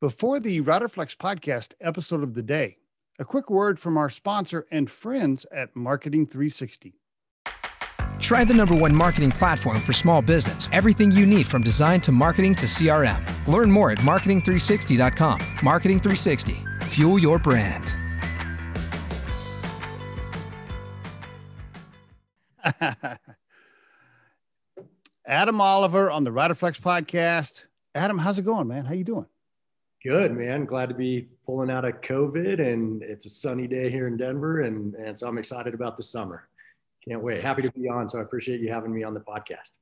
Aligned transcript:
Before 0.00 0.40
the 0.40 0.60
Routerflex 0.62 1.14
podcast 1.14 1.74
episode 1.78 2.22
of 2.22 2.32
the 2.32 2.42
day, 2.42 2.78
a 3.18 3.24
quick 3.26 3.50
word 3.50 3.78
from 3.78 3.98
our 3.98 4.08
sponsor 4.08 4.66
and 4.70 4.90
friends 4.90 5.44
at 5.54 5.76
Marketing 5.76 6.26
360. 6.26 6.94
Try 8.18 8.44
the 8.44 8.54
number 8.54 8.74
one 8.74 8.94
marketing 8.94 9.30
platform 9.30 9.78
for 9.82 9.92
small 9.92 10.22
business. 10.22 10.70
Everything 10.72 11.12
you 11.12 11.26
need 11.26 11.46
from 11.46 11.62
design 11.62 12.00
to 12.00 12.12
marketing 12.12 12.54
to 12.54 12.64
CRM. 12.64 13.22
Learn 13.46 13.70
more 13.70 13.90
at 13.90 13.98
marketing360.com. 13.98 15.38
Marketing 15.62 16.00
360. 16.00 16.64
Fuel 16.84 17.18
your 17.18 17.38
brand. 17.38 17.92
Adam 25.26 25.60
Oliver 25.60 26.10
on 26.10 26.24
the 26.24 26.30
Routerflex 26.30 26.80
podcast. 26.80 27.66
Adam, 27.94 28.16
how's 28.16 28.38
it 28.38 28.46
going, 28.46 28.66
man? 28.66 28.86
How 28.86 28.94
you 28.94 29.04
doing? 29.04 29.26
Good, 30.02 30.34
man. 30.34 30.64
Glad 30.64 30.88
to 30.88 30.94
be 30.94 31.28
pulling 31.44 31.70
out 31.70 31.84
of 31.84 32.00
COVID, 32.00 32.58
and 32.58 33.02
it's 33.02 33.26
a 33.26 33.30
sunny 33.30 33.66
day 33.66 33.90
here 33.90 34.06
in 34.06 34.16
Denver, 34.16 34.62
and 34.62 34.94
and 34.94 35.18
so 35.18 35.28
I'm 35.28 35.36
excited 35.36 35.74
about 35.74 35.98
the 35.98 36.02
summer. 36.02 36.48
Can't 37.06 37.22
wait. 37.22 37.42
Happy 37.42 37.60
to 37.62 37.72
be 37.72 37.86
on. 37.86 38.08
So 38.08 38.18
I 38.18 38.22
appreciate 38.22 38.60
you 38.60 38.72
having 38.72 38.94
me 38.94 39.02
on 39.02 39.12
the 39.12 39.20
podcast. 39.20 39.72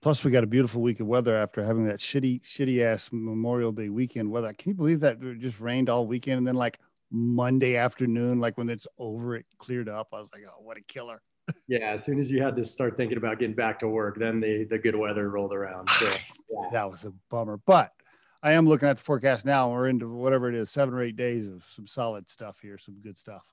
Plus, 0.00 0.24
we 0.24 0.32
got 0.32 0.42
a 0.42 0.48
beautiful 0.48 0.82
week 0.82 0.98
of 0.98 1.06
weather 1.06 1.36
after 1.36 1.62
having 1.62 1.86
that 1.86 2.00
shitty, 2.00 2.42
shitty 2.42 2.82
ass 2.82 3.10
Memorial 3.12 3.70
Day 3.70 3.88
weekend 3.88 4.32
weather. 4.32 4.52
Can 4.52 4.70
you 4.70 4.74
believe 4.74 4.98
that 5.00 5.22
it 5.22 5.38
just 5.38 5.60
rained 5.60 5.88
all 5.88 6.08
weekend, 6.08 6.38
and 6.38 6.46
then 6.46 6.56
like 6.56 6.80
Monday 7.12 7.76
afternoon, 7.76 8.40
like 8.40 8.58
when 8.58 8.68
it's 8.68 8.88
over, 8.98 9.36
it 9.36 9.46
cleared 9.58 9.88
up. 9.88 10.08
I 10.12 10.18
was 10.18 10.30
like, 10.32 10.42
oh, 10.48 10.60
what 10.60 10.76
a 10.76 10.82
killer. 10.82 11.22
Yeah, 11.66 11.90
as 11.90 12.04
soon 12.04 12.20
as 12.20 12.30
you 12.30 12.40
had 12.40 12.54
to 12.56 12.64
start 12.64 12.96
thinking 12.96 13.18
about 13.18 13.38
getting 13.38 13.54
back 13.54 13.78
to 13.80 13.88
work, 13.88 14.16
then 14.18 14.40
the 14.40 14.64
the 14.64 14.78
good 14.78 14.94
weather 14.94 15.28
rolled 15.28 15.52
around. 15.52 15.88
So 15.90 16.06
yeah. 16.50 16.68
that 16.70 16.90
was 16.90 17.04
a 17.04 17.12
bummer. 17.30 17.60
But 17.66 17.92
I 18.42 18.52
am 18.52 18.66
looking 18.66 18.88
at 18.88 18.96
the 18.96 19.02
forecast 19.02 19.46
now. 19.46 19.70
We're 19.70 19.86
into 19.86 20.08
whatever 20.08 20.48
it 20.48 20.54
is, 20.54 20.70
seven 20.70 20.94
or 20.94 21.02
eight 21.02 21.16
days 21.16 21.48
of 21.48 21.64
some 21.64 21.86
solid 21.86 22.28
stuff 22.28 22.58
here, 22.60 22.76
some 22.78 22.96
good 23.02 23.16
stuff. 23.16 23.44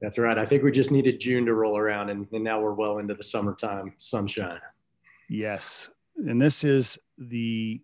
That's 0.00 0.18
right. 0.18 0.36
I 0.36 0.44
think 0.44 0.62
we 0.62 0.70
just 0.70 0.90
needed 0.90 1.20
June 1.20 1.46
to 1.46 1.54
roll 1.54 1.78
around, 1.78 2.10
and, 2.10 2.26
and 2.32 2.44
now 2.44 2.60
we're 2.60 2.74
well 2.74 2.98
into 2.98 3.14
the 3.14 3.22
summertime 3.22 3.94
sunshine. 3.98 4.60
Yes, 5.30 5.88
and 6.16 6.40
this 6.40 6.62
is 6.62 6.98
the 7.16 7.80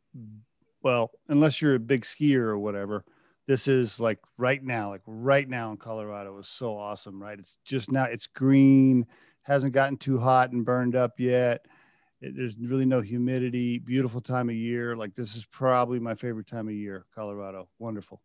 well, 0.82 1.10
unless 1.28 1.60
you're 1.60 1.74
a 1.74 1.80
big 1.80 2.02
skier 2.02 2.40
or 2.40 2.58
whatever, 2.58 3.04
this 3.46 3.68
is 3.68 4.00
like 4.00 4.18
right 4.38 4.62
now, 4.62 4.90
like 4.90 5.02
right 5.06 5.48
now 5.48 5.70
in 5.72 5.76
Colorado 5.76 6.38
is 6.38 6.48
so 6.48 6.76
awesome, 6.76 7.20
right? 7.20 7.38
It's 7.38 7.58
just 7.64 7.90
now, 7.90 8.04
it's 8.04 8.26
green, 8.26 9.06
hasn't 9.42 9.72
gotten 9.72 9.96
too 9.96 10.18
hot 10.18 10.52
and 10.52 10.64
burned 10.64 10.96
up 10.96 11.18
yet. 11.18 11.66
It, 12.20 12.36
there's 12.36 12.56
really 12.56 12.84
no 12.84 13.00
humidity, 13.00 13.78
beautiful 13.78 14.20
time 14.20 14.48
of 14.48 14.54
year. 14.54 14.96
Like 14.96 15.14
this 15.14 15.36
is 15.36 15.44
probably 15.46 15.98
my 15.98 16.14
favorite 16.14 16.46
time 16.46 16.68
of 16.68 16.74
year, 16.74 17.06
Colorado. 17.14 17.68
Wonderful. 17.78 18.20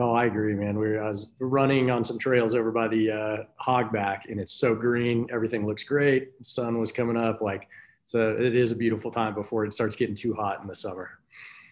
Oh, 0.00 0.12
I 0.12 0.26
agree, 0.26 0.54
man. 0.54 0.78
We 0.78 0.96
I 0.96 1.08
was 1.08 1.32
running 1.40 1.90
on 1.90 2.04
some 2.04 2.18
trails 2.18 2.54
over 2.54 2.70
by 2.70 2.86
the 2.86 3.10
uh, 3.10 3.36
Hogback, 3.64 4.30
and 4.30 4.38
it's 4.38 4.52
so 4.52 4.74
green. 4.74 5.26
Everything 5.32 5.66
looks 5.66 5.82
great. 5.82 6.30
sun 6.42 6.78
was 6.78 6.92
coming 6.92 7.16
up. 7.16 7.40
Like, 7.40 7.68
so 8.06 8.30
it 8.30 8.54
is 8.54 8.70
a 8.70 8.76
beautiful 8.76 9.10
time 9.10 9.34
before 9.34 9.64
it 9.64 9.72
starts 9.72 9.96
getting 9.96 10.14
too 10.14 10.34
hot 10.34 10.60
in 10.62 10.68
the 10.68 10.74
summer. 10.74 11.18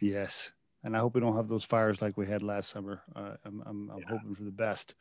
Yes, 0.00 0.50
and 0.82 0.96
I 0.96 1.00
hope 1.00 1.14
we 1.14 1.20
don't 1.20 1.36
have 1.36 1.48
those 1.48 1.64
fires 1.64 2.02
like 2.02 2.16
we 2.16 2.26
had 2.26 2.42
last 2.42 2.70
summer. 2.70 3.00
Uh, 3.14 3.34
I'm, 3.44 3.62
I'm, 3.64 3.90
I'm 3.90 3.98
yeah. 4.00 4.08
hoping 4.08 4.34
for 4.34 4.42
the 4.42 4.50
best. 4.50 4.96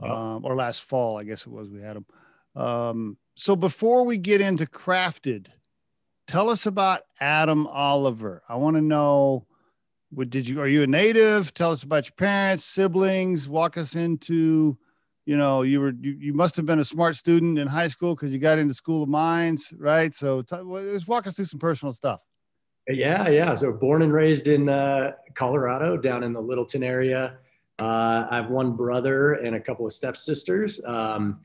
Um, 0.00 0.44
or 0.44 0.56
last 0.56 0.82
fall, 0.82 1.18
I 1.18 1.24
guess 1.24 1.42
it 1.42 1.52
was. 1.52 1.68
We 1.68 1.80
had 1.80 1.96
them. 1.96 2.06
Um, 2.56 3.18
so 3.34 3.54
before 3.54 4.04
we 4.04 4.18
get 4.18 4.40
into 4.40 4.66
crafted, 4.66 5.46
tell 6.32 6.48
us 6.48 6.64
about 6.64 7.02
Adam 7.20 7.66
Oliver. 7.66 8.42
I 8.48 8.56
want 8.56 8.76
to 8.76 8.80
know 8.80 9.46
what 10.10 10.30
did 10.30 10.48
you 10.48 10.62
are 10.62 10.66
you 10.66 10.82
a 10.82 10.86
native? 10.86 11.52
Tell 11.52 11.72
us 11.72 11.82
about 11.82 12.06
your 12.06 12.14
parents, 12.16 12.64
siblings, 12.64 13.50
walk 13.50 13.76
us 13.76 13.94
into 13.94 14.78
you 15.26 15.36
know 15.36 15.60
you 15.60 15.80
were 15.80 15.90
you, 15.90 16.12
you 16.12 16.32
must 16.32 16.56
have 16.56 16.64
been 16.64 16.78
a 16.78 16.86
smart 16.86 17.16
student 17.16 17.58
in 17.58 17.68
high 17.68 17.88
school 17.88 18.14
because 18.14 18.32
you 18.32 18.38
got 18.38 18.58
into 18.58 18.72
school 18.72 19.02
of 19.02 19.10
mines 19.10 19.74
right? 19.76 20.14
So 20.14 20.40
t- 20.40 20.56
just 20.92 21.06
walk 21.06 21.26
us 21.26 21.36
through 21.36 21.44
some 21.44 21.60
personal 21.60 21.92
stuff. 21.92 22.20
Yeah 22.88 23.28
yeah. 23.28 23.52
So 23.52 23.70
born 23.70 24.00
and 24.00 24.12
raised 24.12 24.48
in 24.48 24.70
uh, 24.70 25.12
colorado 25.34 25.98
down 25.98 26.24
in 26.24 26.32
the 26.32 26.40
littleton 26.40 26.82
area. 26.82 27.36
Uh, 27.78 28.26
i 28.30 28.36
have 28.36 28.48
one 28.48 28.72
brother 28.74 29.34
and 29.34 29.56
a 29.56 29.60
couple 29.60 29.84
of 29.84 29.92
stepsisters. 29.92 30.82
Um, 30.84 31.40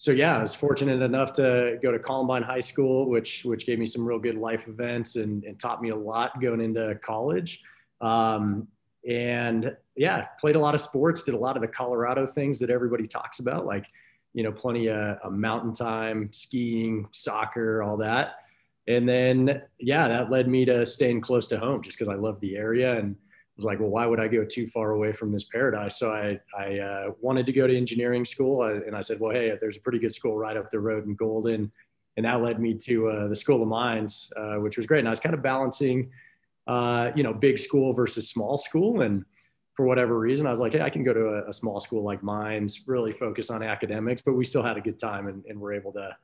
so 0.00 0.12
yeah, 0.12 0.38
I 0.38 0.42
was 0.42 0.54
fortunate 0.54 1.02
enough 1.02 1.34
to 1.34 1.78
go 1.82 1.92
to 1.92 1.98
Columbine 1.98 2.42
High 2.42 2.60
School, 2.60 3.10
which 3.10 3.44
which 3.44 3.66
gave 3.66 3.78
me 3.78 3.84
some 3.84 4.02
real 4.02 4.18
good 4.18 4.36
life 4.36 4.66
events 4.66 5.16
and, 5.16 5.44
and 5.44 5.60
taught 5.60 5.82
me 5.82 5.90
a 5.90 5.94
lot 5.94 6.40
going 6.40 6.62
into 6.62 6.98
college. 7.02 7.60
Um, 8.00 8.66
and 9.06 9.76
yeah, 9.96 10.28
played 10.40 10.56
a 10.56 10.58
lot 10.58 10.74
of 10.74 10.80
sports, 10.80 11.22
did 11.22 11.34
a 11.34 11.38
lot 11.38 11.54
of 11.54 11.60
the 11.60 11.68
Colorado 11.68 12.26
things 12.26 12.58
that 12.60 12.70
everybody 12.70 13.06
talks 13.06 13.40
about, 13.40 13.66
like 13.66 13.84
you 14.32 14.42
know, 14.42 14.50
plenty 14.50 14.86
of, 14.86 15.18
of 15.18 15.34
mountain 15.34 15.74
time, 15.74 16.32
skiing, 16.32 17.06
soccer, 17.12 17.82
all 17.82 17.98
that. 17.98 18.36
And 18.88 19.06
then 19.06 19.60
yeah, 19.78 20.08
that 20.08 20.30
led 20.30 20.48
me 20.48 20.64
to 20.64 20.86
staying 20.86 21.20
close 21.20 21.46
to 21.48 21.58
home, 21.58 21.82
just 21.82 21.98
because 21.98 22.10
I 22.10 22.16
love 22.16 22.40
the 22.40 22.56
area 22.56 22.98
and 22.98 23.16
was 23.60 23.66
like, 23.66 23.78
well, 23.78 23.90
why 23.90 24.06
would 24.06 24.18
I 24.18 24.26
go 24.26 24.42
too 24.42 24.66
far 24.66 24.92
away 24.92 25.12
from 25.12 25.32
this 25.32 25.44
paradise? 25.44 25.98
So 25.98 26.12
I, 26.12 26.40
I 26.58 26.78
uh, 26.78 27.10
wanted 27.20 27.44
to 27.44 27.52
go 27.52 27.66
to 27.66 27.76
engineering 27.76 28.24
school. 28.24 28.64
and 28.64 28.96
I 28.96 29.02
said, 29.02 29.20
well, 29.20 29.32
hey, 29.32 29.52
there's 29.60 29.76
a 29.76 29.80
pretty 29.80 29.98
good 29.98 30.14
school 30.14 30.38
right 30.38 30.56
up 30.56 30.70
the 30.70 30.80
road 30.80 31.04
in 31.04 31.14
Golden. 31.14 31.70
And 32.16 32.24
that 32.24 32.40
led 32.40 32.58
me 32.58 32.72
to 32.86 33.08
uh, 33.08 33.28
the 33.28 33.36
School 33.36 33.62
of 33.62 33.68
Mines, 33.68 34.32
uh, 34.34 34.54
which 34.54 34.78
was 34.78 34.86
great. 34.86 35.00
And 35.00 35.08
I 35.08 35.10
was 35.10 35.20
kind 35.20 35.34
of 35.34 35.42
balancing, 35.42 36.10
uh, 36.66 37.10
you 37.14 37.22
know, 37.22 37.34
big 37.34 37.58
school 37.58 37.92
versus 37.92 38.30
small 38.30 38.56
school. 38.56 39.02
And 39.02 39.26
for 39.74 39.84
whatever 39.84 40.18
reason, 40.18 40.46
I 40.46 40.50
was 40.50 40.60
like, 40.60 40.72
hey, 40.72 40.80
I 40.80 40.88
can 40.88 41.04
go 41.04 41.12
to 41.12 41.26
a, 41.26 41.50
a 41.50 41.52
small 41.52 41.80
school 41.80 42.02
like 42.02 42.22
Mines, 42.22 42.84
really 42.86 43.12
focus 43.12 43.50
on 43.50 43.62
academics, 43.62 44.22
but 44.22 44.32
we 44.32 44.44
still 44.44 44.62
had 44.62 44.78
a 44.78 44.80
good 44.80 44.98
time 44.98 45.28
and, 45.28 45.44
and 45.46 45.60
were 45.60 45.74
able 45.74 45.92
to 45.92 46.16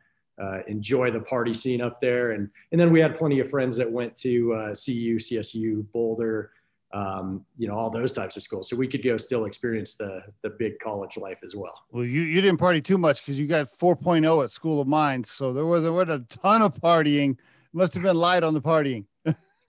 uh, 0.43 0.61
enjoy 0.69 1.11
the 1.11 1.21
party 1.21 1.53
scene 1.53 1.83
up 1.83 2.01
there. 2.01 2.33
And, 2.33 2.49
and 2.73 2.81
then 2.81 2.91
we 2.91 3.01
had 3.01 3.15
plenty 3.15 3.41
of 3.41 3.51
friends 3.51 3.77
that 3.77 3.91
went 3.91 4.17
to 4.17 4.55
uh, 4.55 4.69
CU, 4.69 5.19
CSU, 5.19 5.85
Boulder, 5.93 6.51
um, 6.93 7.45
you 7.59 7.69
know, 7.69 7.75
all 7.75 7.91
those 7.91 8.13
types 8.13 8.37
of 8.37 8.43
schools. 8.43 8.69
So 8.69 8.77
we 8.77 8.87
could 8.87 9.03
go 9.03 9.17
still 9.17 9.45
experience 9.45 9.95
the 9.95 10.23
the 10.43 10.51
big 10.51 10.79
college 10.79 11.17
life 11.17 11.41
as 11.45 11.55
well. 11.55 11.75
Well, 11.91 12.05
you, 12.05 12.23
you 12.23 12.41
didn't 12.41 12.59
party 12.59 12.81
too 12.81 12.99
much 12.99 13.23
because 13.23 13.39
you 13.39 13.47
got 13.47 13.67
4.0 13.67 14.45
at 14.45 14.51
School 14.51 14.81
of 14.81 14.89
Mines. 14.89 15.31
So 15.31 15.53
there 15.53 15.67
was, 15.67 15.83
there 15.83 15.93
was 15.93 16.09
a 16.09 16.21
ton 16.29 16.63
of 16.63 16.81
partying. 16.81 17.39
Must 17.73 17.93
have 17.95 18.03
been 18.03 18.17
light 18.17 18.43
on 18.43 18.55
the 18.55 18.63
partying. 18.63 19.05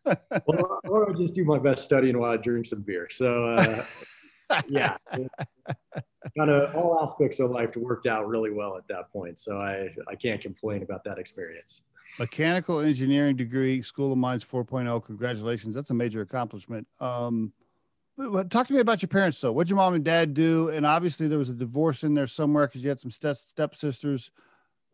well, 0.05 0.79
or 0.85 1.09
I 1.09 1.13
just 1.13 1.33
do 1.33 1.43
my 1.43 1.59
best 1.59 1.83
studying 1.83 2.17
while 2.17 2.31
I 2.31 2.37
drink 2.37 2.65
some 2.65 2.81
beer. 2.81 3.09
So 3.09 3.55
uh, 3.55 3.83
yeah, 4.69 4.95
kind 5.11 6.49
of 6.49 6.75
all 6.75 7.01
aspects 7.03 7.39
of 7.39 7.51
life 7.51 7.75
worked 7.75 8.05
out 8.05 8.27
really 8.27 8.51
well 8.51 8.77
at 8.77 8.87
that 8.87 9.11
point. 9.11 9.39
So 9.39 9.57
I, 9.57 9.89
I 10.07 10.15
can't 10.15 10.39
complain 10.39 10.83
about 10.83 11.03
that 11.03 11.17
experience 11.17 11.83
mechanical 12.19 12.79
engineering 12.79 13.35
degree, 13.35 13.81
School 13.81 14.11
of 14.11 14.17
Mines 14.17 14.45
4.0. 14.45 15.05
Congratulations. 15.05 15.75
That's 15.75 15.89
a 15.89 15.93
major 15.93 16.21
accomplishment. 16.21 16.87
Um, 16.99 17.53
talk 18.49 18.67
to 18.67 18.73
me 18.73 18.79
about 18.79 19.01
your 19.01 19.09
parents, 19.09 19.39
though. 19.41 19.51
What'd 19.51 19.69
your 19.69 19.77
mom 19.77 19.93
and 19.93 20.03
dad 20.03 20.33
do? 20.33 20.69
And 20.69 20.85
obviously, 20.85 21.27
there 21.27 21.37
was 21.37 21.49
a 21.49 21.53
divorce 21.53 22.03
in 22.03 22.13
there 22.13 22.27
somewhere 22.27 22.67
because 22.67 22.83
you 22.83 22.89
had 22.89 22.99
some 22.99 23.11
step 23.11 23.37
stepsisters. 23.37 24.31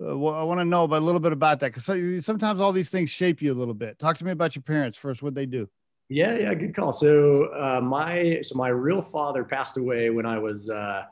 Uh, 0.03 0.17
well, 0.17 0.33
I 0.33 0.43
want 0.43 0.59
to 0.59 0.65
know 0.65 0.83
about, 0.85 1.01
a 1.01 1.05
little 1.05 1.21
bit 1.21 1.31
about 1.31 1.59
that 1.59 1.73
because 1.73 2.25
sometimes 2.25 2.59
all 2.59 2.71
these 2.71 2.89
things 2.89 3.09
shape 3.09 3.41
you 3.41 3.53
a 3.53 3.55
little 3.55 3.73
bit. 3.73 3.99
Talk 3.99 4.17
to 4.17 4.25
me 4.25 4.31
about 4.31 4.55
your 4.55 4.63
parents 4.63 4.97
first. 4.97 5.21
What 5.21 5.35
they 5.35 5.45
do? 5.45 5.69
Yeah, 6.09 6.35
yeah, 6.35 6.53
good 6.53 6.75
call. 6.75 6.91
So 6.91 7.45
uh, 7.53 7.79
my 7.81 8.39
so 8.41 8.55
my 8.55 8.67
real 8.67 9.01
father 9.01 9.43
passed 9.43 9.77
away 9.77 10.09
when 10.09 10.25
I 10.25 10.37
was 10.37 10.69
uh, 10.69 11.03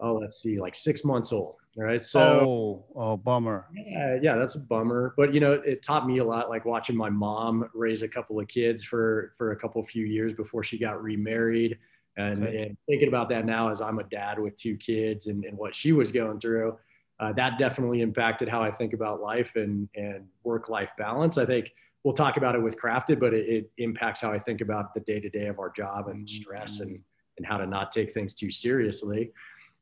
oh 0.00 0.14
let's 0.14 0.40
see 0.40 0.60
like 0.60 0.74
six 0.74 1.04
months 1.04 1.32
old. 1.32 1.56
All 1.78 1.84
right. 1.84 2.00
So, 2.00 2.20
oh, 2.20 2.84
oh, 2.96 3.16
bummer. 3.18 3.66
Yeah, 3.74 4.18
yeah, 4.22 4.36
that's 4.36 4.54
a 4.54 4.60
bummer. 4.60 5.12
But 5.16 5.34
you 5.34 5.40
know, 5.40 5.52
it 5.52 5.82
taught 5.82 6.06
me 6.06 6.18
a 6.18 6.24
lot, 6.24 6.48
like 6.48 6.64
watching 6.64 6.96
my 6.96 7.10
mom 7.10 7.68
raise 7.74 8.02
a 8.02 8.08
couple 8.08 8.40
of 8.40 8.48
kids 8.48 8.82
for 8.82 9.34
for 9.36 9.52
a 9.52 9.56
couple 9.56 9.82
few 9.84 10.06
years 10.06 10.32
before 10.32 10.64
she 10.64 10.78
got 10.78 11.02
remarried, 11.02 11.76
and, 12.16 12.44
okay. 12.44 12.62
and 12.62 12.76
thinking 12.86 13.08
about 13.08 13.28
that 13.28 13.44
now 13.44 13.68
as 13.68 13.82
I'm 13.82 13.98
a 13.98 14.04
dad 14.04 14.38
with 14.38 14.56
two 14.56 14.76
kids 14.78 15.26
and, 15.26 15.44
and 15.44 15.58
what 15.58 15.74
she 15.74 15.92
was 15.92 16.10
going 16.10 16.40
through, 16.40 16.78
uh, 17.20 17.32
that 17.34 17.58
definitely 17.58 18.00
impacted 18.00 18.48
how 18.48 18.62
I 18.62 18.70
think 18.70 18.94
about 18.94 19.20
life 19.20 19.56
and 19.56 19.86
and 19.94 20.24
work 20.44 20.70
life 20.70 20.92
balance. 20.96 21.36
I 21.36 21.44
think 21.44 21.72
we'll 22.04 22.14
talk 22.14 22.38
about 22.38 22.54
it 22.54 22.62
with 22.62 22.80
crafted, 22.80 23.20
but 23.20 23.34
it, 23.34 23.46
it 23.48 23.70
impacts 23.76 24.22
how 24.22 24.32
I 24.32 24.38
think 24.38 24.62
about 24.62 24.94
the 24.94 25.00
day 25.00 25.20
to 25.20 25.28
day 25.28 25.48
of 25.48 25.58
our 25.58 25.70
job 25.70 26.08
and 26.08 26.26
stress 26.26 26.76
mm-hmm. 26.76 26.84
and 26.84 27.00
and 27.36 27.46
how 27.46 27.58
to 27.58 27.66
not 27.66 27.92
take 27.92 28.14
things 28.14 28.32
too 28.32 28.50
seriously. 28.50 29.30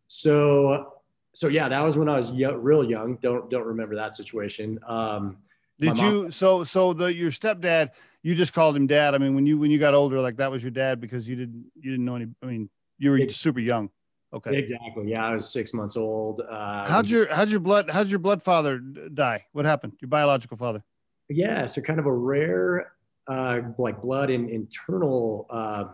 So 0.08 0.94
so 1.34 1.48
yeah, 1.48 1.68
that 1.68 1.82
was 1.84 1.98
when 1.98 2.08
I 2.08 2.16
was 2.16 2.32
real 2.32 2.88
young. 2.88 3.16
Don't 3.16 3.50
don't 3.50 3.66
remember 3.66 3.96
that 3.96 4.14
situation. 4.14 4.78
Um, 4.86 5.38
Did 5.78 5.96
mom, 5.96 6.14
you? 6.14 6.30
So 6.30 6.64
so 6.64 6.92
the 6.92 7.12
your 7.12 7.30
stepdad, 7.30 7.90
you 8.22 8.34
just 8.34 8.54
called 8.54 8.76
him 8.76 8.86
dad. 8.86 9.14
I 9.14 9.18
mean, 9.18 9.34
when 9.34 9.44
you 9.44 9.58
when 9.58 9.70
you 9.70 9.78
got 9.78 9.94
older, 9.94 10.20
like 10.20 10.36
that 10.36 10.50
was 10.50 10.62
your 10.62 10.70
dad 10.70 11.00
because 11.00 11.28
you 11.28 11.36
didn't 11.36 11.66
you 11.74 11.90
didn't 11.90 12.04
know 12.04 12.16
any. 12.16 12.26
I 12.42 12.46
mean, 12.46 12.70
you 12.98 13.10
were 13.10 13.28
super 13.28 13.60
young. 13.60 13.90
Okay. 14.32 14.56
Exactly. 14.56 15.10
Yeah, 15.10 15.26
I 15.26 15.34
was 15.34 15.52
six 15.52 15.72
months 15.74 15.96
old. 15.96 16.40
Uh, 16.40 16.88
how'd 16.88 17.08
your 17.08 17.32
how'd 17.32 17.50
your 17.50 17.60
blood 17.60 17.90
how'd 17.90 18.08
your 18.08 18.18
blood 18.18 18.42
father 18.42 18.78
die? 18.78 19.46
What 19.52 19.64
happened? 19.64 19.94
Your 20.00 20.08
biological 20.08 20.56
father? 20.56 20.82
Yeah, 21.28 21.66
so 21.66 21.80
kind 21.80 21.98
of 21.98 22.06
a 22.06 22.12
rare 22.12 22.92
uh, 23.26 23.60
like 23.78 24.02
blood 24.02 24.30
and 24.30 24.50
internal 24.50 25.46
uh, 25.50 25.84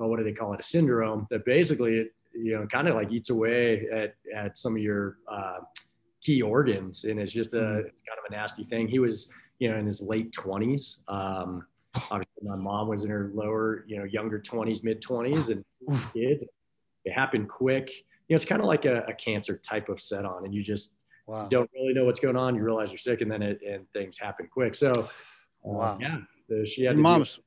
oh, 0.00 0.06
what 0.08 0.18
do 0.18 0.24
they 0.24 0.32
call 0.32 0.54
it? 0.54 0.60
A 0.60 0.62
syndrome 0.62 1.26
that 1.30 1.44
basically, 1.44 2.10
you 2.34 2.58
know, 2.58 2.66
kind 2.66 2.88
of 2.88 2.94
like 2.94 3.12
eats 3.12 3.30
away 3.30 3.86
at, 3.92 4.14
at 4.34 4.56
some 4.56 4.76
of 4.76 4.82
your 4.82 5.18
uh, 5.30 5.58
key 6.22 6.42
organs. 6.42 7.04
And 7.04 7.18
it's 7.18 7.32
just 7.32 7.54
a, 7.54 7.58
mm-hmm. 7.58 7.86
it's 7.86 8.02
kind 8.02 8.18
of 8.18 8.24
a 8.28 8.32
nasty 8.32 8.64
thing. 8.64 8.88
He 8.88 8.98
was, 8.98 9.30
you 9.58 9.70
know, 9.70 9.76
in 9.76 9.86
his 9.86 10.02
late 10.02 10.32
twenties. 10.32 10.98
Um, 11.08 11.66
obviously 11.94 12.42
my 12.42 12.56
mom 12.56 12.88
was 12.88 13.04
in 13.04 13.10
her 13.10 13.30
lower, 13.34 13.84
you 13.86 13.98
know, 13.98 14.04
younger 14.04 14.40
twenties, 14.40 14.82
mid 14.82 15.00
twenties 15.02 15.48
and 15.50 15.64
kids, 16.12 16.44
it 17.04 17.12
happened 17.12 17.48
quick. 17.48 17.90
You 18.28 18.34
know, 18.34 18.36
it's 18.36 18.44
kind 18.44 18.60
of 18.60 18.68
like 18.68 18.84
a, 18.84 19.04
a 19.08 19.14
cancer 19.14 19.56
type 19.56 19.88
of 19.88 20.00
set 20.00 20.24
on 20.24 20.44
and 20.44 20.54
you 20.54 20.62
just, 20.62 20.92
Wow. 21.30 21.44
You 21.44 21.50
don't 21.50 21.70
really 21.72 21.92
know 21.94 22.04
what's 22.04 22.18
going 22.18 22.34
on. 22.34 22.56
You 22.56 22.64
realize 22.64 22.90
you're 22.90 22.98
sick, 22.98 23.20
and 23.20 23.30
then 23.30 23.40
it 23.40 23.60
and 23.62 23.86
things 23.92 24.18
happen 24.18 24.48
quick. 24.52 24.74
So, 24.74 24.90
uh, 24.92 25.06
wow. 25.62 25.98
yeah, 26.00 26.18
so 26.48 26.64
she 26.64 26.82
had. 26.82 26.96
Mom's, 26.96 27.38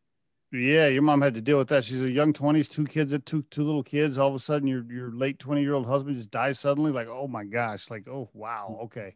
yeah, 0.59 0.88
your 0.88 1.01
mom 1.01 1.21
had 1.21 1.33
to 1.33 1.41
deal 1.41 1.57
with 1.57 1.69
that. 1.69 1.83
She's 1.83 2.03
a 2.03 2.09
young 2.09 2.33
twenties, 2.33 2.69
two 2.69 2.85
kids, 2.85 3.13
two 3.25 3.44
two 3.50 3.63
little 3.63 3.83
kids. 3.83 4.17
All 4.17 4.29
of 4.29 4.35
a 4.35 4.39
sudden, 4.39 4.67
your 4.67 4.83
your 4.91 5.11
late 5.11 5.39
twenty 5.39 5.61
year 5.61 5.73
old 5.73 5.88
husband 5.88 6.15
just 6.15 6.31
dies 6.31 6.59
suddenly. 6.59 6.91
Like, 6.91 7.07
oh 7.07 7.27
my 7.27 7.44
gosh! 7.44 7.89
Like, 7.89 8.07
oh 8.07 8.29
wow, 8.33 8.79
okay. 8.83 9.15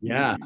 Yeah, 0.00 0.36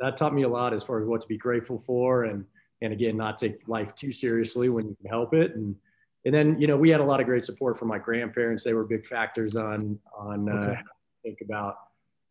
that 0.00 0.16
taught 0.16 0.34
me 0.34 0.42
a 0.42 0.48
lot 0.48 0.72
as 0.74 0.82
far 0.82 1.00
as 1.00 1.06
what 1.06 1.20
to 1.20 1.28
be 1.28 1.38
grateful 1.38 1.78
for, 1.78 2.24
and 2.24 2.44
and 2.82 2.92
again, 2.92 3.16
not 3.16 3.38
take 3.38 3.66
life 3.68 3.94
too 3.94 4.12
seriously 4.12 4.68
when 4.68 4.88
you 4.88 4.96
can 5.00 5.08
help 5.08 5.34
it, 5.34 5.54
and 5.54 5.76
and 6.24 6.34
then 6.34 6.60
you 6.60 6.66
know 6.66 6.76
we 6.76 6.90
had 6.90 7.00
a 7.00 7.04
lot 7.04 7.20
of 7.20 7.26
great 7.26 7.44
support 7.44 7.78
from 7.78 7.88
my 7.88 7.98
grandparents. 7.98 8.64
They 8.64 8.74
were 8.74 8.84
big 8.84 9.06
factors 9.06 9.56
on 9.56 9.98
on 10.16 10.48
uh, 10.48 10.76
think 11.22 11.38
about 11.42 11.76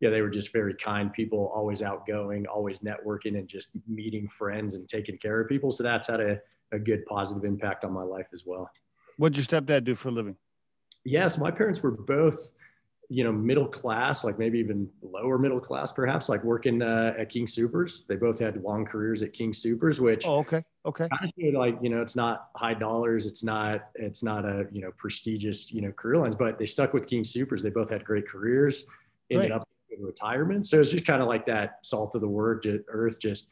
yeah, 0.03 0.09
they 0.09 0.19
were 0.21 0.29
just 0.29 0.51
very 0.51 0.73
kind 0.73 1.13
people, 1.13 1.49
always 1.55 1.81
outgoing, 1.81 2.45
always 2.45 2.79
networking 2.79 3.37
and 3.37 3.47
just 3.47 3.69
meeting 3.87 4.27
friends 4.27 4.75
and 4.75 4.85
taking 4.85 5.17
care 5.17 5.39
of 5.39 5.47
people. 5.47 5.71
So 5.71 5.81
that's 5.81 6.07
how 6.07 6.19
a, 6.19 6.39
a 6.73 6.79
good 6.79 7.05
positive 7.05 7.45
impact 7.45 7.85
on 7.85 7.93
my 7.93 8.03
life 8.03 8.27
as 8.33 8.45
well. 8.45 8.69
What'd 9.17 9.37
your 9.37 9.45
stepdad 9.45 9.85
do 9.85 9.95
for 9.95 10.09
a 10.09 10.11
living? 10.11 10.35
Yes, 11.05 11.37
my 11.37 11.51
parents 11.51 11.83
were 11.83 11.91
both, 11.91 12.49
you 13.09 13.23
know, 13.23 13.31
middle 13.31 13.67
class, 13.67 14.23
like 14.23 14.39
maybe 14.39 14.57
even 14.59 14.89
lower 15.01 15.37
middle 15.37 15.59
class, 15.59 15.91
perhaps, 15.91 16.29
like 16.29 16.43
working 16.43 16.81
uh, 16.81 17.13
at 17.17 17.29
King 17.29 17.45
Soopers. 17.45 18.07
They 18.07 18.15
both 18.15 18.39
had 18.39 18.61
long 18.63 18.85
careers 18.85 19.21
at 19.21 19.33
King 19.33 19.51
Soopers, 19.51 19.99
which 19.99 20.25
oh, 20.25 20.39
okay, 20.39 20.63
okay, 20.85 21.07
kind 21.09 21.31
of 21.47 21.53
like 21.53 21.77
you 21.81 21.89
know, 21.89 22.01
it's 22.01 22.15
not 22.15 22.49
high 22.55 22.73
dollars, 22.73 23.25
it's 23.25 23.43
not, 23.43 23.89
it's 23.95 24.23
not 24.23 24.45
a 24.45 24.65
you 24.71 24.81
know 24.81 24.91
prestigious 24.97 25.71
you 25.71 25.81
know 25.81 25.91
career 25.91 26.21
lines, 26.21 26.35
but 26.35 26.57
they 26.57 26.65
stuck 26.65 26.93
with 26.93 27.07
King 27.07 27.23
Soopers. 27.23 27.61
They 27.61 27.69
both 27.69 27.89
had 27.89 28.03
great 28.03 28.27
careers. 28.27 28.85
Ended 29.29 29.51
right. 29.51 29.61
up 29.61 29.67
in 29.89 30.03
retirement. 30.03 30.65
So 30.65 30.79
it's 30.79 30.89
just 30.89 31.05
kind 31.05 31.21
of 31.21 31.27
like 31.27 31.45
that 31.45 31.79
salt 31.81 32.15
of 32.15 32.21
the 32.21 32.27
word, 32.27 32.65
earth, 32.87 33.19
just 33.19 33.49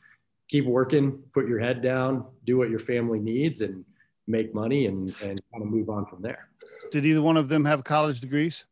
keep 0.52 0.66
working, 0.66 1.18
put 1.34 1.48
your 1.48 1.60
head 1.60 1.82
down, 1.82 2.26
do 2.44 2.58
what 2.58 2.70
your 2.70 2.80
family 2.80 3.20
needs 3.20 3.62
and 3.62 3.86
make 4.28 4.54
money 4.54 4.86
and, 4.86 5.08
and 5.24 5.42
kind 5.52 5.64
of 5.64 5.68
move 5.68 5.90
on 5.90 6.06
from 6.06 6.22
there. 6.22 6.50
Did 6.92 7.06
either 7.06 7.22
one 7.22 7.38
of 7.38 7.48
them 7.48 7.66
have 7.66 7.84
college 7.84 8.20
degrees? 8.20 8.66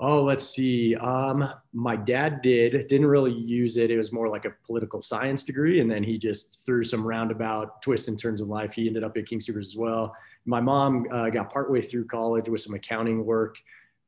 Oh, 0.00 0.24
let's 0.24 0.44
see. 0.44 0.96
Um, 0.96 1.48
my 1.72 1.94
dad 1.94 2.42
did, 2.42 2.88
didn't 2.88 3.06
really 3.06 3.32
use 3.32 3.76
it. 3.76 3.92
It 3.92 3.96
was 3.96 4.12
more 4.12 4.28
like 4.28 4.44
a 4.44 4.50
political 4.66 5.00
science 5.00 5.44
degree. 5.44 5.80
And 5.80 5.88
then 5.88 6.02
he 6.02 6.18
just 6.18 6.58
threw 6.66 6.82
some 6.82 7.06
roundabout 7.06 7.80
twists 7.80 8.08
and 8.08 8.18
turns 8.18 8.40
in 8.40 8.48
life. 8.48 8.74
He 8.74 8.88
ended 8.88 9.04
up 9.04 9.16
at 9.16 9.26
King 9.26 9.38
Soopers 9.38 9.66
as 9.66 9.76
well. 9.76 10.14
My 10.44 10.60
mom 10.60 11.06
uh, 11.12 11.30
got 11.30 11.52
partway 11.52 11.80
through 11.80 12.06
college 12.06 12.48
with 12.48 12.60
some 12.60 12.74
accounting 12.74 13.24
work. 13.24 13.56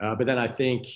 Uh, 0.01 0.17
but 0.17 0.27
then 0.27 0.39
I 0.39 0.49
think 0.49 0.89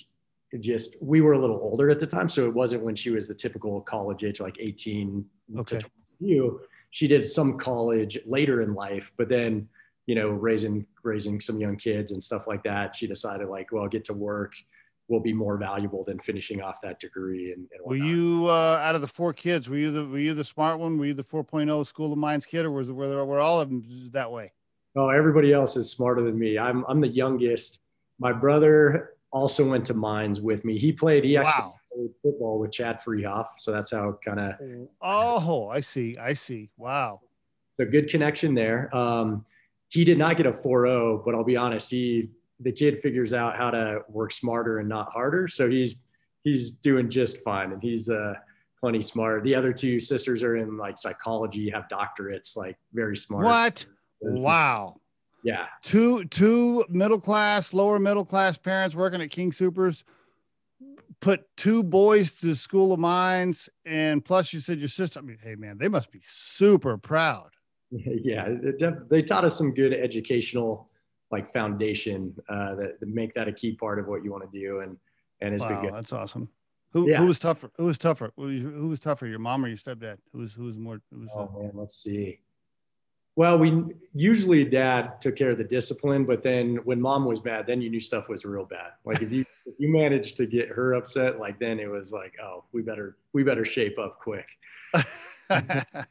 just 0.59 0.97
we 1.01 1.21
were 1.21 1.33
a 1.33 1.39
little 1.39 1.57
older 1.57 1.89
at 1.89 1.99
the 1.99 2.05
time, 2.05 2.27
so 2.27 2.43
it 2.45 2.53
wasn't 2.53 2.83
when 2.83 2.95
she 2.95 3.09
was 3.09 3.27
the 3.27 3.33
typical 3.33 3.79
college 3.81 4.23
age, 4.25 4.41
like 4.41 4.57
18 4.59 5.25
okay. 5.59 5.79
to 5.79 5.89
22. 6.19 6.61
She 6.91 7.07
did 7.07 7.29
some 7.29 7.57
college 7.57 8.19
later 8.25 8.61
in 8.61 8.73
life, 8.73 9.11
but 9.17 9.29
then 9.29 9.67
you 10.07 10.15
know, 10.15 10.29
raising 10.29 10.85
raising 11.03 11.39
some 11.39 11.59
young 11.59 11.77
kids 11.77 12.11
and 12.11 12.21
stuff 12.23 12.47
like 12.47 12.63
that, 12.63 12.95
she 12.95 13.07
decided 13.07 13.47
like, 13.47 13.71
well, 13.71 13.87
get 13.87 14.05
to 14.05 14.13
work 14.13 14.53
will 15.07 15.19
be 15.19 15.33
more 15.33 15.57
valuable 15.57 16.03
than 16.05 16.19
finishing 16.19 16.61
off 16.61 16.79
that 16.81 16.99
degree. 16.99 17.51
And, 17.51 17.67
and 17.71 17.81
were 17.85 17.97
you 17.97 18.47
uh, 18.47 18.79
out 18.81 18.95
of 18.95 19.01
the 19.01 19.07
four 19.07 19.33
kids? 19.33 19.69
Were 19.69 19.77
you 19.77 19.91
the 19.91 20.05
were 20.05 20.19
you 20.19 20.33
the 20.33 20.43
smart 20.43 20.79
one? 20.79 20.97
Were 20.97 21.05
you 21.05 21.13
the 21.13 21.23
4.0 21.23 21.85
School 21.85 22.11
of 22.13 22.17
Mines 22.17 22.45
kid, 22.45 22.65
or 22.65 22.71
was 22.71 22.89
it 22.89 22.93
were, 22.93 23.25
were 23.25 23.39
all 23.39 23.59
of 23.59 23.69
them 23.69 24.09
that 24.13 24.31
way? 24.31 24.53
Oh, 24.95 25.09
everybody 25.09 25.53
else 25.53 25.75
is 25.77 25.89
smarter 25.89 26.21
than 26.23 26.37
me. 26.37 26.57
I'm 26.57 26.83
I'm 26.87 27.01
the 27.01 27.07
youngest. 27.07 27.81
My 28.19 28.31
brother 28.31 29.13
also 29.31 29.67
went 29.67 29.85
to 29.85 29.93
Mines 29.93 30.41
with 30.41 30.65
me. 30.65 30.77
He 30.77 30.91
played. 30.91 31.23
He 31.23 31.37
actually 31.37 31.63
wow. 31.63 31.75
Played 31.93 32.09
football 32.21 32.59
with 32.59 32.71
Chad 32.71 32.99
Freehoff. 33.01 33.47
So 33.57 33.71
that's 33.71 33.91
how 33.91 34.17
kind 34.23 34.39
of. 34.39 34.55
Oh, 35.01 35.69
I 35.69 35.81
see. 35.81 36.17
I 36.17 36.33
see. 36.33 36.69
Wow. 36.77 37.21
So 37.79 37.85
good 37.85 38.09
connection 38.09 38.53
there. 38.53 38.95
Um, 38.95 39.45
he 39.89 40.05
did 40.05 40.17
not 40.17 40.37
get 40.37 40.45
a 40.45 40.51
4.0, 40.51 41.25
but 41.25 41.35
I'll 41.35 41.43
be 41.43 41.57
honest, 41.57 41.89
he 41.91 42.29
the 42.63 42.71
kid 42.71 42.99
figures 42.99 43.33
out 43.33 43.57
how 43.57 43.71
to 43.71 44.01
work 44.07 44.31
smarter 44.31 44.79
and 44.79 44.87
not 44.87 45.11
harder. 45.11 45.47
So 45.47 45.69
he's 45.69 45.95
he's 46.43 46.71
doing 46.71 47.09
just 47.09 47.43
fine, 47.43 47.71
and 47.71 47.81
he's 47.81 48.09
uh, 48.09 48.33
plenty 48.79 49.01
smart. 49.01 49.43
The 49.43 49.55
other 49.55 49.73
two 49.73 49.99
sisters 49.99 50.43
are 50.43 50.57
in 50.57 50.77
like 50.77 50.97
psychology, 50.97 51.69
have 51.71 51.87
doctorates, 51.87 52.55
like 52.55 52.77
very 52.93 53.17
smart. 53.17 53.45
What? 53.45 53.85
Wow. 54.21 54.97
Yeah. 55.43 55.65
Two 55.81 56.25
two 56.25 56.85
middle 56.89 57.19
class, 57.19 57.73
lower 57.73 57.99
middle 57.99 58.25
class 58.25 58.57
parents 58.57 58.95
working 58.95 59.21
at 59.21 59.31
King 59.31 59.51
Soopers 59.51 60.03
put 61.21 61.45
two 61.55 61.83
boys 61.83 62.33
to 62.33 62.47
the 62.47 62.55
School 62.55 62.91
of 62.91 62.99
Mines, 62.99 63.69
and 63.85 64.25
plus 64.25 64.51
you 64.51 64.59
said 64.59 64.79
your 64.79 64.89
sister. 64.89 65.19
I 65.19 65.21
mean, 65.21 65.37
hey 65.41 65.55
man, 65.55 65.77
they 65.77 65.87
must 65.87 66.11
be 66.11 66.21
super 66.25 66.97
proud. 66.97 67.51
Yeah, 67.93 68.47
def- 68.77 69.09
they 69.09 69.21
taught 69.21 69.43
us 69.43 69.57
some 69.57 69.73
good 69.73 69.93
educational 69.93 70.89
like 71.29 71.51
foundation 71.51 72.33
uh, 72.47 72.75
that, 72.75 72.99
that, 73.01 73.09
make 73.09 73.33
that 73.33 73.49
a 73.49 73.51
key 73.51 73.73
part 73.73 73.99
of 73.99 74.07
what 74.07 74.23
you 74.23 74.31
want 74.31 74.49
to 74.49 74.59
do, 74.59 74.79
and 74.79 74.97
and 75.41 75.53
it's 75.53 75.61
wow, 75.61 75.69
been 75.69 75.81
good. 75.81 75.93
That's 75.93 76.13
awesome. 76.13 76.47
Who, 76.93 77.09
yeah. 77.09 77.17
who 77.17 77.25
was 77.25 77.39
tougher? 77.39 77.69
Who 77.77 77.85
was 77.85 77.97
tougher? 77.97 78.31
Who 78.37 78.43
was, 78.43 78.61
who 78.61 78.87
was 78.87 78.99
tougher? 79.01 79.27
Your 79.27 79.39
mom 79.39 79.65
or 79.65 79.67
your 79.67 79.77
stepdad? 79.77 80.17
Who 80.31 80.39
was 80.39 80.53
who 80.53 80.65
was 80.65 80.77
more? 80.77 81.01
Who 81.11 81.19
was, 81.19 81.29
oh 81.35 81.51
uh, 81.53 81.61
man, 81.61 81.71
let's 81.73 81.95
see. 81.95 82.39
Well, 83.35 83.57
we 83.57 83.83
usually 84.13 84.65
dad 84.65 85.21
took 85.21 85.37
care 85.37 85.51
of 85.51 85.57
the 85.57 85.63
discipline, 85.63 86.25
but 86.25 86.43
then 86.43 86.77
when 86.83 86.99
mom 86.99 87.25
was 87.25 87.39
bad, 87.39 87.65
then 87.65 87.81
you 87.81 87.89
knew 87.89 88.01
stuff 88.01 88.27
was 88.27 88.43
real 88.43 88.65
bad. 88.65 88.91
Like 89.05 89.21
if 89.21 89.31
you 89.31 89.45
if 89.65 89.75
you 89.77 89.89
managed 89.89 90.35
to 90.37 90.45
get 90.45 90.69
her 90.69 90.93
upset, 90.93 91.39
like 91.39 91.59
then 91.59 91.79
it 91.79 91.89
was 91.89 92.11
like, 92.11 92.35
oh, 92.43 92.65
we 92.73 92.81
better 92.81 93.17
we 93.33 93.43
better 93.43 93.65
shape 93.65 93.97
up 93.97 94.19
quick. 94.19 94.47
uh, 95.49 96.03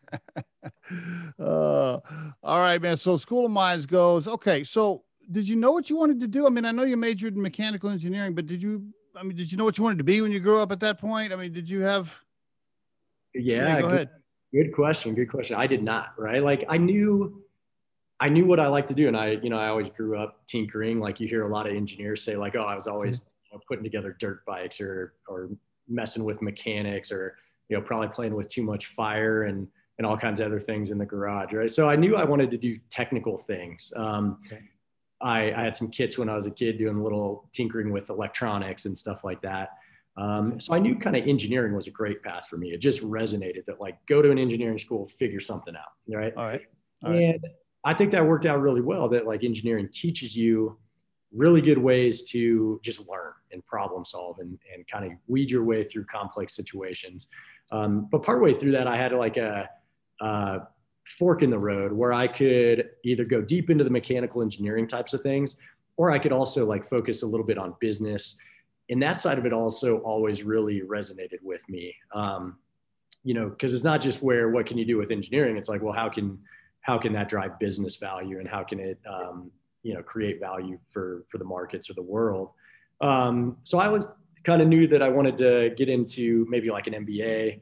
all 1.38 2.00
right, 2.43 2.81
man. 2.81 2.96
So 2.96 3.19
School 3.19 3.44
of 3.44 3.52
Mines 3.52 3.84
goes 3.84 4.26
okay. 4.26 4.64
So 4.64 5.05
did 5.31 5.46
you 5.46 5.56
know 5.56 5.72
what 5.72 5.90
you 5.90 5.96
wanted 5.96 6.20
to 6.20 6.26
do? 6.26 6.46
I 6.46 6.50
mean, 6.50 6.64
I 6.64 6.70
know 6.70 6.84
you 6.84 6.96
majored 6.96 7.36
in 7.36 7.43
mechanical 7.43 7.91
engineering, 7.91 8.34
but 8.34 8.46
did 8.46 8.62
you? 8.62 8.86
I 9.15 9.22
mean, 9.22 9.36
did 9.36 9.53
you 9.53 9.58
know 9.58 9.65
what 9.65 9.77
you 9.77 9.84
wanted 9.84 9.98
to 9.98 10.05
be 10.05 10.22
when 10.22 10.32
you 10.32 10.41
grew 10.41 10.60
up 10.60 10.72
at 10.72 10.81
that 10.81 10.98
point? 10.98 11.32
I 11.32 11.36
mean, 11.36 11.53
did 11.53 11.69
you 11.69 11.81
have? 11.81 12.19
Yeah, 13.34 13.67
yeah 13.67 13.81
go 13.81 13.86
ahead. 13.89 14.10
Good 14.53 14.73
question. 14.73 15.15
Good 15.15 15.31
question. 15.31 15.57
I 15.57 15.67
did 15.67 15.83
not, 15.83 16.15
right? 16.19 16.43
Like 16.43 16.65
I 16.69 16.77
knew 16.77 17.43
I 18.21 18.29
knew 18.29 18.45
what 18.45 18.61
I 18.61 18.67
like 18.67 18.87
to 18.89 18.95
do. 18.95 19.09
And 19.09 19.17
I, 19.17 19.39
you 19.43 19.49
know, 19.49 19.59
I 19.59 19.69
always 19.69 19.89
grew 19.89 20.19
up 20.19 20.47
tinkering. 20.47 21.01
Like 21.01 21.21
you 21.21 21.27
hear 21.27 21.47
a 21.47 21.49
lot 21.49 21.67
of 21.67 21.75
engineers 21.75 22.23
say, 22.23 22.37
like, 22.37 22.55
oh, 22.55 22.63
I 22.63 22.75
was 22.75 22.87
always 22.87 23.21
mm-hmm. 23.21 23.29
you 23.53 23.57
know, 23.57 23.63
putting 23.67 23.83
together 23.83 24.17
dirt 24.21 24.45
bikes 24.45 24.81
or 24.81 25.15
or 25.27 25.49
messing 25.89 26.25
with 26.25 26.43
mechanics 26.43 27.11
or, 27.11 27.37
you 27.69 27.77
know, 27.77 27.83
probably 27.83 28.09
playing 28.09 28.35
with 28.35 28.49
too 28.49 28.63
much 28.63 28.87
fire 28.87 29.45
and 29.45 29.67
and 29.99 30.07
all 30.07 30.17
kinds 30.17 30.41
of 30.41 30.47
other 30.47 30.61
things 30.61 30.91
in 30.91 30.99
the 30.99 31.05
garage, 31.05 31.53
right? 31.53 31.71
So 31.71 31.89
I 31.89 31.97
knew 31.97 32.17
I 32.17 32.25
wanted 32.25 32.51
to 32.53 32.59
do 32.59 32.75
technical 32.91 33.37
things. 33.37 33.93
Um, 33.97 34.39
okay. 34.47 34.63
I, 35.21 35.53
I 35.53 35.61
had 35.61 35.77
some 35.77 35.91
kits 35.91 36.17
when 36.17 36.31
I 36.31 36.35
was 36.35 36.47
a 36.47 36.51
kid 36.51 36.79
doing 36.79 36.97
a 36.97 37.03
little 37.03 37.49
tinkering 37.53 37.93
with 37.93 38.09
electronics 38.09 38.87
and 38.87 38.97
stuff 38.97 39.25
like 39.25 39.43
that. 39.43 39.77
Um, 40.17 40.60
so 40.60 40.74
I 40.74 40.79
knew 40.79 40.96
kind 40.96 41.17
of 41.17 41.26
engineering 41.26 41.74
was 41.74 41.86
a 41.86 41.90
great 41.90 42.22
path 42.22 42.46
for 42.48 42.56
me. 42.56 42.72
It 42.72 42.79
just 42.79 43.02
resonated 43.02 43.64
that 43.67 43.81
like 43.81 43.96
go 44.06 44.20
to 44.20 44.31
an 44.31 44.38
engineering 44.38 44.79
school, 44.79 45.06
figure 45.06 45.40
something 45.40 45.74
out, 45.74 45.93
right? 46.14 46.32
All 46.36 46.44
right. 46.44 46.62
All 47.05 47.12
and 47.12 47.40
right. 47.43 47.52
I 47.84 47.94
think 47.94 48.12
that 48.12 48.26
worked 48.26 48.44
out 48.44 48.60
really 48.60 48.82
well. 48.82 49.08
That 49.08 49.26
like 49.26 49.44
engineering 49.44 49.88
teaches 49.93 50.36
you 50.36 50.79
really 51.32 51.60
good 51.60 51.79
ways 51.79 52.29
to 52.31 52.81
just 52.82 53.08
learn 53.08 53.32
and 53.52 53.64
problem 53.67 54.05
solve 54.05 54.38
and, 54.40 54.58
and 54.74 54.86
kind 54.88 55.05
of 55.05 55.12
weed 55.29 55.50
your 55.50 55.64
way 55.64 55.84
through 55.84 56.05
complex 56.05 56.55
situations. 56.55 57.29
Um, 57.72 58.08
but 58.10 58.22
partway 58.22 58.52
through 58.52 58.72
that, 58.72 58.86
I 58.86 58.96
had 58.96 59.12
like 59.12 59.36
a, 59.36 59.69
a 60.20 60.60
fork 61.06 61.43
in 61.43 61.50
the 61.50 61.58
road 61.58 61.93
where 61.93 62.12
I 62.12 62.26
could 62.26 62.90
either 63.05 63.24
go 63.24 63.40
deep 63.40 63.70
into 63.70 63.84
the 63.84 63.90
mechanical 63.90 64.43
engineering 64.43 64.86
types 64.86 65.14
of 65.14 65.22
things, 65.22 65.56
or 65.96 66.10
I 66.10 66.19
could 66.19 66.32
also 66.32 66.67
like 66.67 66.84
focus 66.84 67.22
a 67.22 67.26
little 67.26 67.46
bit 67.46 67.58
on 67.58 67.74
business 67.81 68.36
and 68.91 69.03
that 69.03 69.20
side 69.20 69.39
of 69.39 69.47
it 69.47 69.53
also 69.53 69.99
always 69.99 70.43
really 70.43 70.82
resonated 70.82 71.43
with 71.43 71.67
me. 71.69 71.94
Um, 72.15 72.59
you 73.23 73.35
know 73.35 73.51
because 73.51 73.75
it's 73.75 73.85
not 73.85 74.01
just 74.01 74.23
where 74.23 74.49
what 74.49 74.65
can 74.67 74.79
you 74.79 74.85
do 74.85 74.97
with 74.97 75.11
engineering? 75.11 75.56
It's 75.56 75.69
like 75.69 75.82
well 75.82 75.93
how 75.93 76.09
can 76.09 76.39
how 76.81 76.99
can 76.99 77.13
that 77.13 77.29
drive 77.29 77.59
business 77.59 77.97
value 77.97 78.39
and 78.39 78.49
how 78.49 78.65
can 78.65 78.81
it 78.81 78.99
um, 79.06 79.51
you 79.82 79.94
know 79.94 80.03
create 80.03 80.41
value 80.41 80.79
for 80.91 81.25
for 81.29 81.39
the 81.39 81.44
markets 81.44 81.91
or 81.91 81.94
the 81.94 82.03
world? 82.03 82.51
Um, 83.01 83.56
so 83.63 83.79
i 83.79 83.89
was 83.89 84.05
kind 84.44 84.61
of 84.61 84.69
knew 84.69 84.87
that 84.87 85.03
i 85.03 85.09
wanted 85.09 85.37
to 85.39 85.70
get 85.77 85.89
into 85.89 86.47
maybe 86.49 86.70
like 86.70 86.87
an 86.87 86.94
mba 87.06 87.61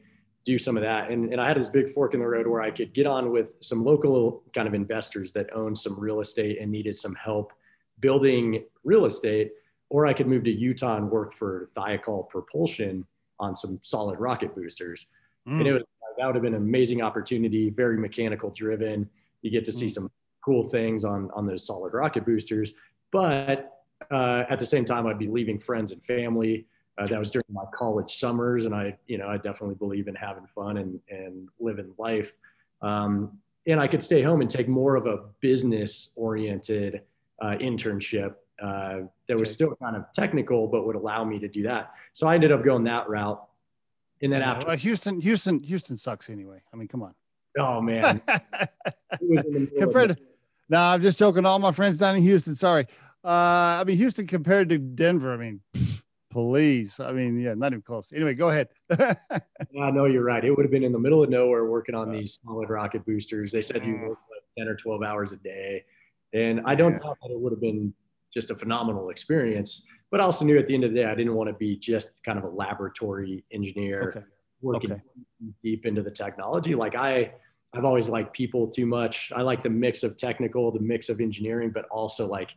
do 0.49 0.58
some 0.58 0.78
of 0.78 0.82
that. 0.82 1.11
And, 1.11 1.30
and 1.30 1.42
I 1.42 1.47
had 1.47 1.58
this 1.58 1.68
big 1.68 1.90
fork 1.90 2.14
in 2.14 2.20
the 2.20 2.26
road 2.26 2.47
where 2.47 2.62
I 2.62 2.70
could 2.70 2.94
get 2.94 3.06
on 3.06 3.30
with 3.30 3.56
some 3.61 3.85
local 3.85 4.42
kind 4.54 4.66
of 4.66 4.73
investors 4.73 5.30
that 5.32 5.54
owned 5.54 5.76
some 5.76 6.00
real 6.00 6.20
estate 6.20 6.58
and 6.58 6.73
needed 6.73 6.97
some 6.97 7.14
help 7.16 7.52
building 8.00 8.64
real 8.82 9.04
estate, 9.04 9.52
or 9.90 10.07
I 10.07 10.12
could 10.12 10.26
move 10.26 10.45
to 10.45 10.50
Utah 10.50 10.97
and 10.97 11.11
work 11.11 11.35
for 11.35 11.68
Thiokol 11.76 12.28
Propulsion 12.28 13.07
on 13.40 13.57
some 13.57 13.78
solid 13.83 14.18
rocket 14.18 14.54
boosters. 14.54 15.07
Mm. 15.49 15.59
And 15.59 15.66
it 15.66 15.73
was, 15.73 15.83
that 16.18 16.26
would 16.26 16.35
have 16.35 16.42
been 16.42 16.54
an 16.54 16.62
amazing 16.62 17.00
opportunity, 17.02 17.71
very 17.71 17.97
mechanical 17.97 18.50
driven. 18.50 19.09
You 19.42 19.50
get 19.50 19.64
to 19.64 19.73
see 19.73 19.87
mm. 19.87 19.92
some 19.92 20.11
cool 20.45 20.64
things 20.64 21.04
on, 21.04 21.30
on 21.35 21.47
those 21.47 21.66
solid 21.66 21.92
rocket 21.95 22.26
boosters. 22.26 22.73
But 23.12 23.73
uh, 24.11 24.45
at 24.50 24.59
the 24.59 24.66
same 24.66 24.85
time, 24.85 25.07
I'd 25.07 25.18
be 25.18 25.28
leaving 25.28 25.59
friends 25.59 25.92
and 25.92 26.04
family. 26.04 26.66
Uh, 26.99 27.07
that 27.07 27.18
was 27.18 27.30
during 27.30 27.45
my 27.50 27.64
college 27.73 28.16
summers, 28.16 28.66
and 28.66 28.75
I, 28.75 28.97
you 29.07 29.18
know, 29.18 29.28
I 29.28 29.37
definitely 29.37 29.76
believe 29.76 30.09
in 30.09 30.16
having 30.16 30.47
fun 30.47 30.78
and 30.78 30.99
and 31.09 31.49
living 31.61 31.95
life. 31.97 32.33
Um, 32.83 33.38
and 33.68 33.80
I 33.80 33.87
could 33.87 34.02
stay 34.02 34.21
home 34.21 34.40
and 34.40 34.50
take 34.50 34.66
more 34.66 34.97
of 34.97 35.07
a 35.07 35.18
business 35.40 36.12
oriented 36.16 37.02
uh, 37.40 37.54
internship 37.61 38.35
uh, 38.62 39.00
that 39.28 39.36
was 39.36 39.50
still 39.50 39.76
kind 39.76 39.96
of 39.96 40.04
technical, 40.12 40.66
but 40.66 40.86
would 40.86 40.96
allow 40.96 41.24
me 41.24 41.38
to 41.38 41.48
do 41.48 41.62
that. 41.64 41.92
So 42.12 42.26
I 42.26 42.34
ended 42.34 42.52
up 42.52 42.64
going 42.64 42.84
that 42.84 43.08
route. 43.08 43.42
And 44.20 44.32
then 44.32 44.42
after 44.42 44.66
well, 44.66 44.76
Houston, 44.76 45.20
Houston, 45.20 45.62
Houston 45.62 45.96
sucks 45.96 46.28
anyway. 46.28 46.62
I 46.72 46.76
mean, 46.76 46.88
come 46.88 47.02
on. 47.02 47.14
Oh 47.58 47.80
man. 47.80 48.20
compared 49.78 50.10
to, 50.10 50.16
no, 50.68 50.78
I'm 50.80 51.02
just 51.02 51.18
joking. 51.18 51.46
All 51.46 51.58
my 51.58 51.72
friends 51.72 51.98
down 51.98 52.16
in 52.16 52.22
Houston. 52.22 52.56
Sorry. 52.56 52.86
Uh, 53.24 53.78
I 53.80 53.84
mean, 53.84 53.96
Houston 53.96 54.26
compared 54.26 54.68
to 54.70 54.78
Denver. 54.78 55.32
I 55.32 55.36
mean, 55.36 55.60
pff, 55.74 56.02
please. 56.30 57.00
I 57.00 57.12
mean, 57.12 57.38
yeah, 57.40 57.54
not 57.54 57.72
even 57.72 57.82
close. 57.82 58.12
Anyway, 58.12 58.34
go 58.34 58.48
ahead. 58.48 58.68
I 58.90 59.90
know 59.90 60.06
you're 60.06 60.24
right. 60.24 60.44
It 60.44 60.50
would 60.50 60.64
have 60.64 60.70
been 60.70 60.84
in 60.84 60.92
the 60.92 60.98
middle 60.98 61.22
of 61.22 61.30
nowhere 61.30 61.64
working 61.66 61.94
on 61.94 62.10
these 62.10 62.38
solid 62.44 62.70
rocket 62.70 63.04
boosters. 63.06 63.52
They 63.52 63.62
said 63.62 63.84
you 63.84 63.94
mm. 63.94 64.08
work 64.08 64.18
like 64.30 64.42
10 64.58 64.68
or 64.68 64.76
12 64.76 65.02
hours 65.02 65.32
a 65.32 65.36
day. 65.36 65.84
And 66.32 66.60
I 66.64 66.74
don't 66.74 66.92
yeah. 66.92 66.98
doubt 66.98 67.18
that 67.22 67.32
it 67.32 67.40
would 67.40 67.52
have 67.52 67.60
been 67.60 67.94
just 68.38 68.50
a 68.52 68.54
phenomenal 68.54 69.11
experience. 69.11 69.85
But 70.11 70.21
I 70.21 70.25
also 70.25 70.45
knew 70.45 70.59
at 70.59 70.68
the 70.68 70.75
end 70.75 70.85
of 70.85 70.92
the 70.92 71.00
day, 71.00 71.04
I 71.04 71.14
didn't 71.16 71.35
want 71.35 71.49
to 71.49 71.54
be 71.54 71.76
just 71.76 72.23
kind 72.25 72.38
of 72.38 72.45
a 72.45 72.49
laboratory 72.49 73.45
engineer 73.52 74.14
okay. 74.16 74.26
working 74.62 74.92
okay. 74.92 75.02
deep 75.62 75.87
into 75.87 76.02
the 76.02 76.11
technology. 76.11 76.75
Like 76.76 76.95
I, 76.95 77.33
I've 77.75 77.85
always 77.85 78.09
liked 78.09 78.33
people 78.33 78.68
too 78.68 78.87
much. 78.87 79.33
I 79.35 79.42
like 79.42 79.62
the 79.62 79.71
mix 79.71 80.04
of 80.04 80.16
technical, 80.16 80.71
the 80.71 80.80
mix 80.80 81.09
of 81.09 81.21
engineering, 81.21 81.71
but 81.75 81.87
also 81.87 82.28
like 82.28 82.50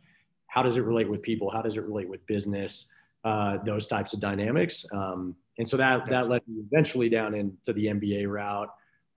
how 0.46 0.62
does 0.62 0.76
it 0.76 0.82
relate 0.82 1.08
with 1.10 1.20
people? 1.22 1.50
How 1.50 1.62
does 1.62 1.76
it 1.76 1.82
relate 1.82 2.08
with 2.08 2.24
business? 2.26 2.90
Uh, 3.24 3.58
those 3.64 3.86
types 3.86 4.14
of 4.14 4.20
dynamics. 4.20 4.84
Um, 4.92 5.34
and 5.58 5.68
so 5.68 5.76
that 5.76 6.06
that 6.06 6.28
led 6.28 6.42
me 6.48 6.62
eventually 6.66 7.08
down 7.08 7.34
into 7.34 7.72
the 7.72 7.86
MBA 7.86 8.28
route 8.28 8.68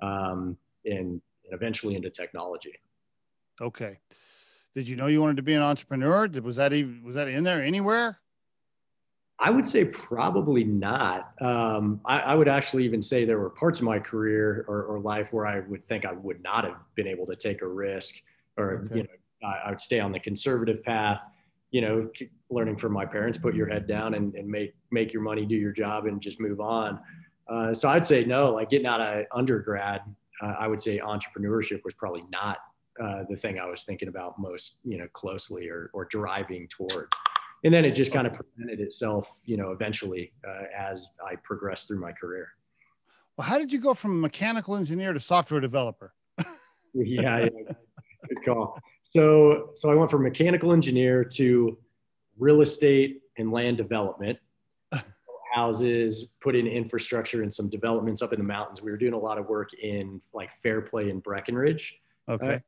um, 0.01 0.57
and, 0.85 1.21
and 1.45 1.53
eventually 1.53 1.95
into 1.95 2.09
technology. 2.09 2.73
Okay. 3.61 3.99
Did 4.75 4.89
you 4.89 4.97
know 4.97 5.07
you 5.07 5.21
wanted 5.21 5.37
to 5.37 5.41
be 5.41 5.53
an 5.53 5.61
entrepreneur? 5.61 6.27
Was 6.43 6.57
that 6.57 6.73
even 6.73 7.01
was 7.03 7.15
that 7.15 7.29
in 7.29 7.45
there 7.45 7.63
anywhere? 7.63 8.19
I 9.39 9.49
would 9.49 9.65
say 9.65 9.85
probably 9.85 10.65
not. 10.65 11.31
Um, 11.41 12.01
I, 12.05 12.19
I, 12.19 12.35
would 12.35 12.47
actually 12.47 12.85
even 12.85 13.01
say 13.01 13.25
there 13.25 13.39
were 13.39 13.49
parts 13.49 13.79
of 13.79 13.85
my 13.85 13.99
career 13.99 14.63
or, 14.69 14.83
or, 14.83 14.99
life 15.01 15.33
where 15.33 15.45
I 15.45 15.59
would 15.59 15.83
think 15.83 16.05
I 16.05 16.13
would 16.13 16.41
not 16.41 16.63
have 16.63 16.77
been 16.95 17.05
able 17.05 17.25
to 17.25 17.35
take 17.35 17.61
a 17.61 17.67
risk, 17.67 18.15
or 18.55 18.85
okay. 18.85 18.95
you 18.95 19.03
know, 19.03 19.09
I, 19.47 19.67
I, 19.67 19.69
would 19.71 19.81
stay 19.81 19.99
on 19.99 20.13
the 20.13 20.21
conservative 20.21 20.83
path. 20.83 21.21
You 21.71 21.81
know, 21.81 22.09
learning 22.49 22.77
from 22.77 22.93
my 22.93 23.05
parents, 23.05 23.37
put 23.37 23.55
your 23.55 23.67
head 23.67 23.87
down 23.87 24.13
and, 24.13 24.33
and 24.35 24.47
make 24.47 24.73
make 24.91 25.11
your 25.11 25.21
money, 25.21 25.45
do 25.45 25.55
your 25.55 25.73
job, 25.73 26.05
and 26.05 26.21
just 26.21 26.39
move 26.39 26.61
on. 26.61 26.99
Uh, 27.49 27.73
so 27.73 27.89
I'd 27.89 28.05
say 28.05 28.23
no. 28.23 28.53
Like 28.53 28.69
getting 28.69 28.87
out 28.87 29.01
of 29.01 29.25
undergrad, 29.33 30.01
uh, 30.41 30.53
I 30.57 30.67
would 30.67 30.81
say 30.81 30.99
entrepreneurship 30.99 31.83
was 31.83 31.93
probably 31.93 32.23
not 32.29 32.59
uh, 33.01 33.23
the 33.29 33.35
thing 33.35 33.59
I 33.59 33.65
was 33.65 33.83
thinking 33.83 34.07
about 34.07 34.39
most, 34.39 34.79
you 34.83 34.97
know, 34.97 35.07
closely 35.13 35.69
or, 35.69 35.89
or 35.93 36.05
driving 36.05 36.67
towards. 36.67 37.09
And 37.63 37.73
then 37.73 37.83
it 37.83 37.91
just 37.91 38.13
kind 38.13 38.27
of 38.27 38.33
presented 38.33 38.79
itself, 38.79 39.39
you 39.43 39.57
know, 39.57 39.71
eventually 39.71 40.31
uh, 40.47 40.63
as 40.77 41.07
I 41.25 41.35
progressed 41.37 41.87
through 41.87 41.99
my 41.99 42.11
career. 42.11 42.49
Well, 43.37 43.47
how 43.47 43.57
did 43.57 43.73
you 43.73 43.79
go 43.79 43.93
from 43.93 44.21
mechanical 44.21 44.75
engineer 44.75 45.13
to 45.13 45.19
software 45.19 45.59
developer? 45.59 46.13
yeah, 46.93 47.39
yeah, 47.39 47.49
good 48.29 48.45
call. 48.45 48.79
So, 49.09 49.71
so 49.73 49.91
I 49.91 49.95
went 49.95 50.11
from 50.11 50.23
mechanical 50.23 50.71
engineer 50.71 51.23
to 51.23 51.77
real 52.37 52.61
estate 52.61 53.21
and 53.37 53.51
land 53.51 53.77
development 53.77 54.37
houses, 55.53 56.31
put 56.41 56.55
in 56.55 56.67
infrastructure 56.67 57.41
and 57.41 57.53
some 57.53 57.69
developments 57.69 58.21
up 58.21 58.31
in 58.31 58.39
the 58.39 58.45
mountains. 58.45 58.81
We 58.81 58.91
were 58.91 58.97
doing 58.97 59.13
a 59.13 59.19
lot 59.19 59.37
of 59.37 59.47
work 59.47 59.73
in 59.73 60.21
like 60.33 60.51
Fairplay 60.61 61.09
and 61.09 61.21
Breckenridge. 61.21 61.95
Okay. 62.29 62.55
Uh, 62.55 62.59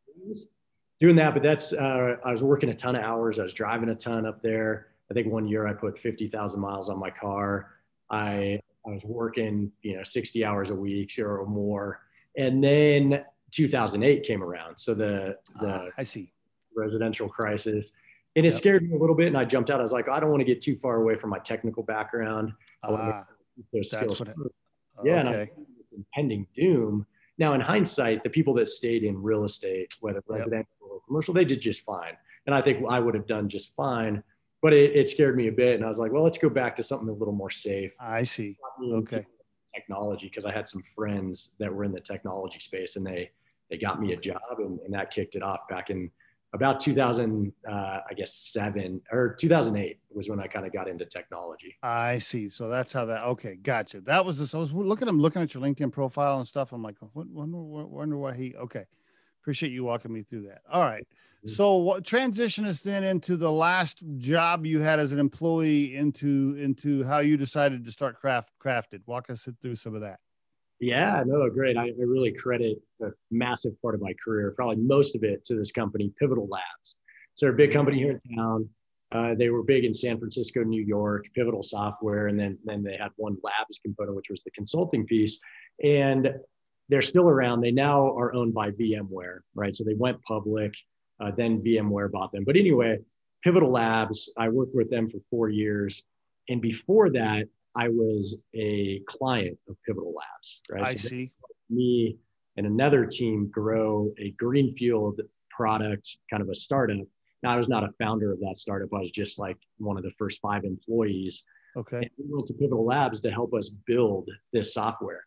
doing 1.00 1.16
that, 1.18 1.34
but 1.34 1.44
that's 1.44 1.74
uh, 1.74 2.18
I 2.24 2.32
was 2.32 2.44
working 2.44 2.70
a 2.70 2.74
ton 2.74 2.96
of 2.96 3.04
hours. 3.04 3.40
I 3.40 3.44
was 3.44 3.54
driving 3.54 3.90
a 3.90 3.96
ton 3.96 4.26
up 4.26 4.42
there. 4.42 4.88
I 5.10 5.14
think 5.14 5.28
one 5.28 5.48
year 5.48 5.68
I 5.68 5.74
put 5.74 6.00
fifty 6.00 6.28
thousand 6.28 6.60
miles 6.60 6.90
on 6.90 7.00
my 7.00 7.10
car. 7.10 7.72
I 8.10 8.60
I 8.86 8.90
was 8.90 9.04
working 9.06 9.72
you 9.82 9.98
know 9.98 10.04
sixty 10.04 10.44
hours 10.44 10.70
a 10.70 10.76
week 10.76 11.14
or 11.20 11.46
more, 11.46 12.02
and 12.36 12.64
then 12.64 13.24
2008 13.52 14.24
came 14.24 14.44
around. 14.44 14.78
So 14.78 14.94
the 14.94 15.38
the 15.60 15.68
uh, 15.68 15.90
I 15.98 16.04
see 16.04 16.32
residential 16.76 17.28
crisis. 17.28 17.92
And 18.36 18.46
it 18.46 18.52
yep. 18.52 18.60
scared 18.60 18.84
me 18.84 18.96
a 18.96 19.00
little 19.00 19.16
bit, 19.16 19.28
and 19.28 19.38
I 19.38 19.46
jumped 19.46 19.72
out. 19.72 19.80
I 19.80 19.82
was 19.82 19.92
like, 19.92 20.08
I 20.08 20.20
don't 20.20 20.30
want 20.30 20.42
to 20.42 20.46
get 20.46 20.62
too 20.62 20.76
far 20.76 20.98
away 20.98 21.16
from 21.16 21.32
my 21.32 21.40
technical 21.40 21.82
background. 21.82 22.54
I 22.84 22.92
want 22.92 23.04
to 23.04 23.26
keep 23.56 23.66
those 23.74 23.90
skills. 23.90 24.22
It, 24.22 24.28
yeah, 25.04 25.22
okay. 25.22 25.30
and 25.30 25.30
I'm 25.30 25.50
impending 25.96 26.46
doom 26.54 27.08
now, 27.38 27.54
in 27.54 27.62
hindsight, 27.62 28.24
the 28.24 28.30
people 28.30 28.54
that 28.56 28.68
stayed 28.68 29.04
in 29.04 29.22
real 29.22 29.44
estate, 29.44 29.94
whether 30.00 30.24
residential 30.28 30.68
yep. 30.82 30.92
or 30.92 31.02
commercial, 31.08 31.34
they 31.34 31.46
did 31.46 31.62
just 31.62 31.82
fine. 31.82 32.14
And 32.46 32.56
I 32.56 32.62
think 32.62 32.84
I 32.90 33.00
would 33.00 33.14
have 33.14 33.28
done 33.28 33.48
just 33.48 33.76
fine. 33.76 34.24
But 34.62 34.74
it, 34.74 34.96
it, 34.96 35.08
scared 35.08 35.38
me 35.38 35.48
a 35.48 35.52
bit. 35.52 35.76
And 35.76 35.86
I 35.86 35.88
was 35.88 36.00
like, 36.00 36.12
well, 36.12 36.24
let's 36.24 36.40
go 36.40 36.50
back 36.50 36.76
to 36.78 36.84
something 36.84 37.08
a 37.08 37.14
little 37.14 37.34
more 37.34 37.52
safe. 37.52 37.94
I 38.00 38.24
see. 38.24 38.58
Okay. 38.82 39.24
Technology, 39.74 40.28
because 40.28 40.46
I 40.46 40.52
had 40.52 40.68
some 40.68 40.82
friends 40.96 41.54
that 41.60 41.72
were 41.72 41.84
in 41.84 41.92
the 41.92 42.00
technology 42.00 42.60
space 42.60 42.96
and 42.96 43.06
they, 43.06 43.30
they 43.70 43.78
got 43.78 44.02
me 44.02 44.14
a 44.14 44.18
job 44.18 44.42
and, 44.58 44.80
and 44.80 44.94
that 44.96 45.12
kicked 45.12 45.36
it 45.36 45.44
off 45.44 45.68
back 45.70 45.92
in 45.92 46.10
about 46.54 46.80
2000, 46.80 47.52
uh, 47.70 47.72
I 48.10 48.14
guess 48.16 48.34
seven 48.34 49.02
or 49.12 49.36
2008 49.40 50.00
was 50.12 50.30
when 50.30 50.40
I 50.40 50.48
kind 50.48 50.66
of 50.66 50.74
got 50.74 50.88
into 50.88 51.06
technology. 51.06 51.76
I 51.84 52.20
see. 52.20 52.50
So 52.50 52.70
that's 52.70 52.94
how 52.94 53.06
that. 53.06 53.24
Okay, 53.24 53.56
gotcha. 53.56 54.02
That 54.02 54.26
was 54.26 54.40
this. 54.40 54.56
I 54.56 54.58
was 54.58 54.74
looking. 54.74 55.08
I'm 55.08 55.20
looking 55.20 55.42
at 55.42 55.54
your 55.54 55.64
LinkedIn 55.64 55.92
profile 55.92 56.40
and 56.40 56.48
stuff. 56.48 56.72
I'm 56.72 56.84
like, 56.84 56.96
wonder, 57.14 57.58
wonder 57.58 58.18
why 58.18 58.34
he. 58.36 58.56
Okay, 58.56 58.86
appreciate 59.42 59.72
you 59.72 59.84
walking 59.84 60.14
me 60.14 60.24
through 60.24 60.44
that. 60.44 60.62
All 60.72 60.82
right. 60.82 61.08
Mm-hmm. 61.40 61.50
So 61.50 61.76
what 61.76 62.06
transition 62.06 62.66
us 62.66 62.80
then 62.80 63.04
into 63.04 63.38
the 63.38 63.52
last 63.52 64.02
job 64.18 64.66
you 64.66 64.80
had 64.80 65.00
as 65.00 65.12
an 65.12 65.20
employee 65.20 65.96
into 65.96 66.58
into 66.60 67.04
how 67.04 67.20
you 67.20 67.38
decided 67.38 67.86
to 67.86 67.92
start 67.92 68.20
craft 68.20 68.52
crafted. 68.64 69.02
Walk 69.06 69.30
us 69.30 69.48
through 69.62 69.76
some 69.76 69.96
of 69.96 70.02
that. 70.02 70.20
Yeah, 70.80 71.24
no, 71.26 71.50
great. 71.50 71.76
I, 71.76 71.86
I, 71.86 71.94
really 71.98 72.32
credit 72.32 72.78
a 73.02 73.08
massive 73.32 73.80
part 73.82 73.96
of 73.96 74.02
my 74.02 74.14
career, 74.24 74.54
probably 74.56 74.76
most 74.76 75.16
of 75.16 75.24
it, 75.24 75.44
to 75.46 75.56
this 75.56 75.72
company, 75.72 76.14
Pivotal 76.20 76.48
Labs. 76.48 76.98
So 77.36 77.46
they're 77.48 77.54
a 77.54 77.58
big 77.58 77.74
company 77.74 77.98
here 77.98 78.22
in 78.24 78.36
town. 78.36 78.70
Uh, 79.12 79.34
they 79.36 79.50
were 79.50 79.64
big 79.64 79.86
in 79.86 79.94
San 79.94 80.20
Francisco, 80.20 80.64
New 80.64 80.84
York, 80.84 81.26
Pivotal 81.34 81.64
Software, 81.64 82.28
and 82.28 82.40
then 82.40 82.58
then 82.66 82.84
they 82.84 82.98
had 82.98 83.10
one 83.16 83.38
labs 83.42 83.80
component, 83.80 84.16
which 84.16 84.30
was 84.30 84.42
the 84.44 84.52
consulting 84.52 85.06
piece. 85.06 85.40
And 85.84 86.30
they're 86.90 87.02
still 87.02 87.30
around. 87.30 87.62
They 87.62 87.72
now 87.72 88.16
are 88.18 88.34
owned 88.34 88.54
by 88.54 88.72
VMware, 88.72 89.40
right? 89.56 89.76
So 89.76 89.84
they 89.84 89.94
went 89.94 90.22
public, 90.24 90.74
uh, 91.20 91.32
then 91.32 91.62
VMware 91.62 92.12
bought 92.12 92.32
them. 92.32 92.44
But 92.44 92.58
anyway, 92.58 93.00
Pivotal 93.44 93.72
Labs, 93.72 94.32
I 94.38 94.50
worked 94.50 94.76
with 94.76 94.90
them 94.90 95.08
for 95.08 95.20
four 95.30 95.50
years, 95.50 96.04
and 96.50 96.62
before 96.62 97.10
that, 97.12 97.48
I 97.78 97.90
was 97.90 98.42
a 98.56 99.02
client 99.06 99.58
of 99.70 99.76
Pivotal 99.86 100.14
Labs, 100.14 100.62
right? 100.70 100.88
I 100.88 100.94
so 100.96 101.10
see. 101.10 101.32
Me 101.70 102.18
and 102.58 102.66
another 102.66 103.06
team 103.06 103.50
grow 103.52 104.12
a 104.18 104.32
greenfield 104.32 105.22
product, 105.52 106.18
kind 106.30 106.42
of 106.42 106.50
a 106.50 106.56
startup. 106.56 107.06
Now, 107.44 107.52
I 107.52 107.58
was 107.58 107.70
not 107.70 107.84
a 107.84 107.92
founder 108.00 108.32
of 108.34 108.40
that 108.40 108.58
startup. 108.58 108.90
I 108.94 109.00
was 109.00 109.12
just 109.12 109.38
like 109.38 109.58
one 109.78 109.98
of 109.98 110.04
the 110.04 110.14
first 110.18 110.42
five 110.42 110.64
employees. 110.64 111.46
Okay. 111.76 111.98
And 111.98 112.10
we 112.18 112.26
went 112.34 112.48
to 112.48 112.54
Pivotal 112.56 112.86
Labs 112.86 113.22
to 113.22 113.32
help 113.32 113.54
us 113.54 113.70
build 113.70 114.28
this 114.52 114.74
software. 114.74 115.24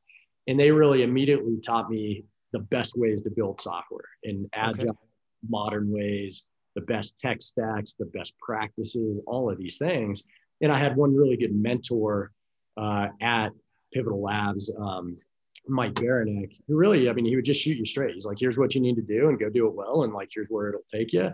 And 0.48 0.58
they 0.58 0.72
really 0.72 1.04
immediately 1.04 1.60
taught 1.64 1.88
me 1.88 2.24
the 2.52 2.58
best 2.58 2.96
ways 2.96 3.22
to 3.22 3.30
build 3.30 3.60
software 3.60 4.08
in 4.24 4.48
agile, 4.54 4.90
okay. 4.90 4.98
modern 5.48 5.92
ways, 5.92 6.46
the 6.74 6.82
best 6.82 7.16
tech 7.18 7.42
stacks, 7.42 7.92
the 7.92 8.06
best 8.06 8.34
practices, 8.40 9.22
all 9.28 9.48
of 9.48 9.58
these 9.58 9.78
things. 9.78 10.24
And 10.60 10.72
I 10.72 10.78
had 10.78 10.96
one 10.96 11.14
really 11.14 11.36
good 11.36 11.54
mentor 11.54 12.32
uh, 12.76 13.08
at 13.20 13.50
Pivotal 13.92 14.22
Labs, 14.22 14.72
um, 14.78 15.16
Mike 15.68 15.94
Barinek, 15.94 16.50
who 16.66 16.76
really, 16.76 17.08
I 17.08 17.12
mean, 17.12 17.24
he 17.24 17.36
would 17.36 17.44
just 17.44 17.60
shoot 17.60 17.76
you 17.76 17.84
straight. 17.84 18.14
He's 18.14 18.24
like, 18.24 18.38
here's 18.38 18.58
what 18.58 18.74
you 18.74 18.80
need 18.80 18.96
to 18.96 19.02
do 19.02 19.28
and 19.28 19.38
go 19.38 19.48
do 19.50 19.66
it 19.66 19.74
well. 19.74 20.04
And 20.04 20.12
like, 20.12 20.30
here's 20.34 20.48
where 20.48 20.68
it'll 20.68 20.80
take 20.92 21.12
you. 21.12 21.28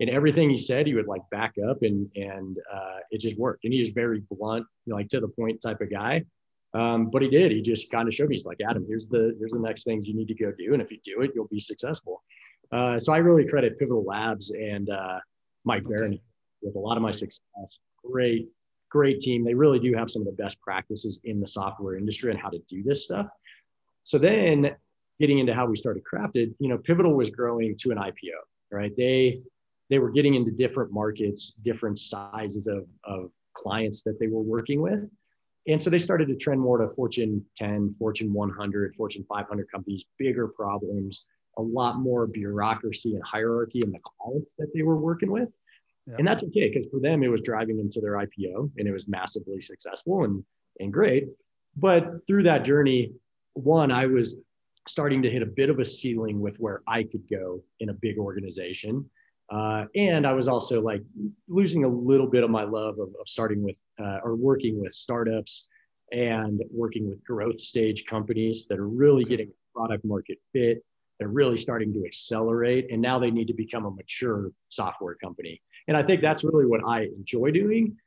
And 0.00 0.08
everything 0.10 0.48
he 0.48 0.56
said, 0.56 0.86
he 0.86 0.94
would 0.94 1.06
like 1.06 1.22
back 1.30 1.54
up 1.68 1.82
and, 1.82 2.08
and 2.16 2.56
uh, 2.72 2.98
it 3.10 3.20
just 3.20 3.38
worked. 3.38 3.64
And 3.64 3.72
he 3.72 3.80
was 3.80 3.90
very 3.90 4.22
blunt, 4.30 4.66
you 4.86 4.90
know, 4.90 4.96
like 4.96 5.08
to 5.10 5.20
the 5.20 5.28
point 5.28 5.60
type 5.60 5.80
of 5.80 5.90
guy. 5.90 6.24
Um, 6.72 7.10
but 7.10 7.22
he 7.22 7.28
did. 7.28 7.50
He 7.50 7.62
just 7.62 7.90
kind 7.90 8.06
of 8.06 8.14
showed 8.14 8.28
me. 8.28 8.36
He's 8.36 8.46
like, 8.46 8.60
Adam, 8.68 8.84
here's 8.86 9.08
the 9.08 9.36
here's 9.38 9.52
the 9.52 9.58
next 9.58 9.84
things 9.84 10.06
you 10.06 10.14
need 10.14 10.28
to 10.28 10.34
go 10.34 10.52
do, 10.56 10.72
and 10.72 10.80
if 10.80 10.90
you 10.92 10.98
do 11.04 11.22
it, 11.22 11.32
you'll 11.34 11.48
be 11.48 11.60
successful. 11.60 12.22
Uh, 12.70 12.98
so 12.98 13.12
I 13.12 13.18
really 13.18 13.44
credit 13.48 13.78
Pivotal 13.78 14.04
Labs 14.04 14.50
and 14.50 14.88
uh, 14.88 15.18
Mike 15.64 15.84
okay. 15.84 15.94
Barron 15.94 16.20
with 16.62 16.76
a 16.76 16.78
lot 16.78 16.96
of 16.96 17.02
my 17.02 17.10
success. 17.10 17.78
Great, 18.04 18.48
great 18.90 19.20
team. 19.20 19.44
They 19.44 19.54
really 19.54 19.78
do 19.78 19.94
have 19.94 20.10
some 20.10 20.22
of 20.22 20.26
the 20.26 20.42
best 20.42 20.60
practices 20.60 21.20
in 21.24 21.40
the 21.40 21.46
software 21.46 21.96
industry 21.96 22.30
on 22.30 22.38
how 22.38 22.50
to 22.50 22.58
do 22.68 22.82
this 22.82 23.04
stuff. 23.04 23.26
So 24.02 24.18
then, 24.18 24.76
getting 25.18 25.38
into 25.38 25.54
how 25.54 25.66
we 25.66 25.76
started 25.76 26.02
Crafted, 26.02 26.54
you 26.58 26.68
know, 26.68 26.78
Pivotal 26.78 27.14
was 27.14 27.30
growing 27.30 27.76
to 27.78 27.90
an 27.90 27.98
IPO, 27.98 28.38
right? 28.70 28.92
They 28.96 29.42
they 29.90 29.98
were 29.98 30.10
getting 30.10 30.34
into 30.34 30.52
different 30.52 30.92
markets, 30.92 31.54
different 31.54 31.98
sizes 31.98 32.68
of, 32.68 32.86
of 33.04 33.30
clients 33.54 34.02
that 34.02 34.18
they 34.20 34.28
were 34.28 34.40
working 34.42 34.80
with. 34.80 35.00
And 35.66 35.82
so 35.82 35.90
they 35.90 35.98
started 35.98 36.28
to 36.28 36.36
trend 36.36 36.60
more 36.60 36.78
to 36.78 36.94
Fortune 36.94 37.44
10, 37.56 37.92
Fortune 37.98 38.32
100, 38.32 38.94
Fortune 38.94 39.26
500 39.28 39.70
companies, 39.70 40.04
bigger 40.16 40.46
problems, 40.48 41.26
a 41.58 41.62
lot 41.62 41.98
more 41.98 42.26
bureaucracy 42.26 43.14
and 43.14 43.22
hierarchy 43.24 43.80
in 43.82 43.90
the 43.90 43.98
clients 43.98 44.54
that 44.58 44.72
they 44.72 44.82
were 44.82 44.96
working 44.96 45.30
with. 45.30 45.48
And 46.18 46.26
that's 46.26 46.42
okay 46.44 46.72
because 46.72 46.88
for 46.90 47.00
them, 47.00 47.22
it 47.22 47.28
was 47.28 47.40
driving 47.40 47.76
them 47.76 47.90
to 47.90 48.00
their 48.00 48.14
IPO 48.14 48.70
and 48.78 48.88
it 48.88 48.92
was 48.92 49.06
massively 49.06 49.60
successful 49.60 50.24
and, 50.24 50.42
and 50.80 50.92
great. 50.92 51.28
But 51.76 52.26
through 52.26 52.44
that 52.44 52.64
journey, 52.64 53.12
one, 53.54 53.92
I 53.92 54.06
was 54.06 54.36
starting 54.88 55.22
to 55.22 55.30
hit 55.30 55.42
a 55.42 55.46
bit 55.46 55.70
of 55.70 55.78
a 55.78 55.84
ceiling 55.84 56.40
with 56.40 56.56
where 56.58 56.82
I 56.86 57.04
could 57.04 57.28
go 57.30 57.62
in 57.80 57.90
a 57.90 57.94
big 57.94 58.18
organization. 58.18 59.08
Uh, 59.50 59.84
and 59.94 60.26
I 60.26 60.32
was 60.32 60.48
also 60.48 60.80
like 60.80 61.02
losing 61.48 61.84
a 61.84 61.88
little 61.88 62.26
bit 62.26 62.44
of 62.44 62.50
my 62.50 62.62
love 62.62 62.98
of, 62.98 63.08
of 63.20 63.28
starting 63.28 63.62
with 63.62 63.76
uh, 64.00 64.18
or 64.24 64.36
working 64.36 64.80
with 64.80 64.92
startups 64.92 65.68
and 66.12 66.62
working 66.72 67.08
with 67.08 67.24
growth 67.24 67.60
stage 67.60 68.04
companies 68.06 68.66
that 68.68 68.78
are 68.78 68.88
really 68.88 69.24
getting 69.24 69.50
product 69.74 70.04
market 70.04 70.38
fit. 70.52 70.84
They're 71.18 71.28
really 71.28 71.58
starting 71.58 71.92
to 71.92 72.04
accelerate, 72.06 72.90
and 72.90 73.02
now 73.02 73.18
they 73.18 73.30
need 73.30 73.46
to 73.48 73.54
become 73.54 73.84
a 73.84 73.90
mature 73.90 74.50
software 74.70 75.16
company. 75.16 75.60
And 75.90 75.98
I 75.98 76.02
think 76.02 76.22
that's 76.22 76.42
really 76.42 76.64
what 76.64 76.80
I 76.86 77.02
enjoy 77.18 77.50
doing 77.50 77.98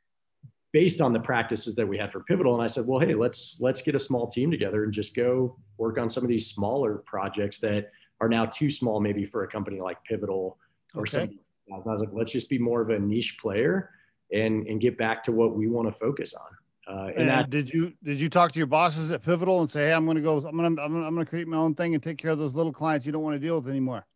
based 0.72 1.00
on 1.00 1.12
the 1.12 1.20
practices 1.20 1.76
that 1.76 1.86
we 1.86 1.96
had 1.96 2.10
for 2.10 2.18
pivotal 2.24 2.52
and 2.52 2.60
i 2.60 2.66
said 2.66 2.84
well 2.84 2.98
hey 2.98 3.14
let's 3.14 3.58
let's 3.60 3.80
get 3.80 3.94
a 3.94 3.98
small 3.98 4.26
team 4.26 4.50
together 4.50 4.82
and 4.82 4.92
just 4.92 5.14
go 5.14 5.56
work 5.78 5.98
on 5.98 6.10
some 6.10 6.24
of 6.24 6.28
these 6.28 6.48
smaller 6.48 6.96
projects 7.06 7.58
that 7.58 7.92
are 8.20 8.28
now 8.28 8.44
too 8.44 8.68
small 8.68 9.00
maybe 9.00 9.24
for 9.24 9.44
a 9.44 9.48
company 9.48 9.80
like 9.80 10.02
pivotal 10.02 10.58
or 10.94 11.02
okay. 11.02 11.10
something. 11.10 11.38
I 11.72 11.76
was 11.76 12.00
like, 12.00 12.10
let's 12.12 12.30
just 12.30 12.48
be 12.48 12.58
more 12.58 12.80
of 12.80 12.90
a 12.90 12.98
niche 12.98 13.36
player 13.40 13.90
and 14.32 14.66
and 14.66 14.80
get 14.80 14.98
back 14.98 15.22
to 15.24 15.32
what 15.32 15.56
we 15.56 15.68
want 15.68 15.88
to 15.88 15.92
focus 15.92 16.34
on. 16.34 16.46
Uh, 16.86 17.06
and, 17.08 17.18
and 17.20 17.28
that, 17.28 17.50
did 17.50 17.70
you 17.70 17.92
did 18.02 18.20
you 18.20 18.28
talk 18.28 18.52
to 18.52 18.58
your 18.58 18.66
bosses 18.66 19.10
at 19.10 19.22
Pivotal 19.22 19.60
and 19.60 19.70
say, 19.70 19.86
hey, 19.86 19.92
I'm 19.92 20.04
going 20.04 20.16
to 20.16 20.22
go, 20.22 20.36
I'm 20.36 20.56
going 20.56 20.76
to 20.76 20.82
I'm 20.82 20.92
going 20.92 21.16
to 21.16 21.24
create 21.24 21.48
my 21.48 21.56
own 21.56 21.74
thing 21.74 21.94
and 21.94 22.02
take 22.02 22.18
care 22.18 22.30
of 22.30 22.38
those 22.38 22.54
little 22.54 22.72
clients 22.72 23.06
you 23.06 23.12
don't 23.12 23.22
want 23.22 23.34
to 23.34 23.40
deal 23.40 23.58
with 23.58 23.68
anymore? 23.68 24.06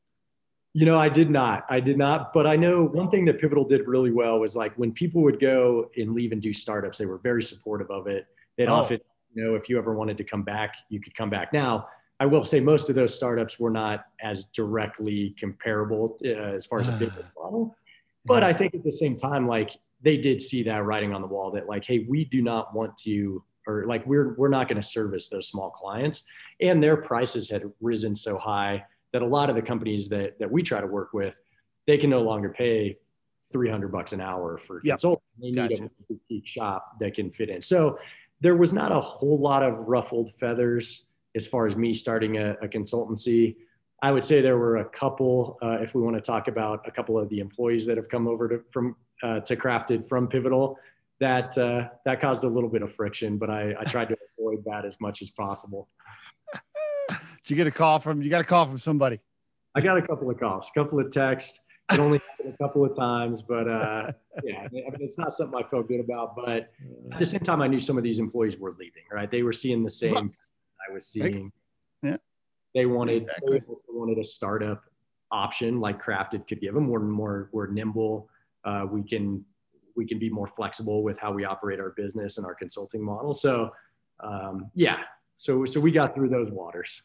You 0.79 0.87
know, 0.87 0.97
I 0.97 1.09
did 1.09 1.29
not. 1.29 1.65
I 1.69 1.81
did 1.81 1.99
not. 1.99 2.33
But 2.33 2.47
I 2.47 2.55
know 2.55 2.85
one 2.85 3.11
thing 3.11 3.25
that 3.25 3.41
Pivotal 3.41 3.65
did 3.65 3.89
really 3.89 4.13
well 4.13 4.39
was 4.39 4.55
like 4.55 4.73
when 4.77 4.93
people 4.93 5.23
would 5.23 5.41
go 5.41 5.91
and 5.97 6.15
leave 6.15 6.31
and 6.31 6.41
do 6.41 6.53
startups, 6.53 6.99
they 6.99 7.07
were 7.07 7.19
very 7.19 7.43
supportive 7.43 7.91
of 7.91 8.07
it. 8.07 8.29
They'd 8.57 8.69
oh. 8.69 8.75
often, 8.75 9.01
you 9.35 9.43
know, 9.43 9.57
if 9.57 9.69
you 9.69 9.77
ever 9.77 9.93
wanted 9.93 10.17
to 10.19 10.23
come 10.23 10.45
back, 10.45 10.77
you 10.89 11.01
could 11.01 11.17
come 11.17 11.31
back. 11.31 11.53
Now, 11.53 11.89
I 12.21 12.27
will 12.27 12.45
say 12.45 12.61
most 12.61 12.89
of 12.91 12.95
those 12.95 13.13
startups 13.13 13.59
were 13.59 13.73
not 13.73 14.05
as 14.21 14.45
directly 14.55 15.35
comparable 15.37 16.17
uh, 16.25 16.29
as 16.29 16.65
far 16.65 16.79
as 16.79 16.87
a 16.87 16.93
business 16.97 17.27
model. 17.37 17.75
But 18.25 18.45
I 18.45 18.53
think 18.53 18.77
at 18.77 18.85
the 18.85 18.93
same 18.93 19.17
time, 19.17 19.49
like 19.49 19.77
they 20.01 20.17
did 20.17 20.41
see 20.41 20.63
that 20.63 20.85
writing 20.85 21.13
on 21.13 21.23
the 21.23 21.27
wall 21.27 21.51
that 21.51 21.67
like, 21.67 21.85
hey, 21.87 22.07
we 22.09 22.25
do 22.27 22.41
not 22.41 22.73
want 22.73 22.97
to, 22.99 23.43
or 23.67 23.85
like 23.87 24.07
we're 24.07 24.35
we're 24.35 24.49
not 24.49 24.69
going 24.69 24.81
to 24.81 24.87
service 24.87 25.27
those 25.27 25.49
small 25.49 25.71
clients, 25.71 26.23
and 26.61 26.81
their 26.81 26.99
prices 26.99 27.51
had 27.51 27.65
risen 27.81 28.15
so 28.15 28.39
high 28.39 28.85
that 29.13 29.23
a 29.23 29.27
lot 29.27 29.51
of 29.51 29.57
the 29.57 29.63
companies 29.63 30.09
that 30.09 30.39
that 30.39 30.51
we 30.51 30.63
try 30.63 30.81
to 30.81 30.87
work 30.87 31.13
with, 31.13 31.35
they 31.87 31.99
can 31.99 32.11
no 32.11 32.23
longer 32.23 32.51
pay 32.51 32.99
300 33.53 33.91
bucks 33.91 34.13
an 34.13 34.21
hour 34.21 34.59
for 34.59 34.81
yep. 34.85 34.95
consulting. 34.95 35.23
They 35.41 35.51
need 35.51 35.57
gotcha. 35.57 35.85
a 35.85 36.13
boutique 36.13 36.47
shop 36.47 36.99
that 37.01 37.15
can 37.15 37.31
fit 37.31 37.49
in. 37.49 37.63
So 37.63 37.99
there 38.41 38.57
was 38.57 38.73
not 38.73 38.93
a 38.93 39.01
whole 39.01 39.39
lot 39.39 39.63
of 39.63 39.89
ruffled 39.89 40.33
feathers 40.39 41.07
as 41.35 41.47
far 41.47 41.67
as 41.67 41.77
me 41.77 41.95
starting 41.95 42.39
a, 42.39 42.53
a 42.63 42.69
consultancy. 42.69 43.57
I 44.03 44.13
would 44.13 44.25
say 44.25 44.41
there 44.41 44.59
were 44.59 44.79
a 44.79 44.85
couple, 44.85 45.59
uh, 45.63 45.79
if 45.81 45.95
we 45.95 46.03
want 46.03 46.17
to 46.17 46.23
talk 46.23 46.49
about 46.49 46.87
a 46.87 46.91
couple 46.91 47.19
of 47.19 47.29
the 47.29 47.41
employees 47.41 47.85
that 47.87 47.97
have 47.97 48.09
come 48.09 48.29
over 48.29 48.49
to, 48.49 48.61
from, 48.71 48.97
uh, 49.23 49.41
to 49.41 49.57
Crafted 49.57 50.09
from 50.09 50.29
Pivotal, 50.29 50.79
that, 51.21 51.57
uh, 51.59 51.89
that 52.05 52.21
caused 52.21 52.45
a 52.45 52.49
little 52.49 52.71
bit 52.71 52.83
of 52.83 52.93
friction, 52.93 53.39
but 53.39 53.51
I, 53.51 53.75
I 53.79 53.85
tried 53.85 54.09
to 54.09 54.17
avoid 54.39 54.65
that 54.67 54.85
as 54.85 55.01
much 55.01 55.21
as 55.21 55.31
possible. 55.31 55.89
Did 57.49 57.57
you 57.57 57.65
get 57.65 57.67
a 57.67 57.71
call 57.71 57.99
from, 57.99 58.21
you 58.21 58.29
got 58.29 58.43
a 58.43 58.45
call 58.45 58.67
from 58.67 58.77
somebody? 58.77 59.21
I 59.75 59.81
got 59.81 59.97
a 59.97 60.03
couple 60.03 60.29
of 60.29 60.39
calls, 60.39 60.69
a 60.69 60.79
couple 60.79 61.01
of 61.01 61.11
texts. 61.11 61.63
It 61.91 61.99
only 61.99 62.21
happened 62.39 62.55
a 62.55 62.63
couple 62.63 62.85
of 62.85 62.95
times, 62.95 63.41
but 63.41 63.67
uh, 63.67 64.13
yeah, 64.45 64.67
I 64.67 64.69
mean, 64.71 64.85
it's 65.01 65.17
not 65.17 65.33
something 65.33 65.59
I 65.59 65.67
felt 65.67 65.89
good 65.89 66.01
about. 66.01 66.37
But 66.37 66.71
at 67.11 67.19
the 67.19 67.25
same 67.25 67.41
time, 67.41 67.63
I 67.63 67.67
knew 67.67 67.79
some 67.79 67.97
of 67.97 68.05
these 68.05 68.19
employees 68.19 68.59
were 68.59 68.77
leaving. 68.79 69.05
Right, 69.11 69.31
they 69.31 69.43
were 69.43 69.55
seeing 69.55 69.83
the 69.83 69.89
same 69.89 70.15
I 70.15 70.93
was 70.93 71.07
seeing. 71.07 71.51
Yeah. 72.03 72.19
They 72.75 72.85
wanted 72.85 73.23
exactly. 73.23 73.61
they 73.61 73.65
also 73.67 73.87
wanted 73.93 74.19
a 74.19 74.25
startup 74.25 74.83
option 75.33 75.81
like 75.81 76.03
Crafted 76.05 76.47
could 76.47 76.61
give 76.61 76.75
them. 76.75 76.89
We're 76.89 77.01
more 77.01 77.49
we're 77.53 77.69
nimble. 77.69 78.29
Uh, 78.63 78.85
we 78.91 79.03
can 79.03 79.43
we 79.97 80.07
can 80.07 80.19
be 80.19 80.29
more 80.29 80.49
flexible 80.49 81.03
with 81.03 81.19
how 81.19 81.33
we 81.33 81.47
operate 81.47 81.81
our 81.81 81.95
business 81.97 82.37
and 82.37 82.45
our 82.45 82.55
consulting 82.55 83.03
model. 83.03 83.33
So 83.33 83.71
um, 84.21 84.71
yeah, 84.75 84.99
so 85.39 85.65
so 85.65 85.81
we 85.81 85.93
got 85.93 86.15
through 86.15 86.29
those 86.29 86.51
waters. 86.51 87.05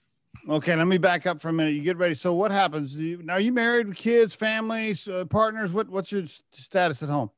Okay, 0.49 0.75
let 0.75 0.87
me 0.87 0.97
back 0.97 1.25
up 1.25 1.39
for 1.39 1.49
a 1.49 1.53
minute. 1.53 1.73
You 1.73 1.81
get 1.81 1.97
ready. 1.97 2.15
So 2.15 2.33
what 2.33 2.51
happens? 2.51 2.97
now? 2.97 3.33
Are 3.33 3.39
you 3.39 3.53
married 3.53 3.87
with 3.87 3.97
kids, 3.97 4.35
families, 4.35 5.07
uh, 5.07 5.25
partners? 5.25 5.71
What 5.71 5.89
what's 5.89 6.11
your 6.11 6.23
status 6.51 7.01
at 7.01 7.09
home? 7.09 7.29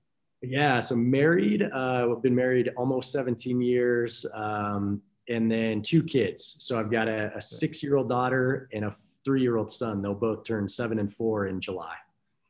Yeah, 0.41 0.79
so 0.79 0.95
married. 0.95 1.61
Uh, 1.61 2.07
I've 2.11 2.21
been 2.21 2.35
married 2.35 2.71
almost 2.77 3.11
17 3.11 3.61
years. 3.61 4.25
Um, 4.33 5.01
and 5.27 5.51
then 5.51 5.81
two 5.81 6.03
kids. 6.03 6.57
So 6.59 6.79
I've 6.79 6.91
got 6.91 7.07
a, 7.07 7.35
a 7.35 7.41
six 7.41 7.81
year 7.81 7.97
old 7.97 8.09
daughter 8.09 8.69
and 8.73 8.85
a 8.85 8.95
three 9.23 9.41
year 9.41 9.57
old 9.57 9.71
son. 9.71 10.01
They'll 10.01 10.13
both 10.13 10.43
turn 10.43 10.67
seven 10.67 10.99
and 10.99 11.13
four 11.13 11.47
in 11.47 11.59
July. 11.59 11.95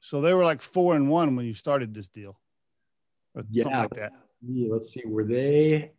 So 0.01 0.21
they 0.21 0.33
were 0.33 0.43
like 0.43 0.61
four 0.61 0.95
and 0.95 1.09
one 1.09 1.35
when 1.35 1.45
you 1.45 1.53
started 1.53 1.93
this 1.93 2.07
deal. 2.07 2.39
yeah. 3.49 3.81
Like 3.81 3.89
that. 3.91 4.13
Let's 4.47 4.89
see. 4.89 5.03
Were 5.05 5.23
they? 5.23 5.91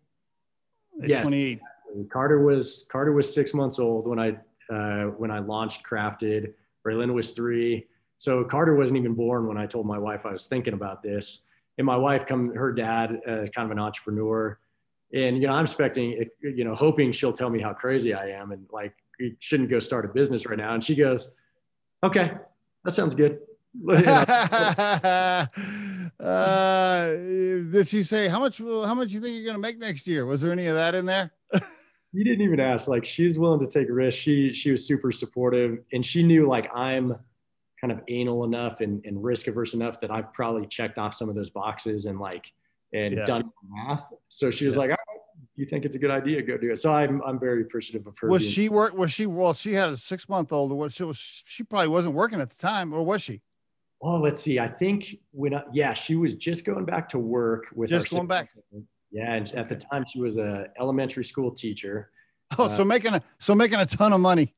Yes. 1.02 1.26
28. 1.26 1.60
Carter 2.10 2.42
was 2.42 2.86
Carter 2.90 3.12
was 3.12 3.32
six 3.32 3.54
months 3.54 3.78
old 3.78 4.06
when 4.06 4.18
I 4.18 4.36
uh, 4.72 5.10
when 5.12 5.30
I 5.30 5.38
launched 5.38 5.82
Crafted. 5.84 6.52
Braylon 6.86 7.12
was 7.12 7.30
three. 7.30 7.86
So 8.18 8.44
Carter 8.44 8.74
wasn't 8.74 8.98
even 8.98 9.14
born 9.14 9.46
when 9.46 9.58
I 9.58 9.66
told 9.66 9.86
my 9.86 9.98
wife 9.98 10.24
I 10.24 10.32
was 10.32 10.46
thinking 10.46 10.74
about 10.74 11.02
this. 11.02 11.42
And 11.78 11.86
my 11.86 11.96
wife, 11.96 12.26
come 12.26 12.54
her 12.54 12.72
dad, 12.72 13.20
uh, 13.26 13.46
kind 13.54 13.66
of 13.66 13.70
an 13.70 13.78
entrepreneur 13.78 14.58
and 15.14 15.40
you 15.40 15.46
know 15.46 15.52
i'm 15.52 15.64
expecting 15.64 16.24
you 16.42 16.64
know 16.64 16.74
hoping 16.74 17.12
she'll 17.12 17.32
tell 17.32 17.50
me 17.50 17.60
how 17.60 17.72
crazy 17.72 18.12
i 18.12 18.28
am 18.28 18.52
and 18.52 18.66
like 18.72 18.94
you 19.18 19.34
shouldn't 19.38 19.70
go 19.70 19.78
start 19.78 20.04
a 20.04 20.08
business 20.08 20.46
right 20.46 20.58
now 20.58 20.74
and 20.74 20.84
she 20.84 20.94
goes 20.94 21.30
okay 22.02 22.32
that 22.84 22.90
sounds 22.90 23.14
good 23.14 23.38
uh, 26.18 27.06
did 27.70 27.86
she 27.86 28.02
say 28.02 28.26
how 28.26 28.40
much 28.40 28.58
how 28.58 28.94
much 28.94 29.10
you 29.10 29.20
think 29.20 29.34
you're 29.34 29.44
going 29.44 29.54
to 29.54 29.60
make 29.60 29.78
next 29.78 30.06
year 30.06 30.24
was 30.24 30.40
there 30.40 30.50
any 30.50 30.66
of 30.66 30.74
that 30.74 30.94
in 30.94 31.04
there 31.04 31.30
you 32.12 32.24
didn't 32.24 32.42
even 32.42 32.60
ask 32.60 32.88
like 32.88 33.04
she's 33.04 33.38
willing 33.38 33.60
to 33.60 33.66
take 33.66 33.88
a 33.88 33.92
risk 33.92 34.18
she 34.18 34.52
she 34.52 34.70
was 34.70 34.86
super 34.86 35.12
supportive 35.12 35.78
and 35.92 36.04
she 36.04 36.22
knew 36.22 36.46
like 36.46 36.74
i'm 36.74 37.16
kind 37.80 37.92
of 37.92 38.00
anal 38.08 38.44
enough 38.44 38.80
and, 38.80 39.04
and 39.04 39.22
risk 39.22 39.48
averse 39.48 39.74
enough 39.74 40.00
that 40.00 40.10
i've 40.10 40.32
probably 40.32 40.66
checked 40.66 40.98
off 40.98 41.14
some 41.14 41.28
of 41.28 41.34
those 41.34 41.50
boxes 41.50 42.06
and 42.06 42.18
like 42.18 42.52
and 42.92 43.16
yeah. 43.16 43.24
done 43.24 43.50
math. 43.68 44.12
So 44.28 44.50
she 44.50 44.66
was 44.66 44.74
yeah. 44.76 44.80
like, 44.80 44.90
if 44.90 45.58
you 45.58 45.66
think 45.66 45.84
it's 45.84 45.96
a 45.96 45.98
good 45.98 46.10
idea, 46.10 46.42
go 46.42 46.56
do 46.56 46.72
it. 46.72 46.78
So 46.78 46.92
I'm, 46.92 47.22
I'm 47.22 47.38
very 47.38 47.62
appreciative 47.62 48.06
of 48.06 48.16
her. 48.18 48.28
Was 48.28 48.48
she 48.48 48.68
work? 48.68 48.94
Was 48.94 49.12
she, 49.12 49.26
well, 49.26 49.54
she 49.54 49.74
had 49.74 49.90
a 49.90 49.96
six 49.96 50.28
month 50.28 50.52
old 50.52 50.72
or 50.72 50.76
what? 50.76 50.92
She 50.92 51.04
was, 51.04 51.18
she 51.18 51.62
probably 51.62 51.88
wasn't 51.88 52.14
working 52.14 52.40
at 52.40 52.50
the 52.50 52.56
time 52.56 52.92
or 52.92 53.02
was 53.02 53.22
she? 53.22 53.42
Well, 54.00 54.20
let's 54.20 54.40
see. 54.40 54.58
I 54.58 54.68
think 54.68 55.16
when, 55.32 55.54
I, 55.54 55.62
yeah, 55.72 55.94
she 55.94 56.16
was 56.16 56.34
just 56.34 56.64
going 56.64 56.84
back 56.84 57.08
to 57.10 57.18
work 57.18 57.66
with 57.74 57.90
just 57.90 58.10
going 58.10 58.26
back. 58.26 58.50
Yeah. 59.16 59.34
And 59.34 59.50
at 59.54 59.68
the 59.68 59.76
time 59.76 60.04
she 60.04 60.20
was 60.20 60.36
a 60.36 60.66
elementary 60.78 61.24
school 61.24 61.50
teacher. 61.50 62.10
Oh, 62.58 62.66
uh, 62.66 62.68
so 62.68 62.84
making 62.84 63.14
a, 63.14 63.22
so 63.38 63.54
making 63.54 63.80
a 63.80 63.86
ton 63.86 64.12
of 64.12 64.20
money. 64.20 64.54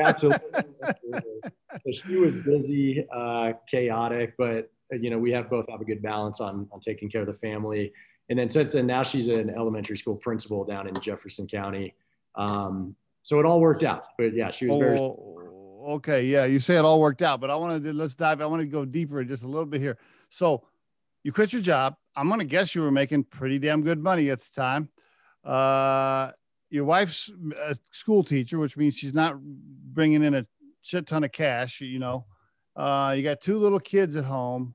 absolutely. 0.00 0.40
so 0.82 1.92
she 1.92 2.16
was 2.16 2.34
busy, 2.34 3.06
uh, 3.14 3.52
chaotic, 3.70 4.34
but 4.38 4.70
you 4.90 5.10
know, 5.10 5.18
we 5.18 5.30
have 5.30 5.48
both 5.48 5.66
have 5.70 5.80
a 5.80 5.84
good 5.84 6.02
balance 6.02 6.40
on, 6.40 6.68
on 6.72 6.80
taking 6.80 7.08
care 7.08 7.20
of 7.20 7.26
the 7.26 7.34
family. 7.34 7.92
And 8.28 8.38
then 8.38 8.48
since 8.48 8.72
then, 8.72 8.86
now 8.86 9.02
she's 9.02 9.28
an 9.28 9.50
elementary 9.50 9.96
school 9.96 10.16
principal 10.16 10.64
down 10.64 10.88
in 10.88 10.94
Jefferson 10.94 11.46
County. 11.46 11.94
Um, 12.36 12.96
so 13.22 13.38
it 13.38 13.46
all 13.46 13.60
worked 13.60 13.84
out. 13.84 14.04
But 14.16 14.34
yeah, 14.34 14.50
she 14.50 14.66
was 14.66 14.78
very. 14.78 14.98
Oh, 14.98 15.94
okay, 15.96 16.24
yeah, 16.24 16.44
you 16.46 16.58
say 16.60 16.76
it 16.76 16.84
all 16.84 17.00
worked 17.00 17.22
out, 17.22 17.40
but 17.40 17.50
I 17.50 17.56
want 17.56 17.84
to 17.84 17.92
let's 17.92 18.14
dive. 18.14 18.40
I 18.40 18.46
want 18.46 18.60
to 18.60 18.66
go 18.66 18.84
deeper 18.84 19.22
just 19.24 19.44
a 19.44 19.48
little 19.48 19.66
bit 19.66 19.80
here. 19.80 19.98
So 20.28 20.64
you 21.22 21.32
quit 21.32 21.52
your 21.52 21.62
job. 21.62 21.96
I'm 22.16 22.28
going 22.28 22.40
to 22.40 22.46
guess 22.46 22.74
you 22.74 22.82
were 22.82 22.90
making 22.90 23.24
pretty 23.24 23.58
damn 23.58 23.82
good 23.82 23.98
money 23.98 24.30
at 24.30 24.40
the 24.40 24.48
time. 24.54 24.88
Uh, 25.44 26.32
your 26.70 26.84
wife's 26.84 27.30
a 27.62 27.76
school 27.90 28.22
teacher, 28.22 28.58
which 28.58 28.76
means 28.76 28.96
she's 28.96 29.14
not 29.14 29.36
bringing 29.40 30.22
in 30.22 30.34
a 30.34 30.46
shit 30.82 31.06
ton 31.06 31.24
of 31.24 31.32
cash. 31.32 31.80
You 31.80 31.98
know, 31.98 32.26
uh, 32.76 33.14
you 33.16 33.22
got 33.22 33.40
two 33.40 33.58
little 33.58 33.80
kids 33.80 34.16
at 34.16 34.24
home. 34.24 34.74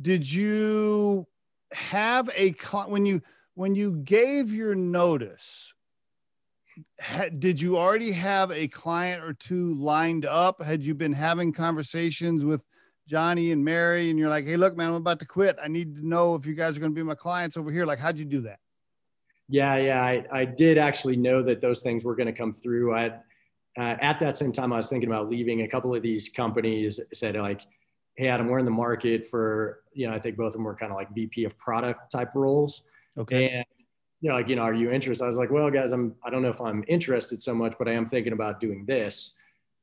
Did 0.00 0.30
you 0.30 1.26
have 1.72 2.30
a 2.36 2.52
when 2.86 3.06
you 3.06 3.22
when 3.54 3.74
you 3.74 3.96
gave 3.96 4.52
your 4.52 4.74
notice? 4.74 5.74
did 7.38 7.60
you 7.60 7.76
already 7.76 8.12
have 8.12 8.50
a 8.52 8.68
client 8.68 9.22
or 9.22 9.34
two 9.34 9.74
lined 9.74 10.24
up? 10.24 10.62
Had 10.62 10.82
you 10.82 10.94
been 10.94 11.12
having 11.12 11.52
conversations 11.52 12.44
with 12.44 12.64
Johnny 13.06 13.52
and 13.52 13.64
Mary, 13.64 14.10
and 14.10 14.18
you're 14.18 14.28
like, 14.28 14.44
"Hey, 14.44 14.56
look, 14.56 14.76
man, 14.76 14.88
I'm 14.88 14.94
about 14.94 15.18
to 15.20 15.26
quit. 15.26 15.56
I 15.62 15.68
need 15.68 15.96
to 15.96 16.06
know 16.06 16.34
if 16.34 16.46
you 16.46 16.54
guys 16.54 16.76
are 16.76 16.80
going 16.80 16.92
to 16.92 16.96
be 16.96 17.02
my 17.02 17.14
clients 17.14 17.56
over 17.56 17.70
here." 17.70 17.86
Like, 17.86 17.98
how'd 17.98 18.18
you 18.18 18.24
do 18.24 18.42
that? 18.42 18.58
Yeah, 19.48 19.76
yeah, 19.76 20.02
I, 20.02 20.24
I 20.32 20.44
did 20.44 20.78
actually 20.78 21.16
know 21.16 21.42
that 21.42 21.60
those 21.60 21.80
things 21.80 22.04
were 22.04 22.14
going 22.14 22.28
to 22.28 22.32
come 22.32 22.52
through. 22.52 22.94
I 22.94 23.06
uh, 23.76 23.96
at 24.00 24.20
that 24.20 24.36
same 24.36 24.52
time, 24.52 24.72
I 24.72 24.76
was 24.76 24.88
thinking 24.88 25.08
about 25.08 25.28
leaving 25.28 25.62
a 25.62 25.68
couple 25.68 25.94
of 25.94 26.02
these 26.02 26.28
companies. 26.28 27.00
Said 27.12 27.36
like, 27.36 27.62
"Hey, 28.14 28.28
Adam, 28.28 28.48
we're 28.48 28.58
in 28.58 28.64
the 28.64 28.70
market 28.70 29.26
for 29.26 29.80
you 29.92 30.08
know." 30.08 30.14
I 30.14 30.18
think 30.18 30.36
both 30.36 30.48
of 30.48 30.52
them 30.54 30.64
were 30.64 30.76
kind 30.76 30.92
of 30.92 30.96
like 30.96 31.12
VP 31.14 31.44
of 31.44 31.58
product 31.58 32.12
type 32.12 32.34
roles. 32.34 32.82
Okay. 33.18 33.50
And 33.50 33.64
you 34.20 34.28
know, 34.28 34.36
like, 34.36 34.48
you 34.48 34.56
know, 34.56 34.62
are 34.62 34.74
you 34.74 34.90
interested? 34.90 35.24
I 35.24 35.28
was 35.28 35.36
like, 35.36 35.50
well, 35.50 35.70
guys, 35.70 35.92
I'm 35.92 36.14
I 36.22 36.30
don't 36.30 36.42
know 36.42 36.50
if 36.50 36.60
I'm 36.60 36.84
interested 36.88 37.40
so 37.42 37.54
much, 37.54 37.74
but 37.78 37.88
I 37.88 37.92
am 37.92 38.06
thinking 38.06 38.32
about 38.32 38.60
doing 38.60 38.84
this. 38.86 39.36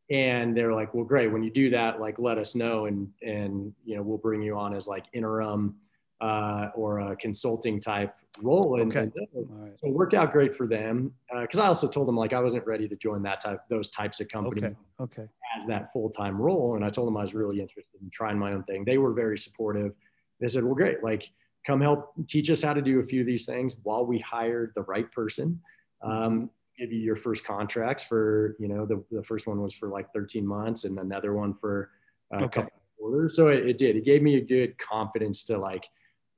And 0.09 0.55
they're 0.55 0.73
like, 0.73 0.93
well, 0.93 1.03
great. 1.03 1.31
When 1.31 1.43
you 1.43 1.51
do 1.51 1.69
that, 1.71 1.99
like, 1.99 2.17
let 2.17 2.37
us 2.37 2.55
know, 2.55 2.85
and 2.85 3.09
and 3.21 3.73
you 3.83 3.95
know, 3.95 4.01
we'll 4.01 4.17
bring 4.17 4.41
you 4.41 4.57
on 4.57 4.73
as 4.73 4.87
like 4.87 5.05
interim 5.13 5.75
uh, 6.21 6.69
or 6.75 6.99
a 6.99 7.15
consulting 7.15 7.79
type 7.79 8.13
role. 8.41 8.81
And, 8.81 8.91
okay. 8.91 9.01
and 9.01 9.11
right. 9.49 9.73
so 9.79 9.87
it 9.87 9.93
worked 9.93 10.13
out 10.13 10.31
great 10.31 10.55
for 10.55 10.67
them 10.67 11.11
because 11.41 11.59
uh, 11.59 11.63
I 11.63 11.67
also 11.67 11.87
told 11.87 12.07
them 12.07 12.15
like 12.15 12.33
I 12.33 12.39
wasn't 12.39 12.65
ready 12.65 12.87
to 12.87 12.95
join 12.95 13.21
that 13.23 13.41
type, 13.41 13.59
those 13.69 13.89
types 13.89 14.19
of 14.19 14.27
companies 14.27 14.63
okay. 14.63 14.75
okay. 15.01 15.27
as 15.57 15.65
that 15.67 15.91
full 15.91 16.09
time 16.09 16.39
role. 16.39 16.75
And 16.75 16.83
I 16.83 16.89
told 16.89 17.07
them 17.07 17.17
I 17.17 17.21
was 17.21 17.33
really 17.33 17.59
interested 17.59 18.01
in 18.01 18.09
trying 18.11 18.37
my 18.37 18.53
own 18.53 18.63
thing. 18.63 18.85
They 18.85 18.97
were 18.97 19.13
very 19.13 19.37
supportive. 19.37 19.93
They 20.39 20.47
said, 20.47 20.63
well, 20.63 20.75
great, 20.75 21.03
like 21.03 21.29
come 21.65 21.81
help 21.81 22.13
teach 22.27 22.49
us 22.49 22.61
how 22.61 22.73
to 22.73 22.81
do 22.81 22.99
a 22.99 23.03
few 23.03 23.21
of 23.21 23.27
these 23.27 23.45
things 23.45 23.75
while 23.83 24.05
we 24.05 24.19
hired 24.19 24.71
the 24.75 24.83
right 24.83 25.11
person. 25.11 25.59
Um, 26.01 26.49
give 26.77 26.91
you 26.91 26.99
your 26.99 27.15
first 27.15 27.43
contracts 27.43 28.03
for, 28.03 28.55
you 28.59 28.67
know, 28.67 28.85
the, 28.85 29.03
the 29.11 29.23
first 29.23 29.47
one 29.47 29.61
was 29.61 29.73
for 29.73 29.89
like 29.89 30.11
13 30.13 30.45
months 30.45 30.83
and 30.83 30.97
another 30.99 31.33
one 31.33 31.53
for 31.53 31.91
a 32.31 32.43
okay. 32.43 32.61
couple 32.61 32.71
quarters. 32.99 33.35
So 33.35 33.47
it, 33.47 33.67
it 33.67 33.77
did. 33.77 33.95
It 33.95 34.05
gave 34.05 34.21
me 34.21 34.35
a 34.35 34.41
good 34.41 34.77
confidence 34.77 35.43
to 35.45 35.57
like 35.57 35.85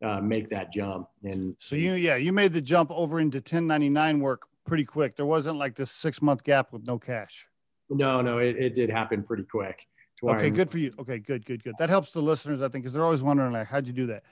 uh, 0.04 0.22
make 0.22 0.50
that 0.50 0.72
jump. 0.72 1.10
And 1.24 1.56
so 1.60 1.76
you, 1.76 1.94
yeah, 1.94 2.16
you 2.16 2.32
made 2.32 2.54
the 2.54 2.62
jump 2.62 2.92
over 2.92 3.20
into 3.20 3.38
1099 3.38 4.20
work 4.20 4.44
pretty 4.66 4.86
quick. 4.86 5.16
There 5.16 5.26
wasn't 5.26 5.58
like 5.58 5.76
this 5.76 5.92
six 5.92 6.22
month 6.22 6.44
gap 6.44 6.72
with 6.72 6.86
no 6.86 6.98
cash. 6.98 7.48
No, 7.90 8.22
no, 8.22 8.38
it, 8.38 8.56
it 8.58 8.74
did 8.74 8.90
happen 8.90 9.24
pretty 9.24 9.44
quick. 9.44 9.86
Okay, 10.24 10.48
I'm, 10.48 10.54
good 10.54 10.70
for 10.70 10.78
you. 10.78 10.94
Okay, 11.00 11.18
good, 11.20 11.46
good, 11.46 11.64
good. 11.64 11.76
That 11.80 11.90
helps 11.90 12.12
the 12.12 12.22
listeners, 12.22 12.62
I 12.62 12.68
think, 12.68 12.84
because 12.84 12.94
they're 12.94 13.06
always 13.06 13.24
wondering 13.24 13.54
like, 13.54 13.68
how'd 13.68 13.88
you 13.88 13.94
do 13.94 14.08
that? 14.08 14.24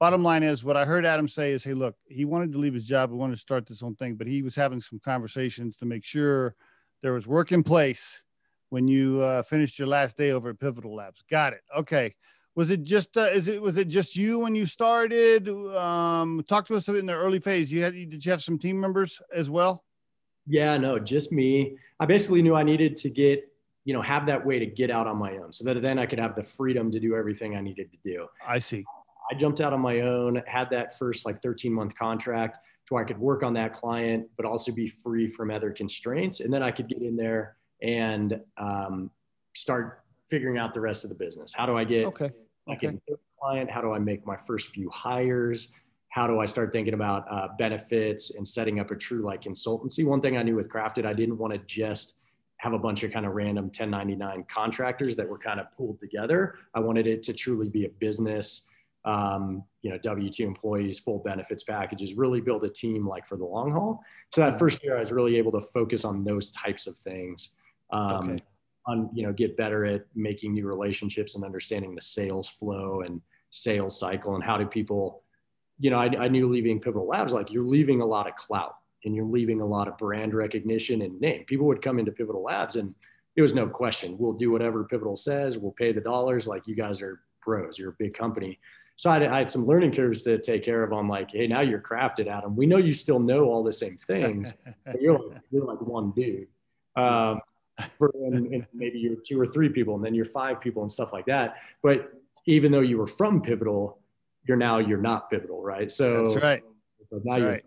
Bottom 0.00 0.22
line 0.22 0.42
is, 0.42 0.64
what 0.64 0.76
I 0.76 0.84
heard 0.84 1.06
Adam 1.06 1.28
say 1.28 1.52
is, 1.52 1.64
hey, 1.64 1.72
look, 1.72 1.94
he 2.08 2.24
wanted 2.24 2.52
to 2.52 2.58
leave 2.58 2.74
his 2.74 2.86
job, 2.86 3.10
he 3.10 3.16
wanted 3.16 3.34
to 3.34 3.40
start 3.40 3.66
this 3.66 3.82
own 3.82 3.94
thing, 3.94 4.16
but 4.16 4.26
he 4.26 4.42
was 4.42 4.56
having 4.56 4.80
some 4.80 4.98
conversations 4.98 5.76
to 5.78 5.86
make 5.86 6.04
sure 6.04 6.56
there 7.02 7.12
was 7.12 7.26
work 7.26 7.52
in 7.52 7.62
place 7.62 8.22
when 8.70 8.88
you 8.88 9.20
uh, 9.20 9.42
finished 9.42 9.78
your 9.78 9.86
last 9.86 10.16
day 10.16 10.32
over 10.32 10.50
at 10.50 10.58
Pivotal 10.58 10.94
Labs. 10.94 11.22
Got 11.30 11.52
it. 11.52 11.60
Okay. 11.76 12.14
Was 12.56 12.70
it 12.70 12.82
just 12.82 13.16
uh, 13.16 13.22
is 13.22 13.48
it 13.48 13.60
was 13.60 13.78
it 13.78 13.88
just 13.88 14.14
you 14.14 14.38
when 14.38 14.54
you 14.54 14.64
started? 14.64 15.48
Um 15.48 16.42
talk 16.48 16.66
to 16.66 16.76
us 16.76 16.88
in 16.88 17.06
the 17.06 17.12
early 17.12 17.40
phase. 17.40 17.72
You 17.72 17.82
had 17.82 17.94
did 17.94 18.24
you 18.24 18.30
have 18.30 18.42
some 18.42 18.58
team 18.58 18.78
members 18.78 19.20
as 19.34 19.50
well? 19.50 19.84
Yeah 20.46 20.76
no 20.76 21.00
just 21.00 21.32
me. 21.32 21.76
I 21.98 22.06
basically 22.06 22.42
knew 22.42 22.54
i 22.54 22.62
needed 22.62 22.96
to 22.98 23.10
get 23.10 23.52
you 23.84 23.92
know 23.92 24.02
have 24.02 24.26
that 24.26 24.44
way 24.46 24.60
to 24.60 24.66
get 24.66 24.90
out 24.90 25.08
on 25.08 25.16
my 25.16 25.36
own 25.38 25.52
so 25.52 25.64
that 25.64 25.80
then 25.82 25.98
i 25.98 26.06
could 26.06 26.18
have 26.18 26.34
the 26.34 26.42
freedom 26.42 26.90
to 26.90 26.98
do 26.98 27.14
everything 27.14 27.56
i 27.56 27.60
needed 27.60 27.90
to 27.90 27.98
do. 28.04 28.28
I 28.46 28.58
see 28.60 28.84
i 29.34 29.38
jumped 29.38 29.60
out 29.60 29.72
on 29.72 29.80
my 29.80 30.00
own 30.00 30.42
had 30.46 30.70
that 30.70 30.98
first 30.98 31.26
like 31.26 31.42
13 31.42 31.72
month 31.72 31.94
contract 31.96 32.58
to 32.86 32.94
where 32.94 33.02
i 33.02 33.06
could 33.06 33.18
work 33.18 33.42
on 33.42 33.52
that 33.54 33.72
client 33.72 34.26
but 34.36 34.46
also 34.46 34.72
be 34.72 34.88
free 34.88 35.26
from 35.26 35.50
other 35.50 35.70
constraints 35.70 36.40
and 36.40 36.52
then 36.52 36.62
i 36.62 36.70
could 36.70 36.88
get 36.88 37.02
in 37.02 37.16
there 37.16 37.56
and 37.82 38.40
um, 38.56 39.10
start 39.54 40.02
figuring 40.30 40.58
out 40.58 40.72
the 40.72 40.80
rest 40.80 41.04
of 41.04 41.10
the 41.10 41.16
business 41.16 41.52
how 41.54 41.66
do 41.66 41.76
i 41.76 41.84
get 41.84 42.04
okay 42.04 42.30
okay. 42.70 42.88
I 42.88 43.14
client? 43.44 43.70
How 43.70 43.80
do 43.80 43.92
I 43.92 43.98
make 43.98 44.26
my 44.26 44.36
first 44.36 44.68
few 44.68 44.88
hires? 44.90 45.72
How 46.08 46.26
do 46.26 46.40
I 46.40 46.46
start 46.46 46.72
thinking 46.72 46.94
about 46.94 47.26
uh, 47.30 47.48
benefits 47.58 48.34
and 48.36 48.46
setting 48.46 48.80
up 48.80 48.90
a 48.90 48.96
true 48.96 49.22
like 49.22 49.42
consultancy? 49.42 50.04
One 50.04 50.20
thing 50.20 50.36
I 50.36 50.42
knew 50.42 50.56
with 50.56 50.68
Crafted, 50.70 51.04
I 51.04 51.12
didn't 51.12 51.36
want 51.36 51.52
to 51.52 51.58
just 51.66 52.14
have 52.58 52.72
a 52.72 52.78
bunch 52.78 53.02
of 53.02 53.12
kind 53.12 53.26
of 53.26 53.32
random 53.32 53.64
1099 53.64 54.46
contractors 54.48 55.16
that 55.16 55.28
were 55.28 55.38
kind 55.38 55.60
of 55.60 55.66
pulled 55.76 56.00
together. 56.00 56.54
I 56.74 56.80
wanted 56.80 57.06
it 57.06 57.22
to 57.24 57.34
truly 57.34 57.68
be 57.68 57.84
a 57.84 57.88
business, 57.88 58.64
um, 59.04 59.62
you 59.82 59.90
know, 59.90 59.98
W2 59.98 60.40
employees, 60.40 60.98
full 60.98 61.18
benefits 61.18 61.64
packages, 61.64 62.14
really 62.14 62.40
build 62.40 62.64
a 62.64 62.68
team 62.68 63.06
like 63.06 63.26
for 63.26 63.36
the 63.36 63.44
long 63.44 63.70
haul. 63.70 64.02
So 64.32 64.40
that 64.40 64.58
first 64.58 64.82
year, 64.82 64.96
I 64.96 65.00
was 65.00 65.12
really 65.12 65.36
able 65.36 65.52
to 65.52 65.60
focus 65.60 66.04
on 66.04 66.24
those 66.24 66.50
types 66.50 66.86
of 66.86 66.96
things. 66.96 67.50
Um, 67.90 68.30
okay 68.30 68.42
on 68.86 69.08
you 69.12 69.22
know 69.22 69.32
get 69.32 69.56
better 69.56 69.84
at 69.84 70.04
making 70.14 70.52
new 70.52 70.66
relationships 70.66 71.34
and 71.34 71.44
understanding 71.44 71.94
the 71.94 72.00
sales 72.00 72.48
flow 72.48 73.02
and 73.02 73.20
sales 73.50 73.98
cycle 73.98 74.34
and 74.34 74.44
how 74.44 74.56
do 74.56 74.66
people 74.66 75.22
you 75.78 75.90
know 75.90 75.98
I, 75.98 76.06
I 76.18 76.28
knew 76.28 76.48
leaving 76.48 76.80
pivotal 76.80 77.06
labs 77.06 77.32
like 77.32 77.50
you're 77.50 77.64
leaving 77.64 78.00
a 78.00 78.06
lot 78.06 78.28
of 78.28 78.34
clout 78.36 78.76
and 79.04 79.14
you're 79.14 79.26
leaving 79.26 79.60
a 79.60 79.66
lot 79.66 79.88
of 79.88 79.96
brand 79.98 80.34
recognition 80.34 81.02
and 81.02 81.20
name 81.20 81.44
people 81.46 81.66
would 81.66 81.82
come 81.82 81.98
into 81.98 82.12
pivotal 82.12 82.42
labs 82.42 82.76
and 82.76 82.94
it 83.36 83.42
was 83.42 83.54
no 83.54 83.66
question 83.66 84.16
we'll 84.18 84.32
do 84.32 84.50
whatever 84.50 84.84
pivotal 84.84 85.16
says 85.16 85.56
we'll 85.56 85.72
pay 85.72 85.92
the 85.92 86.00
dollars 86.00 86.46
like 86.46 86.66
you 86.66 86.74
guys 86.74 87.00
are 87.00 87.20
pros 87.40 87.78
you're 87.78 87.90
a 87.90 87.96
big 87.98 88.14
company 88.14 88.58
so 88.96 89.10
I 89.10 89.14
had, 89.14 89.22
I 89.24 89.38
had 89.38 89.50
some 89.50 89.66
learning 89.66 89.92
curves 89.92 90.22
to 90.22 90.38
take 90.38 90.64
care 90.64 90.82
of 90.82 90.92
on 90.92 91.08
like 91.08 91.30
hey 91.30 91.46
now 91.46 91.60
you're 91.60 91.80
crafted 91.80 92.26
adam 92.26 92.56
we 92.56 92.66
know 92.66 92.76
you 92.76 92.94
still 92.94 93.18
know 93.18 93.44
all 93.44 93.62
the 93.62 93.72
same 93.72 93.96
things 93.96 94.52
but 94.86 95.00
you're 95.00 95.18
like 95.18 95.40
you're 95.50 95.64
like 95.64 95.80
one 95.80 96.12
dude 96.12 96.48
um, 96.96 97.40
for 97.98 98.12
and, 98.14 98.52
and 98.52 98.66
maybe 98.72 98.98
you're 98.98 99.16
two 99.16 99.40
or 99.40 99.46
three 99.46 99.68
people 99.68 99.96
and 99.96 100.04
then 100.04 100.14
you're 100.14 100.24
five 100.24 100.60
people 100.60 100.82
and 100.82 100.90
stuff 100.90 101.12
like 101.12 101.26
that 101.26 101.56
but 101.82 102.12
even 102.46 102.70
though 102.70 102.80
you 102.80 102.98
were 102.98 103.06
from 103.06 103.40
pivotal 103.40 103.98
you're 104.46 104.56
now 104.56 104.78
you're 104.78 104.98
not 104.98 105.30
pivotal 105.30 105.62
right 105.62 105.90
so 105.90 106.28
that's 106.28 106.42
right 106.42 106.62
so 107.10 107.20
now 107.24 107.34
that's 107.34 107.38
you're 107.40 107.50
right. 107.50 107.64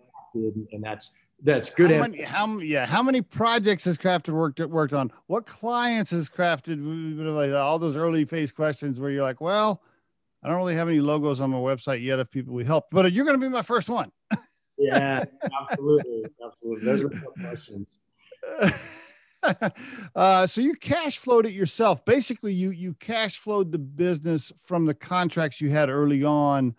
and 0.71 0.83
that's 0.83 1.15
that's 1.43 1.69
good. 1.69 1.91
How 1.91 2.01
many, 2.01 2.23
how, 2.23 2.57
yeah, 2.57 2.85
how 2.85 3.03
many 3.03 3.21
projects 3.21 3.85
has 3.85 3.97
Crafted 3.97 4.29
worked 4.29 4.59
worked 4.59 4.93
on? 4.93 5.11
What 5.27 5.45
clients 5.45 6.11
has 6.11 6.29
Crafted? 6.29 7.55
All 7.55 7.77
those 7.77 7.95
early 7.95 8.25
phase 8.25 8.51
questions 8.51 8.99
where 8.99 9.11
you're 9.11 9.23
like, 9.23 9.39
well, 9.39 9.83
I 10.43 10.49
don't 10.49 10.57
really 10.57 10.75
have 10.75 10.87
any 10.87 10.99
logos 10.99 11.41
on 11.41 11.49
my 11.49 11.57
website 11.57 12.03
yet 12.03 12.19
of 12.19 12.31
people 12.31 12.53
we 12.53 12.63
help, 12.63 12.85
but 12.91 13.11
you're 13.11 13.25
going 13.25 13.39
to 13.39 13.45
be 13.45 13.51
my 13.51 13.63
first 13.63 13.89
one. 13.89 14.11
yeah, 14.77 15.25
absolutely, 15.61 16.23
absolutely. 16.45 16.85
Those 16.85 17.03
are 17.03 17.09
questions. 17.39 17.99
uh, 20.15 20.47
so 20.47 20.61
you 20.61 20.75
cash 20.75 21.17
flowed 21.17 21.45
it 21.45 21.53
yourself. 21.53 22.05
Basically, 22.05 22.53
you 22.53 22.69
you 22.71 22.93
cash 22.93 23.37
flowed 23.37 23.71
the 23.71 23.79
business 23.79 24.51
from 24.63 24.85
the 24.85 24.93
contracts 24.93 25.59
you 25.59 25.69
had 25.69 25.89
early 25.89 26.23
on, 26.23 26.75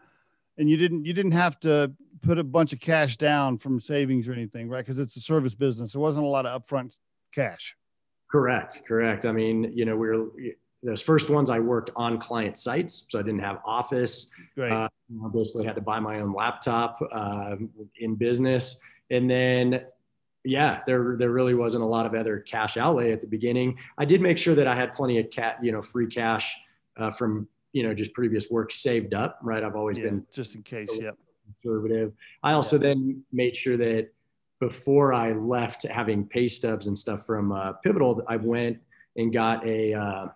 and 0.56 0.70
you 0.70 0.76
didn't 0.76 1.04
you 1.04 1.12
didn't 1.12 1.32
have 1.32 1.58
to 1.60 1.92
put 2.22 2.38
a 2.38 2.44
bunch 2.44 2.72
of 2.72 2.80
cash 2.80 3.16
down 3.16 3.58
from 3.58 3.80
savings 3.80 4.28
or 4.28 4.32
anything, 4.32 4.68
right? 4.68 4.84
Because 4.84 4.98
it's 4.98 5.16
a 5.16 5.20
service 5.20 5.54
business. 5.54 5.92
There 5.92 6.00
wasn't 6.00 6.24
a 6.24 6.28
lot 6.28 6.46
of 6.46 6.62
upfront 6.62 6.96
cash. 7.32 7.76
Correct, 8.30 8.82
correct. 8.86 9.24
I 9.24 9.32
mean, 9.32 9.72
you 9.74 9.84
know, 9.84 9.96
we 9.96 10.08
are 10.08 10.26
those 10.82 11.02
first 11.02 11.28
ones 11.28 11.50
I 11.50 11.58
worked 11.58 11.90
on 11.96 12.18
client 12.18 12.56
sites, 12.56 13.06
so 13.08 13.18
I 13.18 13.22
didn't 13.22 13.40
have 13.40 13.60
office. 13.64 14.30
Right. 14.56 14.70
Uh, 14.70 14.88
I 15.24 15.28
basically 15.32 15.64
had 15.64 15.74
to 15.74 15.80
buy 15.80 15.98
my 15.98 16.20
own 16.20 16.32
laptop 16.32 17.00
uh, 17.10 17.56
in 17.98 18.14
business, 18.14 18.80
and 19.10 19.28
then 19.28 19.82
yeah, 20.44 20.80
there 20.86 21.16
there 21.18 21.30
really 21.30 21.54
wasn't 21.54 21.82
a 21.82 21.86
lot 21.86 22.06
of 22.06 22.14
other 22.14 22.38
cash 22.38 22.76
outlay 22.76 23.12
at 23.12 23.20
the 23.20 23.26
beginning. 23.26 23.76
I 23.98 24.04
did 24.04 24.20
make 24.20 24.38
sure 24.38 24.54
that 24.54 24.66
I 24.66 24.74
had 24.74 24.94
plenty 24.94 25.18
of 25.18 25.30
cat, 25.30 25.58
you 25.62 25.72
know, 25.72 25.82
free 25.82 26.06
cash 26.06 26.56
uh, 26.96 27.10
from 27.10 27.48
you 27.72 27.82
know 27.82 27.92
just 27.92 28.12
previous 28.12 28.50
work 28.50 28.70
saved 28.70 29.14
up. 29.14 29.38
Right, 29.42 29.64
I've 29.64 29.76
always 29.76 29.98
yeah, 29.98 30.04
been 30.04 30.26
just 30.32 30.54
in 30.54 30.62
case. 30.62 30.90
Yep. 30.92 31.16
Conservative. 31.44 32.12
I 32.42 32.52
also 32.52 32.76
yeah. 32.76 32.88
then 32.88 33.24
made 33.32 33.56
sure 33.56 33.78
that 33.78 34.10
before 34.60 35.14
I 35.14 35.32
left, 35.32 35.86
having 35.86 36.26
pay 36.26 36.46
stubs 36.46 36.88
and 36.88 36.98
stuff 36.98 37.24
from 37.24 37.52
uh, 37.52 37.72
Pivotal, 37.74 38.22
I 38.28 38.36
went 38.36 38.78
and 39.16 39.32
got 39.32 39.66
a 39.66 39.94
uh, 39.94 40.26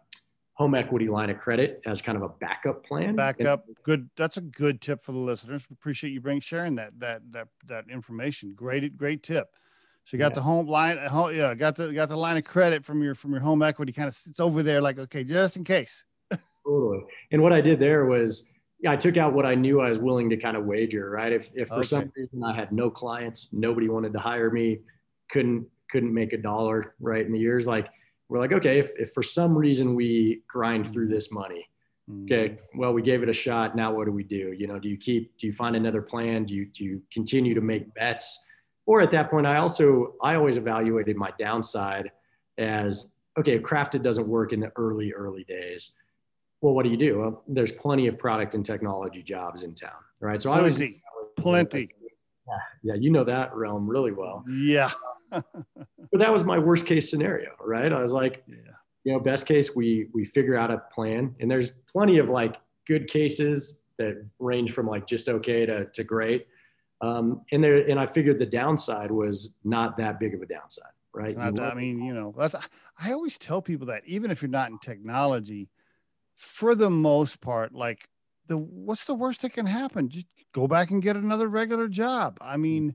home 0.62 0.76
equity 0.76 1.08
line 1.08 1.28
of 1.28 1.40
credit 1.40 1.82
as 1.86 2.00
kind 2.00 2.14
of 2.16 2.22
a 2.22 2.28
backup 2.28 2.86
plan. 2.86 3.16
Backup, 3.16 3.66
good. 3.82 4.08
That's 4.16 4.36
a 4.36 4.40
good 4.40 4.80
tip 4.80 5.02
for 5.02 5.10
the 5.10 5.18
listeners. 5.18 5.68
We 5.68 5.74
appreciate 5.74 6.12
you 6.12 6.20
bring 6.20 6.38
sharing 6.38 6.76
that 6.76 6.92
that 7.00 7.22
that 7.32 7.48
that 7.66 7.86
information. 7.90 8.54
Great, 8.54 8.96
great 8.96 9.24
tip. 9.24 9.56
So 10.04 10.16
you 10.16 10.18
got 10.20 10.30
yeah. 10.32 10.36
the 10.36 10.42
home 10.42 10.68
line, 10.68 10.98
uh, 10.98 11.28
yeah, 11.28 11.54
got 11.56 11.74
the 11.74 11.92
got 11.92 12.08
the 12.08 12.16
line 12.16 12.36
of 12.36 12.44
credit 12.44 12.84
from 12.84 13.02
your 13.02 13.16
from 13.16 13.32
your 13.32 13.40
home 13.40 13.60
equity. 13.60 13.92
Kind 13.92 14.06
of 14.06 14.14
sits 14.14 14.38
over 14.38 14.62
there, 14.62 14.80
like 14.80 15.00
okay, 15.00 15.24
just 15.24 15.56
in 15.56 15.64
case. 15.64 16.04
totally. 16.64 17.00
And 17.32 17.42
what 17.42 17.52
I 17.52 17.60
did 17.60 17.80
there 17.80 18.06
was, 18.06 18.48
yeah, 18.78 18.92
I 18.92 18.96
took 18.96 19.16
out 19.16 19.32
what 19.32 19.44
I 19.44 19.56
knew 19.56 19.80
I 19.80 19.88
was 19.88 19.98
willing 19.98 20.30
to 20.30 20.36
kind 20.36 20.56
of 20.56 20.64
wager, 20.64 21.10
right? 21.10 21.32
If, 21.32 21.50
if 21.54 21.68
for 21.68 21.78
okay. 21.78 21.88
some 21.88 22.12
reason 22.16 22.44
I 22.44 22.54
had 22.54 22.70
no 22.70 22.88
clients, 22.88 23.48
nobody 23.50 23.88
wanted 23.88 24.12
to 24.12 24.20
hire 24.20 24.50
me, 24.50 24.78
couldn't, 25.28 25.66
couldn't 25.90 26.14
make 26.14 26.32
a 26.32 26.38
dollar 26.38 26.94
right 27.00 27.26
in 27.26 27.32
the 27.32 27.38
years, 27.38 27.66
like 27.66 27.88
we're 28.32 28.38
like, 28.38 28.52
okay, 28.52 28.78
if, 28.78 28.92
if 28.98 29.12
for 29.12 29.22
some 29.22 29.54
reason 29.54 29.94
we 29.94 30.40
grind 30.48 30.90
through 30.90 31.08
this 31.08 31.30
money, 31.30 31.68
mm. 32.10 32.24
okay, 32.24 32.58
well, 32.74 32.94
we 32.94 33.02
gave 33.02 33.22
it 33.22 33.28
a 33.28 33.32
shot. 33.34 33.76
Now 33.76 33.92
what 33.92 34.06
do 34.06 34.12
we 34.12 34.24
do? 34.24 34.54
You 34.56 34.66
know, 34.68 34.78
do 34.78 34.88
you 34.88 34.96
keep, 34.96 35.36
do 35.38 35.46
you 35.46 35.52
find 35.52 35.76
another 35.76 36.00
plan? 36.00 36.46
Do 36.46 36.54
you, 36.54 36.64
do 36.64 36.82
you 36.82 37.02
continue 37.12 37.52
to 37.52 37.60
make 37.60 37.92
bets? 37.92 38.42
Or 38.86 39.02
at 39.02 39.10
that 39.10 39.30
point, 39.30 39.46
I 39.46 39.58
also, 39.58 40.14
I 40.22 40.36
always 40.36 40.56
evaluated 40.56 41.14
my 41.14 41.30
downside 41.38 42.10
as, 42.56 43.10
okay, 43.38 43.56
if 43.56 43.62
crafted 43.62 44.02
doesn't 44.02 44.26
work 44.26 44.54
in 44.54 44.60
the 44.60 44.72
early, 44.76 45.12
early 45.12 45.44
days, 45.44 45.92
well, 46.62 46.72
what 46.72 46.84
do 46.84 46.90
you 46.90 46.96
do? 46.96 47.18
Well, 47.18 47.42
there's 47.46 47.72
plenty 47.72 48.06
of 48.06 48.18
product 48.18 48.54
and 48.54 48.64
technology 48.64 49.22
jobs 49.22 49.62
in 49.62 49.74
town, 49.74 49.90
right? 50.20 50.40
So 50.40 50.50
plenty, 50.50 51.02
I 51.06 51.20
was 51.20 51.30
plenty. 51.36 51.90
Yeah, 52.48 52.54
yeah, 52.82 52.94
you 52.94 53.10
know 53.10 53.24
that 53.24 53.54
realm 53.54 53.86
really 53.86 54.12
well. 54.12 54.42
Yeah. 54.48 54.90
But 55.32 56.18
that 56.18 56.32
was 56.32 56.44
my 56.44 56.58
worst 56.58 56.86
case 56.86 57.10
scenario, 57.10 57.50
right? 57.64 57.92
I 57.92 58.02
was 58.02 58.12
like, 58.12 58.44
yeah. 58.46 58.56
you 59.04 59.12
know, 59.12 59.20
best 59.20 59.46
case 59.46 59.74
we 59.74 60.08
we 60.12 60.24
figure 60.24 60.56
out 60.56 60.70
a 60.70 60.82
plan, 60.94 61.34
and 61.40 61.50
there's 61.50 61.72
plenty 61.90 62.18
of 62.18 62.28
like 62.28 62.56
good 62.86 63.08
cases 63.08 63.78
that 63.98 64.24
range 64.38 64.72
from 64.72 64.86
like 64.86 65.06
just 65.06 65.28
okay 65.28 65.66
to 65.66 65.86
to 65.86 66.04
great. 66.04 66.46
Um, 67.00 67.42
and 67.50 67.62
there, 67.64 67.88
and 67.88 67.98
I 67.98 68.06
figured 68.06 68.38
the 68.38 68.46
downside 68.46 69.10
was 69.10 69.54
not 69.64 69.96
that 69.96 70.20
big 70.20 70.34
of 70.34 70.42
a 70.42 70.46
downside, 70.46 70.92
right? 71.12 71.36
Not, 71.36 71.58
I 71.58 71.74
mean, 71.74 72.00
you 72.00 72.14
know, 72.14 72.32
that's, 72.38 72.54
I 72.96 73.10
always 73.10 73.36
tell 73.38 73.60
people 73.60 73.88
that 73.88 74.04
even 74.06 74.30
if 74.30 74.40
you're 74.40 74.48
not 74.48 74.70
in 74.70 74.78
technology, 74.78 75.68
for 76.36 76.76
the 76.76 76.90
most 76.90 77.40
part, 77.40 77.74
like 77.74 78.08
the 78.46 78.56
what's 78.56 79.04
the 79.04 79.14
worst 79.14 79.42
that 79.42 79.52
can 79.52 79.66
happen? 79.66 80.08
Just 80.08 80.26
go 80.52 80.68
back 80.68 80.90
and 80.90 81.02
get 81.02 81.16
another 81.16 81.48
regular 81.48 81.88
job. 81.88 82.38
I 82.40 82.56
mean, 82.56 82.94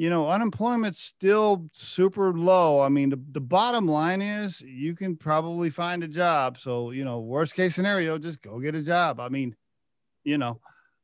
you 0.00 0.08
know, 0.08 0.30
unemployment's 0.30 1.02
still 1.02 1.68
super 1.74 2.32
low. 2.32 2.80
I 2.80 2.88
mean, 2.88 3.10
the, 3.10 3.20
the 3.32 3.40
bottom 3.42 3.86
line 3.86 4.22
is 4.22 4.62
you 4.62 4.96
can 4.96 5.14
probably 5.14 5.68
find 5.68 6.02
a 6.02 6.08
job. 6.08 6.56
So, 6.56 6.90
you 6.90 7.04
know, 7.04 7.20
worst 7.20 7.54
case 7.54 7.74
scenario, 7.74 8.16
just 8.16 8.40
go 8.40 8.58
get 8.60 8.74
a 8.74 8.80
job. 8.80 9.20
I 9.20 9.28
mean, 9.28 9.54
you 10.24 10.38
know, 10.38 10.58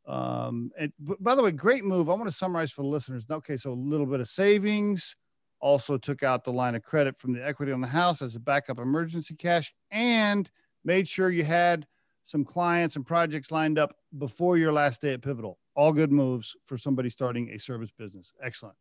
um, 0.07 0.71
and 0.79 0.95
by 0.99 1.35
the 1.35 1.43
way, 1.43 1.51
great 1.51 1.85
move. 1.85 2.09
I 2.09 2.15
want 2.15 2.25
to 2.25 2.33
summarize 2.33 2.73
for 2.73 2.81
the 2.81 2.89
listeners. 2.89 3.27
Okay, 3.31 3.59
so 3.59 3.71
a 3.71 3.75
little 3.75 4.07
bit 4.07 4.21
of 4.21 4.31
savings, 4.31 5.15
also 5.61 5.99
took 5.99 6.23
out 6.23 6.45
the 6.45 6.53
line 6.53 6.75
of 6.75 6.83
credit 6.83 7.19
from 7.19 7.35
the 7.35 7.47
equity 7.47 7.73
on 7.73 7.83
the 7.83 7.89
house 7.89 8.23
as 8.23 8.35
a 8.35 8.41
backup 8.41 8.79
emergency 8.79 9.35
cash, 9.35 9.75
and 9.91 10.51
made 10.87 11.07
sure 11.07 11.29
you 11.29 11.45
had 11.45 11.87
some 12.25 12.47
clients 12.47 12.97
and 12.97 13.05
projects 13.05 13.53
lined 13.53 13.79
up 13.79 13.95
before 14.17 14.57
your 14.57 14.73
last 14.73 15.03
day 15.03 15.13
at 15.13 15.21
Pivotal. 15.21 15.59
All 15.75 15.93
good 15.93 16.13
moves 16.13 16.57
for 16.65 16.79
somebody 16.79 17.11
starting 17.11 17.51
a 17.51 17.59
service 17.59 17.93
business. 17.93 18.33
Excellent. 18.43 18.75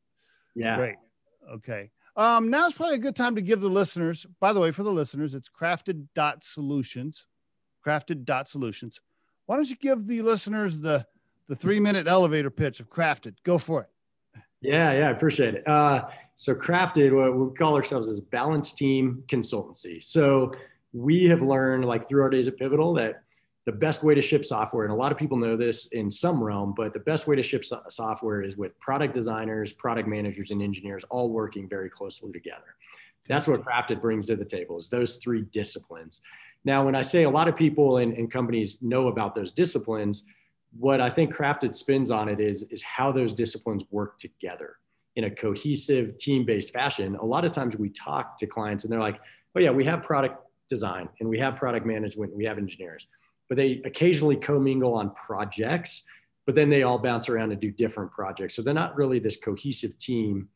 Yeah. 0.56 0.78
Great. 0.78 0.96
Okay. 1.52 1.92
Um, 2.16 2.50
now's 2.50 2.74
probably 2.74 2.96
a 2.96 3.00
good 3.00 3.16
time 3.16 3.36
to 3.36 3.42
give 3.42 3.60
the 3.60 3.70
listeners, 3.70 4.26
by 4.40 4.54
the 4.54 4.60
way, 4.62 4.72
for 4.72 4.84
the 4.84 4.92
listeners, 4.92 5.34
it's 5.34 5.50
crafted 5.50 6.08
dot 6.16 6.46
solutions, 6.46 7.28
crafted 7.86 8.24
dot 8.24 8.48
solutions. 8.48 9.02
Why 9.46 9.58
don't 9.58 9.70
you 9.70 9.76
give 9.76 10.08
the 10.08 10.22
listeners 10.22 10.80
the, 10.80 11.06
the 11.50 11.56
three 11.56 11.80
minute 11.80 12.08
elevator 12.08 12.50
pitch 12.50 12.80
of 12.80 12.90
crafted? 12.90 13.36
Go 13.44 13.58
for 13.58 13.82
it. 13.82 13.90
Yeah, 14.62 14.94
yeah, 14.94 15.08
I 15.10 15.12
appreciate 15.12 15.56
it. 15.56 15.68
Uh, 15.68 16.06
so 16.36 16.56
crafted, 16.56 17.14
what 17.14 17.38
we 17.38 17.54
call 17.54 17.76
ourselves 17.76 18.08
is 18.08 18.20
balance 18.20 18.74
team 18.74 19.24
consultancy. 19.28 20.04
So 20.04 20.54
we 20.94 21.26
have 21.26 21.42
learned 21.42 21.86
like 21.86 22.08
through 22.08 22.24
our 22.24 22.30
days 22.30 22.48
at 22.48 22.58
Pivotal 22.58 22.94
that 22.96 23.25
the 23.66 23.72
best 23.72 24.04
way 24.04 24.14
to 24.14 24.22
ship 24.22 24.46
software, 24.46 24.84
and 24.84 24.94
a 24.94 24.96
lot 24.96 25.12
of 25.12 25.18
people 25.18 25.38
know 25.38 25.58
this 25.58 25.88
in 25.88 26.10
some 26.10 26.42
realm, 26.42 26.74
but 26.78 26.94
the 26.94 27.00
best 27.00 27.26
way 27.28 27.36
to 27.36 27.42
ship 27.42 27.66
so- 27.66 27.82
software 27.90 28.44
is 28.44 28.56
with 28.56 28.80
product 28.80 29.14
designers, 29.14 29.74
product 29.74 30.08
managers, 30.08 30.52
and 30.52 30.62
engineers 30.62 31.04
all 31.10 31.30
working 31.30 31.68
very 31.68 31.90
closely 31.90 32.32
together. 32.32 32.76
That's 33.28 33.48
what 33.48 33.64
Crafted 33.64 34.02
brings 34.02 34.28
to 34.28 34.36
the 34.36 34.46
table 34.46 34.78
is 34.78 34.88
those 34.88 35.16
three 35.16 35.42
disciplines. 35.52 36.22
Now, 36.64 36.86
when 36.86 36.96
I 36.96 37.02
say 37.02 37.24
a 37.24 37.30
lot 37.30 37.48
of 37.48 37.56
people 37.56 37.98
and, 37.98 38.16
and 38.16 38.32
companies 38.32 38.78
know 38.84 39.08
about 39.08 39.34
those 39.34 39.52
disciplines, 39.52 40.26
what 40.78 41.02
I 41.02 41.10
think 41.10 41.34
Crafted 41.34 41.74
spins 41.74 42.12
on 42.12 42.30
it 42.30 42.40
is, 42.40 42.64
is 42.70 42.84
how 42.84 43.12
those 43.12 43.34
disciplines 43.34 43.84
work 43.90 44.20
together 44.20 44.76
in 45.16 45.24
a 45.24 45.32
cohesive 45.32 46.18
team-based 46.18 46.72
fashion. 46.72 47.16
A 47.16 47.26
lot 47.26 47.46
of 47.46 47.52
times 47.52 47.76
we 47.76 47.90
talk 47.90 48.38
to 48.38 48.46
clients 48.46 48.84
and 48.84 48.94
they're 48.94 49.00
like, 49.00 49.20
oh 49.56 49.60
yeah, 49.60 49.72
we 49.72 49.86
have 49.86 50.04
product 50.04 50.44
design 50.70 51.10
and 51.20 51.28
we 51.28 51.40
have 51.40 51.56
product 51.56 51.86
management 51.86 52.30
and 52.32 52.38
we 52.38 52.46
have 52.46 52.58
engineers 52.60 53.08
but 53.50 53.58
they 53.58 53.82
occasionally 53.86 54.36
commingle 54.36 54.94
on 54.94 55.12
projects 55.12 56.04
but 56.46 56.54
then 56.54 56.70
they 56.70 56.84
all 56.84 57.00
bounce 57.00 57.28
around 57.28 57.52
and 57.52 57.60
do 57.60 57.72
different 57.72 58.12
projects 58.12 58.56
so 58.56 58.62
they're 58.62 58.74
not 58.74 58.96
really 58.96 59.20
this 59.20 59.38
cohesive 59.38 59.98
team 59.98 60.48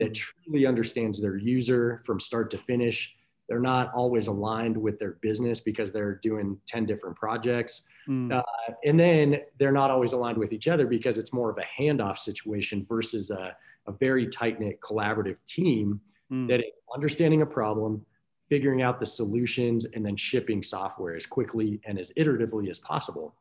that 0.00 0.14
truly 0.14 0.66
understands 0.66 1.20
their 1.20 1.36
user 1.36 2.02
from 2.04 2.18
start 2.18 2.50
to 2.50 2.58
finish 2.58 3.14
they're 3.48 3.60
not 3.60 3.92
always 3.94 4.26
aligned 4.26 4.76
with 4.76 4.98
their 4.98 5.12
business 5.20 5.60
because 5.60 5.92
they're 5.92 6.16
doing 6.16 6.58
10 6.66 6.86
different 6.86 7.16
projects 7.16 7.84
mm. 8.08 8.32
uh, 8.32 8.42
and 8.84 8.98
then 8.98 9.40
they're 9.58 9.72
not 9.72 9.90
always 9.90 10.12
aligned 10.12 10.38
with 10.38 10.52
each 10.52 10.68
other 10.68 10.86
because 10.86 11.18
it's 11.18 11.32
more 11.32 11.50
of 11.50 11.58
a 11.58 11.82
handoff 11.82 12.18
situation 12.18 12.84
versus 12.88 13.30
a, 13.30 13.56
a 13.86 13.92
very 13.92 14.26
tight-knit 14.28 14.80
collaborative 14.80 15.36
team 15.44 16.00
mm. 16.32 16.48
that 16.48 16.60
is 16.60 16.66
understanding 16.94 17.42
a 17.42 17.46
problem 17.46 18.04
figuring 18.48 18.82
out 18.82 19.00
the 19.00 19.06
solutions 19.06 19.86
and 19.94 20.04
then 20.04 20.16
shipping 20.16 20.62
software 20.62 21.16
as 21.16 21.26
quickly 21.26 21.80
and 21.84 21.98
as 21.98 22.12
iteratively 22.16 22.68
as 22.68 22.78
possible. 22.78 23.34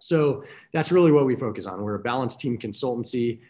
So 0.00 0.44
that's 0.72 0.92
really 0.92 1.12
what 1.12 1.26
we 1.26 1.36
focus 1.36 1.66
on. 1.66 1.82
We're 1.82 1.96
a 1.96 2.00
balanced 2.00 2.40
team 2.40 2.58
consultancy. 2.58 3.40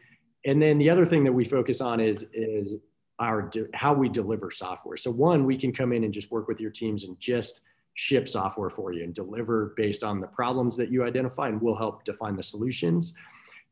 And 0.45 0.63
then 0.63 0.79
the 0.79 0.91
other 0.91 1.07
thing 1.07 1.25
that 1.25 1.33
we 1.33 1.45
focus 1.45 1.81
on 1.81 2.01
is, 2.01 2.29
is 2.33 2.77
our 3.19 3.51
how 3.75 3.95
we 3.95 4.09
deliver 4.09 4.51
software. 4.51 4.97
So 4.97 5.11
one, 5.11 5.45
we 5.45 5.57
can 5.57 5.73
come 5.73 5.93
in 5.93 6.05
and 6.05 6.13
just 6.13 6.31
work 6.31 6.49
with 6.49 6.61
your 6.61 6.71
teams 6.71 7.05
and 7.05 7.19
just 7.19 7.63
ship 7.95 8.29
software 8.29 8.71
for 8.71 8.93
you 8.93 9.05
and 9.05 9.15
deliver 9.15 9.73
based 9.77 10.03
on 10.03 10.21
the 10.21 10.27
problems 10.27 10.77
that 10.77 10.91
you 10.91 11.05
identify 11.05 11.49
and 11.49 11.61
we'll 11.61 11.77
help 11.77 12.05
define 12.05 12.37
the 12.37 12.43
solutions. 12.43 13.15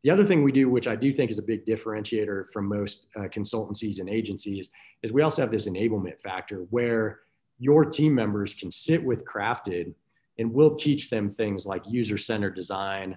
The 0.02 0.10
other 0.10 0.24
thing 0.24 0.42
we 0.42 0.52
do, 0.52 0.68
which 0.68 0.88
I 0.88 0.96
do 0.96 1.12
think 1.12 1.30
is 1.30 1.38
a 1.38 1.42
big 1.42 1.64
differentiator 1.64 2.50
from 2.52 2.68
most 2.68 3.06
uh, 3.16 3.22
consultancies 3.22 4.00
and 4.00 4.08
agencies, 4.08 4.70
is 5.02 5.12
we 5.12 5.22
also 5.22 5.42
have 5.42 5.52
this 5.52 5.68
enablement 5.68 6.20
factor 6.20 6.66
where 6.70 7.20
your 7.58 7.84
team 7.84 8.14
members 8.14 8.54
can 8.54 8.70
sit 8.70 9.02
with 9.02 9.24
Crafted 9.24 9.94
and 10.38 10.52
we'll 10.52 10.74
teach 10.74 11.08
them 11.08 11.30
things 11.30 11.66
like 11.66 11.82
user 11.86 12.18
centered 12.18 12.56
design, 12.56 13.16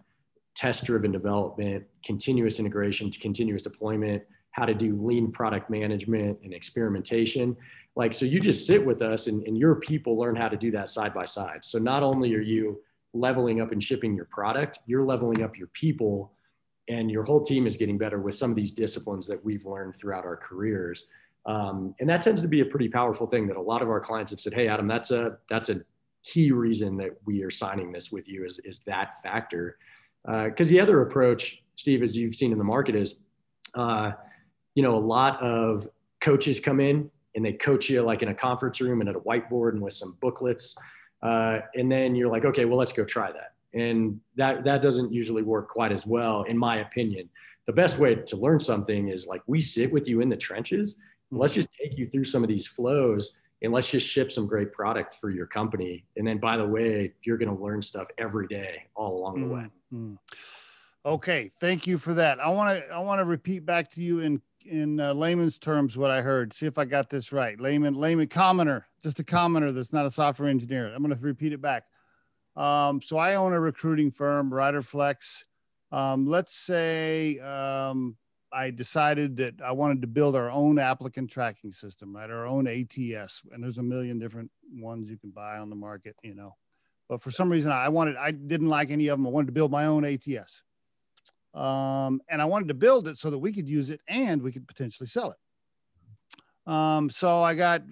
test 0.56 0.86
driven 0.86 1.12
development, 1.12 1.84
continuous 2.04 2.60
integration 2.60 3.10
to 3.10 3.20
continuous 3.20 3.64
deployment, 3.64 4.22
how 4.52 4.66
to 4.66 4.76
do 4.76 4.96
lean 5.02 5.32
product 5.32 5.70
management 5.70 6.38
and 6.44 6.54
experimentation. 6.54 7.58
Like, 7.96 8.14
so 8.14 8.26
you 8.26 8.40
just 8.40 8.68
sit 8.68 8.86
with 8.86 9.02
us 9.02 9.28
and, 9.28 9.46
and 9.48 9.58
your 9.58 9.76
people 9.76 10.18
learn 10.18 10.36
how 10.36 10.50
to 10.50 10.58
do 10.58 10.70
that 10.72 10.92
side 10.92 11.14
by 11.14 11.26
side. 11.26 11.66
So 11.66 11.80
not 11.80 12.04
only 12.04 12.36
are 12.36 12.42
you 12.42 12.82
leveling 13.14 13.60
up 13.60 13.72
and 13.72 13.82
shipping 13.82 14.16
your 14.16 14.26
product, 14.26 14.80
you're 14.86 15.04
leveling 15.04 15.42
up 15.42 15.58
your 15.58 15.68
people 15.68 16.35
and 16.88 17.10
your 17.10 17.24
whole 17.24 17.42
team 17.42 17.68
is 17.68 17.78
getting 17.78 17.98
better 17.98 18.20
with 18.20 18.36
some 18.36 18.52
of 18.52 18.56
these 18.56 18.72
disciplines 18.72 19.28
that 19.28 19.44
we've 19.44 19.66
learned 19.66 19.96
throughout 19.96 20.26
our 20.26 20.38
careers. 20.38 21.08
Um, 21.46 21.96
and 22.00 22.10
that 22.10 22.22
tends 22.22 22.42
to 22.42 22.48
be 22.48 22.62
a 22.62 22.66
pretty 22.66 22.90
powerful 22.90 23.28
thing 23.28 23.48
that 23.48 23.58
a 23.58 23.62
lot 23.62 23.82
of 23.82 23.90
our 23.90 24.00
clients 24.00 24.32
have 24.32 24.40
said, 24.40 24.54
Hey, 24.54 24.68
Adam, 24.68 24.88
that's 24.88 25.12
a, 25.12 25.38
that's 25.50 25.70
a 25.70 25.82
key 26.24 26.52
reason 26.52 26.98
that 26.98 27.12
we 27.26 27.44
are 27.44 27.52
signing 27.52 27.92
this 27.92 28.12
with 28.12 28.28
you 28.28 28.46
is, 28.46 28.60
is 28.66 28.80
that 28.86 29.22
factor. 29.22 29.78
Uh, 30.28 30.50
cause 30.58 30.68
the 30.70 30.80
other 30.80 31.02
approach, 31.02 31.62
Steve, 31.76 32.02
as 32.02 32.18
you've 32.18 32.36
seen 32.36 32.52
in 32.52 32.58
the 32.58 32.64
market 32.64 32.96
is, 32.96 33.18
uh, 33.76 34.12
you 34.74 34.82
know, 34.82 34.96
a 34.96 34.98
lot 34.98 35.40
of 35.42 35.88
coaches 36.20 36.60
come 36.60 36.80
in 36.80 37.10
and 37.36 37.46
they 37.46 37.54
coach 37.54 37.90
you 37.90 38.02
like 38.02 38.24
in 38.24 38.30
a 38.30 38.34
conference 38.34 38.82
room 38.82 39.02
and 39.02 39.10
at 39.10 39.16
a 39.16 39.20
whiteboard 39.20 39.74
and 39.74 39.82
with 39.82 39.94
some 39.94 40.18
booklets. 40.22 40.76
Uh, 41.22 41.60
and 41.76 41.92
then 41.92 42.16
you're 42.16 42.30
like, 42.30 42.46
okay, 42.46 42.66
well, 42.66 42.78
let's 42.78 42.94
go 42.94 43.04
try 43.04 43.32
that. 43.32 43.55
And 43.76 44.20
that, 44.38 44.64
that 44.64 44.82
doesn't 44.82 45.14
usually 45.14 45.44
work 45.44 45.70
quite 45.70 45.92
as 45.92 46.06
well, 46.06 46.44
in 46.44 46.58
my 46.58 46.78
opinion. 46.78 47.30
The 47.68 47.74
best 47.74 48.00
way 48.00 48.16
to 48.16 48.36
learn 48.38 48.60
something 48.60 49.10
is 49.10 49.28
like 49.28 49.42
we 49.48 49.60
sit 49.62 49.92
with 49.92 50.08
you 50.08 50.22
in 50.22 50.30
the 50.30 50.38
trenches 50.38 50.96
let's 51.32 51.54
just 51.54 51.70
take 51.72 51.98
you 51.98 52.10
through 52.10 52.26
some 52.26 52.44
of 52.44 52.50
these 52.50 52.68
flows 52.68 53.36
and 53.62 53.72
let's 53.72 53.90
just 53.90 54.08
ship 54.08 54.32
some 54.32 54.48
great 54.48 54.72
product 54.74 55.16
for 55.16 55.30
your 55.30 55.46
company. 55.46 56.06
And 56.18 56.28
then, 56.28 56.38
by 56.38 56.58
the 56.58 56.66
way, 56.66 57.14
you're 57.24 57.38
going 57.38 57.56
to 57.56 57.62
learn 57.62 57.82
stuff 57.82 58.08
every 58.18 58.48
day 58.48 58.84
all 58.96 59.18
along 59.18 59.48
the 59.48 59.54
way. 59.54 59.66
Mm-hmm. 59.94 60.16
Okay, 61.06 61.52
thank 61.60 61.86
you 61.86 61.98
for 61.98 62.16
that. 62.16 62.40
I 62.40 62.50
want 62.50 62.80
to 62.80 62.90
I 62.90 63.00
want 63.00 63.20
to 63.20 63.26
repeat 63.26 63.66
back 63.66 63.92
to 63.92 64.02
you 64.02 64.20
in 64.20 64.42
in 64.66 65.00
uh, 65.00 65.14
layman's 65.14 65.60
terms 65.60 65.96
what 65.96 66.10
I 66.10 66.22
heard. 66.22 66.54
See 66.54 66.66
if 66.66 66.78
I 66.78 66.86
got 66.86 67.10
this 67.10 67.32
right. 67.32 67.60
Layman, 67.60 67.94
layman, 67.94 68.28
commoner, 68.28 68.88
just 69.04 69.20
a 69.20 69.24
commoner 69.24 69.72
that's 69.72 69.94
not 69.94 70.06
a 70.06 70.12
software 70.12 70.50
engineer. 70.50 70.88
I'm 70.88 71.04
going 71.04 71.16
to 71.16 71.24
repeat 71.24 71.54
it 71.54 71.62
back. 71.62 71.84
Um, 72.56 73.02
so 73.02 73.18
I 73.18 73.36
own 73.36 73.54
a 73.54 73.60
recruiting 73.60 74.12
firm, 74.12 74.50
Riderflex. 74.50 75.44
Um, 75.92 76.26
let's 76.26 76.56
say 76.56 77.40
um, 77.40 78.18
I 78.52 78.72
decided 78.72 79.38
that 79.38 79.62
I 79.62 79.74
wanted 79.74 80.02
to 80.02 80.08
build 80.08 80.36
our 80.36 80.50
own 80.50 80.80
applicant 80.80 81.30
tracking 81.30 81.72
system, 81.72 82.16
right? 82.16 82.30
Our 82.30 82.46
own 82.46 82.68
ATS. 82.68 83.42
And 83.52 83.64
there's 83.64 83.78
a 83.78 83.84
million 83.84 84.20
different 84.20 84.52
ones 84.74 85.10
you 85.10 85.18
can 85.18 85.32
buy 85.32 85.58
on 85.58 85.70
the 85.70 85.76
market, 85.76 86.16
you 86.24 86.36
know. 86.36 86.56
but 87.10 87.22
for 87.22 87.32
some 87.32 87.50
reason 87.52 87.72
I 87.72 87.90
wanted 87.90 88.16
I 88.18 88.32
didn't 88.32 88.70
like 88.70 88.90
any 88.90 89.08
of 89.08 89.18
them. 89.18 89.28
I 89.28 89.30
wanted 89.30 89.48
to 89.48 89.52
build 89.54 89.72
my 89.72 89.86
own 89.86 90.06
ATS, 90.06 90.64
um, 91.54 92.22
and 92.30 92.42
I 92.42 92.46
wanted 92.46 92.70
to 92.70 92.74
build 92.74 93.08
it 93.08 93.18
so 93.18 93.30
that 93.30 93.40
we 93.40 93.54
could 93.54 93.68
use 93.68 93.90
it 93.90 94.02
and 94.08 94.42
we 94.42 94.52
could 94.52 94.68
potentially 94.68 95.08
sell 95.08 95.32
it. 95.32 96.72
Um, 96.72 97.10
so 97.10 97.44
I 97.44 97.54
got 97.54 97.84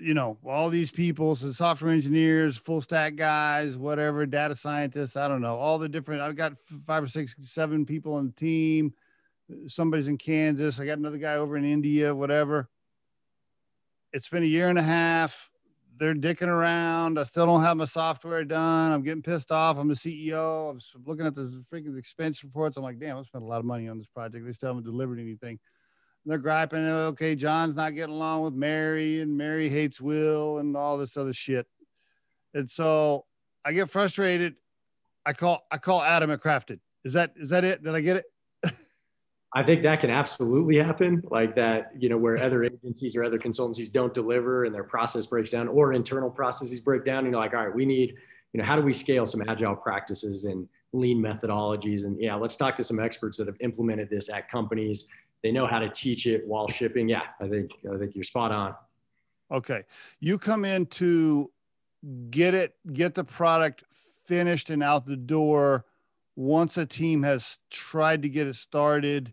you 0.00 0.14
know 0.14 0.38
all 0.46 0.68
these 0.68 0.90
people, 0.90 1.36
so 1.36 1.50
software 1.50 1.92
engineers, 1.92 2.56
full 2.56 2.80
stack 2.80 3.16
guys, 3.16 3.76
whatever, 3.76 4.26
data 4.26 4.54
scientists. 4.54 5.16
I 5.16 5.28
don't 5.28 5.42
know 5.42 5.56
all 5.56 5.78
the 5.78 5.88
different. 5.88 6.22
I've 6.22 6.36
got 6.36 6.54
five 6.86 7.02
or 7.02 7.08
six, 7.08 7.34
seven 7.38 7.86
people 7.86 8.14
on 8.14 8.26
the 8.26 8.32
team. 8.32 8.94
Somebody's 9.66 10.08
in 10.08 10.18
Kansas. 10.18 10.78
I 10.78 10.86
got 10.86 10.98
another 10.98 11.18
guy 11.18 11.34
over 11.34 11.56
in 11.56 11.64
India, 11.64 12.14
whatever. 12.14 12.68
It's 14.12 14.28
been 14.28 14.42
a 14.42 14.46
year 14.46 14.68
and 14.68 14.78
a 14.78 14.82
half 14.82 15.50
they're 16.00 16.14
dicking 16.14 16.48
around. 16.48 17.18
I 17.18 17.24
still 17.24 17.44
don't 17.44 17.62
have 17.62 17.76
my 17.76 17.84
software 17.84 18.42
done. 18.42 18.90
I'm 18.90 19.02
getting 19.02 19.22
pissed 19.22 19.52
off. 19.52 19.76
I'm 19.76 19.86
the 19.86 19.94
CEO. 19.94 20.70
I'm 20.70 21.04
looking 21.04 21.26
at 21.26 21.34
the 21.34 21.62
freaking 21.70 21.96
expense 21.98 22.42
reports. 22.42 22.78
I'm 22.78 22.82
like, 22.82 22.98
damn, 22.98 23.18
I 23.18 23.22
spent 23.22 23.44
a 23.44 23.46
lot 23.46 23.60
of 23.60 23.66
money 23.66 23.86
on 23.86 23.98
this 23.98 24.06
project. 24.06 24.44
They 24.44 24.52
still 24.52 24.70
haven't 24.70 24.84
delivered 24.84 25.20
anything. 25.20 25.60
They're 26.26 26.38
griping. 26.38 26.86
Okay, 26.86 27.34
John's 27.34 27.74
not 27.74 27.94
getting 27.94 28.14
along 28.14 28.42
with 28.42 28.54
Mary, 28.54 29.20
and 29.20 29.36
Mary 29.36 29.68
hates 29.68 30.00
Will, 30.00 30.58
and 30.58 30.76
all 30.76 30.98
this 30.98 31.16
other 31.16 31.32
shit. 31.32 31.66
And 32.54 32.70
so 32.70 33.24
I 33.64 33.72
get 33.72 33.90
frustrated. 33.90 34.56
I 35.24 35.32
call 35.32 35.66
I 35.70 35.78
call 35.78 36.02
Adam 36.02 36.30
at 36.30 36.42
Crafted. 36.42 36.80
Is 37.04 37.14
that 37.14 37.34
is 37.36 37.50
that 37.50 37.64
it? 37.64 37.82
Did 37.82 37.94
I 37.94 38.00
get 38.00 38.16
it? 38.16 38.24
I 39.54 39.62
think 39.62 39.82
that 39.82 40.00
can 40.00 40.10
absolutely 40.10 40.76
happen, 40.76 41.22
like 41.30 41.54
that, 41.56 41.92
you 41.98 42.08
know, 42.08 42.18
where 42.18 42.40
other 42.42 42.64
agencies 42.64 43.16
or 43.16 43.24
other 43.24 43.38
consultancies 43.38 43.90
don't 43.90 44.14
deliver 44.14 44.64
and 44.64 44.74
their 44.74 44.84
process 44.84 45.26
breaks 45.26 45.50
down 45.50 45.68
or 45.68 45.92
internal 45.92 46.30
processes 46.30 46.80
break 46.80 47.04
down. 47.04 47.24
And 47.24 47.28
you're 47.32 47.40
like, 47.40 47.54
all 47.54 47.66
right, 47.66 47.74
we 47.74 47.84
need, 47.84 48.14
you 48.52 48.58
know, 48.58 48.64
how 48.64 48.76
do 48.76 48.82
we 48.82 48.92
scale 48.92 49.26
some 49.26 49.42
agile 49.48 49.74
practices 49.74 50.44
and 50.44 50.68
lean 50.92 51.22
methodologies? 51.22 52.04
And 52.04 52.20
yeah, 52.20 52.34
let's 52.34 52.56
talk 52.56 52.76
to 52.76 52.84
some 52.84 53.00
experts 53.00 53.38
that 53.38 53.46
have 53.46 53.56
implemented 53.60 54.08
this 54.08 54.28
at 54.28 54.48
companies. 54.48 55.08
They 55.42 55.52
know 55.52 55.66
how 55.66 55.78
to 55.78 55.88
teach 55.88 56.26
it 56.26 56.46
while 56.46 56.68
shipping. 56.68 57.08
Yeah, 57.08 57.22
I 57.40 57.48
think 57.48 57.70
I 57.92 57.96
think 57.96 58.14
you're 58.14 58.24
spot 58.24 58.52
on. 58.52 58.74
Okay. 59.50 59.84
You 60.20 60.38
come 60.38 60.64
in 60.64 60.86
to 60.86 61.50
get 62.30 62.54
it, 62.54 62.76
get 62.92 63.14
the 63.14 63.24
product 63.24 63.84
finished 64.24 64.70
and 64.70 64.82
out 64.82 65.06
the 65.06 65.16
door 65.16 65.84
once 66.36 66.78
a 66.78 66.86
team 66.86 67.22
has 67.22 67.58
tried 67.70 68.22
to 68.22 68.28
get 68.28 68.46
it 68.46 68.54
started 68.54 69.32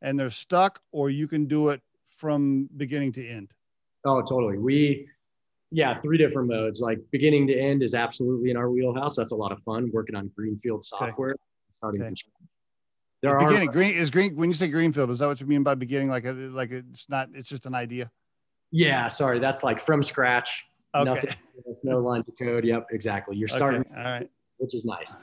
and 0.00 0.18
they're 0.18 0.30
stuck, 0.30 0.80
or 0.92 1.10
you 1.10 1.28
can 1.28 1.46
do 1.46 1.68
it 1.70 1.82
from 2.08 2.68
beginning 2.76 3.12
to 3.12 3.26
end? 3.26 3.52
Oh, 4.04 4.22
totally. 4.22 4.58
We, 4.58 5.08
yeah, 5.70 5.98
three 6.00 6.16
different 6.16 6.48
modes. 6.48 6.80
Like 6.80 6.98
beginning 7.10 7.46
to 7.48 7.58
end 7.58 7.82
is 7.82 7.94
absolutely 7.94 8.50
in 8.50 8.56
our 8.56 8.70
wheelhouse. 8.70 9.16
That's 9.16 9.32
a 9.32 9.36
lot 9.36 9.52
of 9.52 9.62
fun 9.64 9.90
working 9.92 10.14
on 10.14 10.30
greenfield 10.34 10.84
software. 10.84 11.30
Okay. 11.30 11.38
Starting 11.78 12.02
okay. 12.02 12.14
There 13.22 13.36
are 13.36 13.46
beginning 13.46 13.70
green 13.70 13.94
is 13.94 14.10
green. 14.10 14.36
When 14.36 14.48
you 14.48 14.54
say 14.54 14.68
greenfield, 14.68 15.10
is 15.10 15.18
that 15.18 15.26
what 15.26 15.40
you 15.40 15.46
mean 15.46 15.62
by 15.62 15.74
beginning? 15.74 16.08
Like, 16.08 16.24
a, 16.24 16.32
like 16.32 16.70
it's 16.70 17.08
not. 17.08 17.28
It's 17.34 17.48
just 17.48 17.66
an 17.66 17.74
idea. 17.74 18.10
Yeah, 18.70 19.08
sorry. 19.08 19.38
That's 19.38 19.62
like 19.62 19.80
from 19.80 20.02
scratch. 20.02 20.66
Okay. 20.94 21.04
Nothing. 21.04 21.34
There's 21.64 21.80
no 21.82 21.98
line 21.98 22.22
to 22.24 22.32
code. 22.32 22.64
Yep, 22.64 22.88
exactly. 22.92 23.36
You're 23.36 23.48
starting. 23.48 23.80
Okay. 23.80 23.94
All 23.96 24.04
right. 24.04 24.30
Which 24.58 24.74
is 24.74 24.84
nice. 24.84 25.16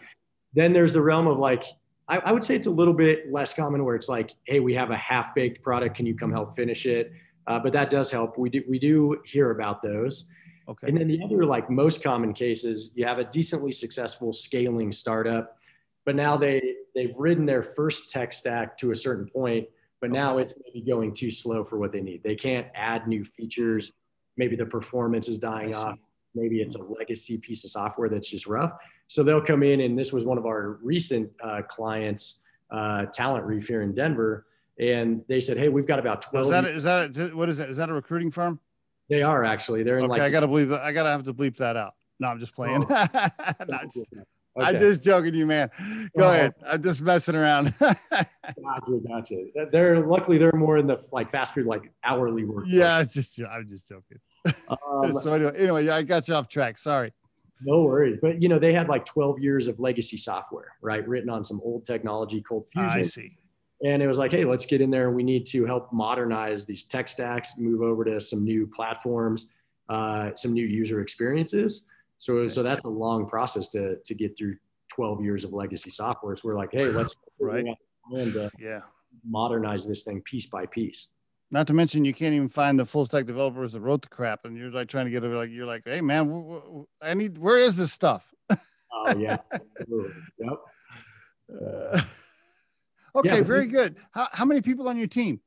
Then 0.53 0.73
there's 0.73 0.93
the 0.93 1.01
realm 1.01 1.27
of 1.27 1.38
like 1.38 1.63
I, 2.08 2.17
I, 2.17 2.31
would 2.31 2.45
say 2.45 2.55
it's 2.55 2.67
a 2.67 2.71
little 2.71 2.93
bit 2.93 3.31
less 3.31 3.53
common 3.53 3.84
where 3.84 3.95
it's 3.95 4.08
like, 4.08 4.31
hey, 4.43 4.60
we 4.60 4.73
have 4.75 4.91
a 4.91 4.95
half 4.95 5.34
baked 5.34 5.63
product. 5.63 5.95
Can 5.95 6.05
you 6.05 6.15
come 6.15 6.31
help 6.31 6.55
finish 6.55 6.86
it? 6.86 7.12
Uh, 7.47 7.60
but 7.60 7.71
that 7.73 7.89
does 7.89 8.12
help. 8.12 8.38
We 8.38 8.49
do 8.49 8.63
we 8.67 8.79
do 8.79 9.21
hear 9.25 9.51
about 9.51 9.81
those. 9.81 10.25
Okay. 10.67 10.88
And 10.88 10.97
then 10.97 11.08
the 11.08 11.21
other 11.23 11.45
like 11.45 11.69
most 11.69 12.03
common 12.03 12.34
cases, 12.34 12.91
you 12.95 13.05
have 13.05 13.19
a 13.19 13.23
decently 13.23 13.71
successful 13.71 14.34
scaling 14.34 14.91
startup, 14.91 15.54
but 16.05 16.15
now 16.15 16.37
they 16.37 16.75
they've 16.93 17.15
ridden 17.17 17.45
their 17.45 17.63
first 17.63 18.09
tech 18.11 18.31
stack 18.31 18.77
to 18.77 18.91
a 18.91 18.95
certain 18.95 19.27
point, 19.27 19.67
but 19.99 20.09
okay. 20.09 20.19
now 20.19 20.37
it's 20.37 20.53
maybe 20.63 20.85
going 20.85 21.13
too 21.13 21.31
slow 21.31 21.63
for 21.63 21.77
what 21.77 21.91
they 21.91 22.01
need. 22.01 22.23
They 22.23 22.35
can't 22.35 22.67
add 22.75 23.07
new 23.07 23.25
features. 23.25 23.91
Maybe 24.37 24.55
the 24.55 24.65
performance 24.65 25.27
is 25.27 25.39
dying 25.39 25.73
off. 25.73 25.97
Maybe 26.35 26.61
it's 26.61 26.75
a 26.75 26.83
legacy 26.83 27.37
piece 27.37 27.63
of 27.63 27.71
software 27.71 28.09
that's 28.09 28.29
just 28.29 28.45
rough. 28.45 28.73
So 29.07 29.23
they'll 29.23 29.41
come 29.41 29.63
in, 29.63 29.81
and 29.81 29.97
this 29.97 30.11
was 30.11 30.25
one 30.25 30.37
of 30.37 30.45
our 30.45 30.79
recent 30.81 31.31
uh, 31.41 31.61
clients, 31.67 32.41
uh, 32.71 33.05
Talent 33.05 33.45
Reef 33.45 33.67
here 33.67 33.81
in 33.81 33.93
Denver, 33.93 34.45
and 34.79 35.23
they 35.29 35.39
said, 35.39 35.57
"Hey, 35.57 35.69
we've 35.69 35.87
got 35.87 35.99
about 35.99 36.21
twelve. 36.21 36.45
Is 36.45 36.51
that 36.51 36.65
is 36.65 36.83
that 36.83 37.17
a, 37.17 37.35
what 37.35 37.49
is 37.49 37.59
it? 37.59 37.69
Is 37.69 37.77
that 37.77 37.89
a 37.89 37.93
recruiting 37.93 38.31
firm? 38.31 38.59
They 39.09 39.21
are 39.21 39.43
actually. 39.43 39.83
They're 39.83 39.99
in 39.99 40.05
okay, 40.05 40.11
like. 40.11 40.21
I 40.21 40.29
gotta 40.29 40.47
believe. 40.47 40.71
I 40.71 40.91
gotta 40.91 41.09
have 41.09 41.23
to 41.25 41.33
bleep 41.33 41.57
that 41.57 41.77
out. 41.77 41.93
No, 42.19 42.27
I'm 42.27 42.39
just 42.39 42.55
playing. 42.55 42.85
Oh. 42.89 43.07
just, 43.93 44.13
okay. 44.57 44.67
I'm 44.67 44.79
just 44.79 45.03
joking, 45.03 45.33
you 45.33 45.45
man. 45.45 45.69
Go 46.17 46.29
ahead. 46.29 46.53
I'm 46.65 46.81
just 46.81 47.01
messing 47.01 47.35
around. 47.35 47.73
gotcha, 47.79 48.99
gotcha. 49.07 49.45
They're 49.71 50.05
luckily 50.05 50.37
they're 50.37 50.51
more 50.53 50.77
in 50.77 50.87
the 50.87 51.03
like 51.11 51.31
fast 51.31 51.53
food 51.53 51.65
like 51.65 51.91
hourly 52.03 52.45
work. 52.45 52.65
Yeah, 52.67 53.03
just 53.03 53.39
I'm 53.41 53.67
just 53.67 53.89
joking. 53.89 54.19
Um, 54.69 55.17
so 55.17 55.33
anyway, 55.33 55.53
anyway, 55.57 55.89
I 55.89 56.03
got 56.03 56.27
you 56.27 56.35
off 56.35 56.47
track. 56.47 56.77
Sorry. 56.77 57.11
No 57.63 57.81
worries. 57.81 58.19
But 58.21 58.41
you 58.41 58.49
know, 58.49 58.59
they 58.59 58.73
had 58.73 58.87
like 58.87 59.05
12 59.05 59.39
years 59.39 59.67
of 59.67 59.79
legacy 59.79 60.17
software, 60.17 60.73
right? 60.81 61.07
Written 61.07 61.29
on 61.29 61.43
some 61.43 61.59
old 61.63 61.87
technology, 61.87 62.41
Cold 62.41 62.67
Fusion. 62.71 62.89
I 62.89 63.01
see. 63.01 63.37
And 63.83 64.01
it 64.01 64.07
was 64.07 64.17
like, 64.17 64.31
hey, 64.31 64.45
let's 64.45 64.65
get 64.65 64.81
in 64.81 64.89
there. 64.89 65.11
We 65.11 65.23
need 65.23 65.45
to 65.47 65.65
help 65.65 65.91
modernize 65.91 66.65
these 66.65 66.83
tech 66.83 67.07
stacks, 67.07 67.57
move 67.57 67.81
over 67.81 68.05
to 68.05 68.19
some 68.19 68.43
new 68.43 68.67
platforms, 68.67 69.47
uh, 69.89 70.31
some 70.35 70.53
new 70.53 70.65
user 70.65 71.01
experiences. 71.01 71.85
So, 72.17 72.47
so 72.47 72.63
that's 72.63 72.84
a 72.84 72.89
long 72.89 73.28
process 73.28 73.69
to 73.69 73.97
to 74.04 74.15
get 74.15 74.38
through 74.38 74.58
12 74.89 75.23
years 75.23 75.43
of 75.43 75.54
legacy 75.54 75.89
software. 75.89 76.36
So 76.36 76.43
we're 76.45 76.58
like, 76.58 76.71
hey, 76.71 76.86
let's 76.86 77.15
right. 77.39 77.65
And, 78.12 78.38
uh, 78.38 78.49
yeah, 78.60 78.82
modernize 79.28 79.88
this 79.88 80.04
thing 80.04 80.21
piece 80.21 80.47
by 80.47 80.65
piece. 80.65 81.08
Not 81.51 81.67
to 81.67 81.73
mention, 81.73 82.06
you 82.06 82.13
can't 82.13 82.34
even 82.34 82.49
find 82.49 82.80
the 82.80 82.86
full 82.86 83.06
stack 83.06 83.25
developers 83.25 83.73
that 83.73 83.82
wrote 83.82 84.01
the 84.01 84.10
crap, 84.10 84.45
and 84.45 84.58
you're 84.58 84.71
like 84.71 84.88
trying 84.88 85.06
to 85.06 85.12
get 85.12 85.23
it. 85.23 85.28
Like 85.28 85.49
you're 85.51 85.65
like, 85.65 85.84
hey 85.86 86.01
man, 86.01 86.86
I 87.01 87.13
need. 87.13 87.38
Where 87.38 87.58
is 87.58 87.78
this 87.78 87.91
stuff? 87.93 88.34
oh 88.49 89.15
yeah, 89.17 89.38
absolutely. 89.80 90.13
Yep. 90.39 90.60
Uh, 91.54 92.01
okay, 93.19 93.38
yeah, 93.38 93.43
very 93.43 93.67
good. 93.67 93.97
How 94.12 94.28
how 94.32 94.45
many 94.45 94.62
people 94.62 94.88
on 94.88 94.97
your 94.97 95.08
team? 95.08 95.39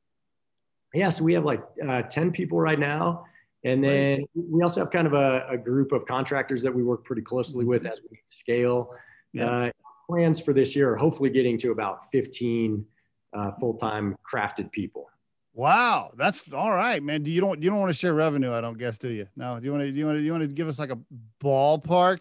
Yeah, 0.93 1.09
so 1.09 1.23
we 1.23 1.33
have 1.33 1.45
like 1.45 1.61
uh, 1.87 2.03
ten 2.03 2.31
people 2.31 2.59
right 2.59 2.79
now, 2.79 3.25
and 3.63 3.83
then 3.83 4.19
right. 4.19 4.29
we 4.35 4.63
also 4.63 4.79
have 4.79 4.91
kind 4.91 5.07
of 5.07 5.13
a, 5.13 5.45
a, 5.49 5.57
group 5.57 5.91
of 5.91 6.05
contractors 6.05 6.61
that 6.63 6.73
we 6.73 6.81
work 6.81 7.03
pretty 7.03 7.21
closely 7.21 7.65
with 7.65 7.83
mm-hmm. 7.83 7.91
as 7.91 7.99
we 8.09 8.17
scale. 8.27 8.91
Yeah. 9.33 9.51
Uh, 9.51 9.71
plans 10.09 10.39
for 10.39 10.53
this 10.53 10.75
year 10.75 10.93
are 10.93 10.95
hopefully 10.95 11.29
getting 11.29 11.57
to 11.59 11.71
about 11.71 12.09
fifteen 12.11 12.85
uh, 13.33 13.51
full 13.59 13.75
time 13.75 14.15
crafted 14.29 14.71
people. 14.71 15.09
Wow, 15.53 16.11
that's 16.15 16.45
all 16.53 16.71
right, 16.71 17.03
man. 17.03 17.21
Do 17.23 17.31
you 17.31 17.41
don't 17.41 17.61
you 17.61 17.69
don't 17.69 17.79
want 17.79 17.89
to 17.89 17.97
share 17.97 18.13
revenue? 18.13 18.53
I 18.53 18.61
don't 18.61 18.77
guess, 18.77 18.97
do 18.97 19.09
you? 19.09 19.27
No. 19.35 19.59
Do 19.59 19.65
you 19.65 19.71
want 19.71 19.83
to 19.83 19.91
do 19.91 19.97
you 19.97 20.05
want 20.05 20.15
to 20.15 20.19
do 20.19 20.25
you 20.25 20.31
want 20.31 20.43
to 20.43 20.47
give 20.47 20.67
us 20.67 20.79
like 20.79 20.91
a 20.91 20.99
ballpark? 21.43 22.19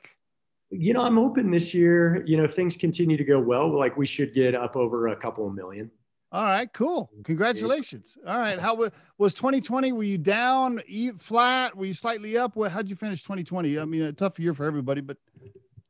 You 0.70 0.92
know, 0.92 1.00
I'm 1.00 1.16
hoping 1.16 1.50
this 1.50 1.72
year, 1.72 2.22
you 2.26 2.36
know, 2.36 2.44
if 2.44 2.54
things 2.54 2.76
continue 2.76 3.16
to 3.16 3.24
go 3.24 3.38
well, 3.38 3.74
like 3.74 3.96
we 3.96 4.06
should 4.06 4.34
get 4.34 4.54
up 4.54 4.76
over 4.76 5.08
a 5.08 5.16
couple 5.16 5.46
of 5.46 5.54
million. 5.54 5.90
All 6.30 6.42
right, 6.42 6.70
cool. 6.72 7.10
Congratulations. 7.24 8.18
All 8.26 8.38
right, 8.38 8.60
how 8.60 8.90
was 9.16 9.32
2020? 9.32 9.92
Were 9.92 10.02
you 10.02 10.18
down, 10.18 10.82
flat? 11.16 11.74
Were 11.74 11.86
you 11.86 11.94
slightly 11.94 12.36
up? 12.36 12.54
how'd 12.54 12.90
you 12.90 12.96
finish 12.96 13.22
2020? 13.22 13.78
I 13.78 13.84
mean, 13.86 14.02
a 14.02 14.12
tough 14.12 14.38
year 14.38 14.52
for 14.52 14.66
everybody, 14.66 15.00
but 15.00 15.16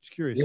just 0.00 0.14
curious. 0.14 0.40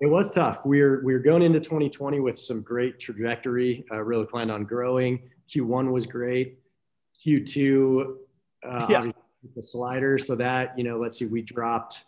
It 0.00 0.06
was 0.06 0.32
tough. 0.32 0.64
We're 0.64 1.02
we're 1.02 1.18
going 1.18 1.42
into 1.42 1.58
2020 1.58 2.20
with 2.20 2.38
some 2.38 2.60
great 2.60 3.00
trajectory. 3.00 3.84
Uh, 3.90 3.96
really 4.02 4.26
planned 4.26 4.50
on 4.50 4.64
growing. 4.64 5.28
Q1 5.48 5.90
was 5.90 6.06
great. 6.06 6.58
Q2, 7.26 8.14
uh, 8.64 8.86
yeah. 8.88 9.10
the 9.56 9.62
slider. 9.62 10.18
So 10.18 10.36
that, 10.36 10.78
you 10.78 10.84
know, 10.84 10.98
let's 10.98 11.18
see, 11.18 11.26
we 11.26 11.42
dropped 11.42 12.04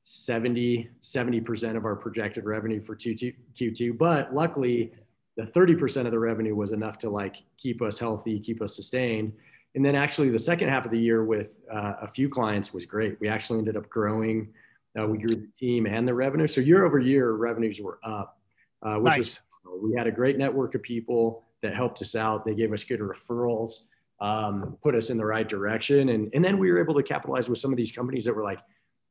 70, 0.00 0.90
70% 1.00 1.76
of 1.76 1.84
our 1.84 1.96
projected 1.96 2.44
revenue 2.44 2.80
for 2.80 2.94
Q2, 2.94 3.34
Q2. 3.58 3.98
But 3.98 4.34
luckily, 4.34 4.92
the 5.36 5.44
30% 5.44 6.06
of 6.06 6.12
the 6.12 6.18
revenue 6.18 6.54
was 6.54 6.72
enough 6.72 6.98
to 6.98 7.10
like 7.10 7.36
keep 7.58 7.82
us 7.82 7.98
healthy, 7.98 8.38
keep 8.38 8.62
us 8.62 8.76
sustained. 8.76 9.32
And 9.74 9.84
then 9.84 9.96
actually 9.96 10.30
the 10.30 10.38
second 10.38 10.68
half 10.68 10.84
of 10.84 10.92
the 10.92 10.98
year 10.98 11.24
with 11.24 11.54
uh, 11.72 11.94
a 12.02 12.08
few 12.08 12.28
clients 12.28 12.72
was 12.72 12.86
great. 12.86 13.18
We 13.20 13.28
actually 13.28 13.58
ended 13.58 13.76
up 13.76 13.88
growing. 13.88 14.52
Uh, 14.98 15.06
we 15.08 15.18
grew 15.18 15.34
the 15.34 15.48
team 15.58 15.86
and 15.86 16.06
the 16.06 16.14
revenue. 16.14 16.46
So 16.46 16.60
year 16.60 16.84
over 16.84 17.00
year, 17.00 17.32
revenues 17.32 17.80
were 17.80 17.98
up, 18.04 18.38
uh, 18.82 18.96
which 18.96 19.16
nice. 19.16 19.40
was, 19.64 19.80
we 19.82 19.94
had 19.96 20.06
a 20.06 20.12
great 20.12 20.38
network 20.38 20.76
of 20.76 20.82
people 20.82 21.42
that 21.62 21.74
helped 21.74 22.00
us 22.02 22.14
out. 22.14 22.44
They 22.44 22.54
gave 22.54 22.72
us 22.72 22.84
good 22.84 23.00
referrals, 23.00 23.84
um, 24.20 24.76
put 24.82 24.94
us 24.94 25.10
in 25.10 25.16
the 25.16 25.26
right 25.26 25.48
direction. 25.48 26.10
And, 26.10 26.30
and 26.32 26.44
then 26.44 26.58
we 26.58 26.70
were 26.70 26.80
able 26.80 26.94
to 26.94 27.02
capitalize 27.02 27.48
with 27.48 27.58
some 27.58 27.72
of 27.72 27.76
these 27.76 27.90
companies 27.90 28.24
that 28.26 28.36
were 28.36 28.44
like, 28.44 28.60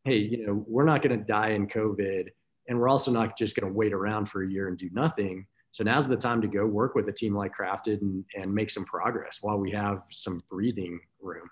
hey, 0.06 0.18
you 0.18 0.46
know, 0.46 0.64
we're 0.68 0.86
not 0.86 1.02
going 1.02 1.18
to 1.18 1.26
die 1.26 1.50
in 1.50 1.68
COVID. 1.68 2.30
And 2.70 2.80
we're 2.80 2.88
also 2.88 3.12
not 3.12 3.38
just 3.38 3.58
going 3.58 3.70
to 3.70 3.78
wait 3.78 3.92
around 3.92 4.28
for 4.28 4.44
a 4.44 4.50
year 4.50 4.70
and 4.70 4.78
do 4.78 4.90
nothing. 4.94 5.48
So 5.74 5.84
now's 5.84 6.08
the 6.08 6.16
time 6.16 6.40
to 6.42 6.48
go 6.48 6.68
work 6.68 6.94
with 6.94 7.10
a 7.10 7.12
team 7.12 7.36
like 7.36 7.52
Crafted 7.58 8.00
and, 8.02 8.24
and 8.36 8.54
make 8.54 8.70
some 8.70 8.86
progress 8.86 9.40
while 9.42 9.58
we 9.58 9.72
have 9.72 10.04
some 10.12 10.44
breathing 10.48 11.00
room. 11.20 11.50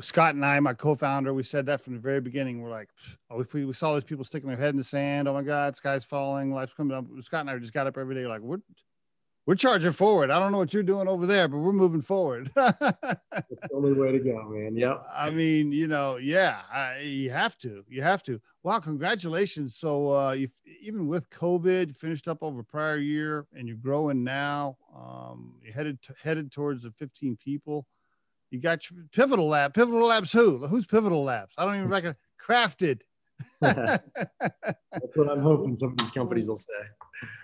Scott 0.00 0.34
and 0.34 0.44
I, 0.44 0.58
my 0.58 0.74
co-founder, 0.74 1.32
we 1.32 1.44
said 1.44 1.66
that 1.66 1.80
from 1.80 1.94
the 1.94 2.00
very 2.00 2.20
beginning. 2.20 2.60
We're 2.60 2.68
like, 2.68 2.88
oh, 3.30 3.40
if 3.40 3.54
we, 3.54 3.64
we 3.64 3.72
saw 3.72 3.94
these 3.94 4.02
people 4.02 4.24
sticking 4.24 4.48
their 4.48 4.58
head 4.58 4.70
in 4.70 4.76
the 4.76 4.84
sand, 4.84 5.28
oh 5.28 5.34
my 5.34 5.42
God, 5.42 5.76
sky's 5.76 6.04
falling, 6.04 6.52
life's 6.52 6.74
coming 6.74 6.96
up. 6.96 7.06
Scott 7.22 7.42
and 7.42 7.50
I 7.50 7.56
just 7.58 7.72
got 7.72 7.86
up 7.86 7.96
every 7.96 8.16
day, 8.16 8.26
like, 8.26 8.40
we're 8.40 8.58
we're 9.48 9.54
charging 9.54 9.92
forward. 9.92 10.30
I 10.30 10.38
don't 10.38 10.52
know 10.52 10.58
what 10.58 10.74
you're 10.74 10.82
doing 10.82 11.08
over 11.08 11.24
there, 11.24 11.48
but 11.48 11.56
we're 11.56 11.72
moving 11.72 12.02
forward. 12.02 12.50
That's 12.54 12.82
the 12.82 13.70
only 13.74 13.94
way 13.94 14.12
to 14.12 14.18
go, 14.18 14.46
man. 14.46 14.76
Yep. 14.76 15.06
I 15.10 15.30
mean, 15.30 15.72
you 15.72 15.86
know, 15.86 16.18
yeah, 16.18 16.60
I, 16.70 16.98
you 16.98 17.30
have 17.30 17.56
to, 17.60 17.82
you 17.88 18.02
have 18.02 18.22
to. 18.24 18.42
Wow, 18.62 18.80
congratulations. 18.80 19.74
So, 19.74 20.14
uh, 20.14 20.32
you 20.32 20.50
even 20.82 21.06
with 21.06 21.30
COVID, 21.30 21.96
finished 21.96 22.28
up 22.28 22.42
over 22.42 22.62
prior 22.62 22.98
year, 22.98 23.46
and 23.56 23.66
you're 23.66 23.78
growing 23.78 24.22
now. 24.22 24.76
Um, 24.94 25.54
you 25.64 25.72
headed 25.72 26.02
to, 26.02 26.14
headed 26.22 26.52
towards 26.52 26.82
the 26.82 26.90
15 26.90 27.38
people. 27.42 27.86
You 28.50 28.60
got 28.60 28.90
your 28.90 29.00
Pivotal 29.12 29.48
Lab. 29.48 29.72
Pivotal 29.72 30.08
Labs 30.08 30.30
who? 30.30 30.66
Who's 30.66 30.84
Pivotal 30.84 31.24
Labs? 31.24 31.54
I 31.56 31.64
don't 31.64 31.76
even 31.76 31.88
recognize. 31.88 32.16
Crafted. 32.38 33.00
That's 33.60 35.16
what 35.16 35.30
I'm 35.30 35.40
hoping 35.40 35.76
some 35.76 35.90
of 35.92 35.98
these 35.98 36.10
companies 36.10 36.48
will 36.48 36.56
say. 36.56 36.72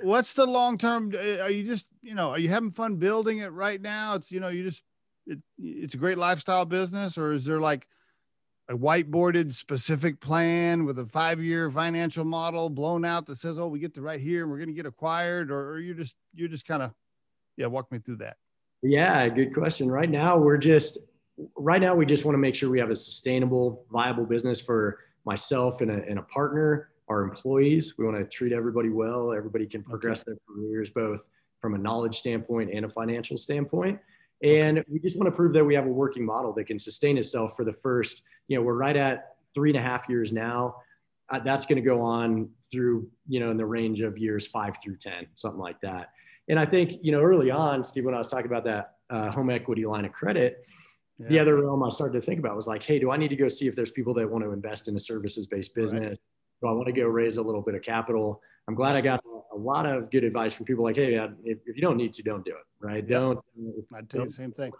What's 0.02 0.32
the 0.34 0.46
long 0.46 0.78
term? 0.78 1.12
Uh, 1.14 1.42
are 1.42 1.50
you 1.50 1.64
just, 1.64 1.86
you 2.02 2.14
know, 2.14 2.30
are 2.30 2.38
you 2.38 2.48
having 2.48 2.70
fun 2.70 2.96
building 2.96 3.38
it 3.38 3.48
right 3.48 3.80
now? 3.80 4.14
It's, 4.14 4.30
you 4.30 4.40
know, 4.40 4.48
you 4.48 4.64
just, 4.64 4.82
it, 5.26 5.40
it's 5.58 5.94
a 5.94 5.98
great 5.98 6.18
lifestyle 6.18 6.64
business, 6.64 7.18
or 7.18 7.32
is 7.32 7.44
there 7.44 7.60
like 7.60 7.86
a 8.68 8.76
whiteboarded 8.76 9.52
specific 9.52 10.20
plan 10.20 10.84
with 10.84 10.98
a 10.98 11.06
five 11.06 11.42
year 11.42 11.70
financial 11.70 12.24
model 12.24 12.70
blown 12.70 13.04
out 13.04 13.26
that 13.26 13.36
says, 13.36 13.58
oh, 13.58 13.68
we 13.68 13.78
get 13.78 13.94
to 13.94 14.02
right 14.02 14.20
here 14.20 14.42
and 14.42 14.50
we're 14.50 14.58
going 14.58 14.68
to 14.68 14.74
get 14.74 14.86
acquired, 14.86 15.50
or, 15.50 15.72
or 15.72 15.80
you're 15.80 15.94
just, 15.94 16.16
you're 16.34 16.48
just 16.48 16.66
kind 16.66 16.82
of, 16.82 16.92
yeah, 17.56 17.66
walk 17.66 17.90
me 17.92 17.98
through 17.98 18.16
that. 18.16 18.36
Yeah, 18.82 19.28
good 19.28 19.54
question. 19.54 19.90
Right 19.90 20.10
now, 20.10 20.36
we're 20.36 20.58
just, 20.58 20.98
right 21.56 21.80
now, 21.80 21.94
we 21.94 22.06
just 22.06 22.24
want 22.24 22.34
to 22.34 22.38
make 22.38 22.54
sure 22.54 22.70
we 22.70 22.80
have 22.80 22.90
a 22.90 22.94
sustainable, 22.94 23.86
viable 23.90 24.24
business 24.24 24.60
for 24.60 24.98
myself 25.24 25.80
and 25.80 25.90
a, 25.90 26.02
and 26.08 26.18
a 26.18 26.22
partner, 26.22 26.90
our 27.08 27.22
employees. 27.22 27.94
We 27.98 28.04
want 28.04 28.16
to 28.16 28.24
treat 28.24 28.52
everybody 28.52 28.88
well. 28.88 29.32
Everybody 29.32 29.66
can 29.66 29.82
progress 29.82 30.20
okay. 30.20 30.32
their 30.32 30.36
careers 30.48 30.90
both 30.90 31.24
from 31.60 31.74
a 31.74 31.78
knowledge 31.78 32.18
standpoint 32.18 32.70
and 32.72 32.84
a 32.84 32.88
financial 32.88 33.36
standpoint. 33.36 33.98
And 34.42 34.84
we 34.88 34.98
just 34.98 35.16
want 35.16 35.26
to 35.26 35.32
prove 35.34 35.52
that 35.54 35.64
we 35.64 35.74
have 35.74 35.86
a 35.86 35.90
working 35.90 36.24
model 36.24 36.52
that 36.54 36.64
can 36.64 36.78
sustain 36.78 37.16
itself 37.16 37.56
for 37.56 37.64
the 37.64 37.72
first, 37.72 38.22
you 38.48 38.56
know, 38.56 38.62
we're 38.62 38.74
right 38.74 38.96
at 38.96 39.36
three 39.54 39.70
and 39.70 39.78
a 39.78 39.82
half 39.82 40.08
years 40.08 40.32
now. 40.32 40.76
Uh, 41.30 41.38
that's 41.38 41.64
going 41.64 41.76
to 41.76 41.82
go 41.82 42.02
on 42.02 42.50
through, 42.70 43.08
you 43.26 43.40
know, 43.40 43.50
in 43.50 43.56
the 43.56 43.64
range 43.64 44.00
of 44.00 44.18
years 44.18 44.46
five 44.46 44.76
through 44.82 44.96
10, 44.96 45.26
something 45.36 45.60
like 45.60 45.80
that. 45.80 46.10
And 46.48 46.58
I 46.58 46.66
think, 46.66 46.98
you 47.00 47.12
know, 47.12 47.22
early 47.22 47.50
on, 47.50 47.82
Steve, 47.82 48.04
when 48.04 48.14
I 48.14 48.18
was 48.18 48.28
talking 48.28 48.46
about 48.46 48.64
that 48.64 48.96
uh, 49.08 49.30
home 49.30 49.48
equity 49.48 49.86
line 49.86 50.04
of 50.04 50.12
credit, 50.12 50.66
yeah. 51.18 51.28
The 51.28 51.38
other 51.38 51.62
realm 51.62 51.82
I 51.82 51.90
started 51.90 52.14
to 52.14 52.20
think 52.20 52.40
about 52.40 52.56
was 52.56 52.66
like, 52.66 52.82
hey, 52.82 52.98
do 52.98 53.10
I 53.10 53.16
need 53.16 53.28
to 53.28 53.36
go 53.36 53.48
see 53.48 53.68
if 53.68 53.76
there's 53.76 53.92
people 53.92 54.14
that 54.14 54.28
want 54.28 54.44
to 54.44 54.50
invest 54.50 54.88
in 54.88 54.96
a 54.96 55.00
services 55.00 55.46
based 55.46 55.74
business? 55.74 56.02
Right. 56.02 56.18
Do 56.62 56.68
I 56.68 56.72
want 56.72 56.86
to 56.86 56.92
go 56.92 57.06
raise 57.06 57.36
a 57.36 57.42
little 57.42 57.62
bit 57.62 57.74
of 57.74 57.82
capital? 57.82 58.40
I'm 58.66 58.74
glad 58.74 58.96
I 58.96 59.00
got 59.00 59.20
a 59.52 59.56
lot 59.56 59.86
of 59.86 60.10
good 60.10 60.24
advice 60.24 60.54
from 60.54 60.66
people 60.66 60.82
like, 60.82 60.96
hey, 60.96 61.16
uh, 61.16 61.28
if, 61.44 61.58
if 61.66 61.76
you 61.76 61.82
don't 61.82 61.96
need 61.96 62.12
to, 62.14 62.22
don't 62.22 62.44
do 62.44 62.52
it, 62.52 62.84
right? 62.84 63.04
Yeah. 63.06 63.18
Don't. 63.18 63.38
I'd 63.94 64.10
tell 64.10 64.22
you 64.22 64.26
the 64.26 64.32
same 64.32 64.52
thing. 64.52 64.72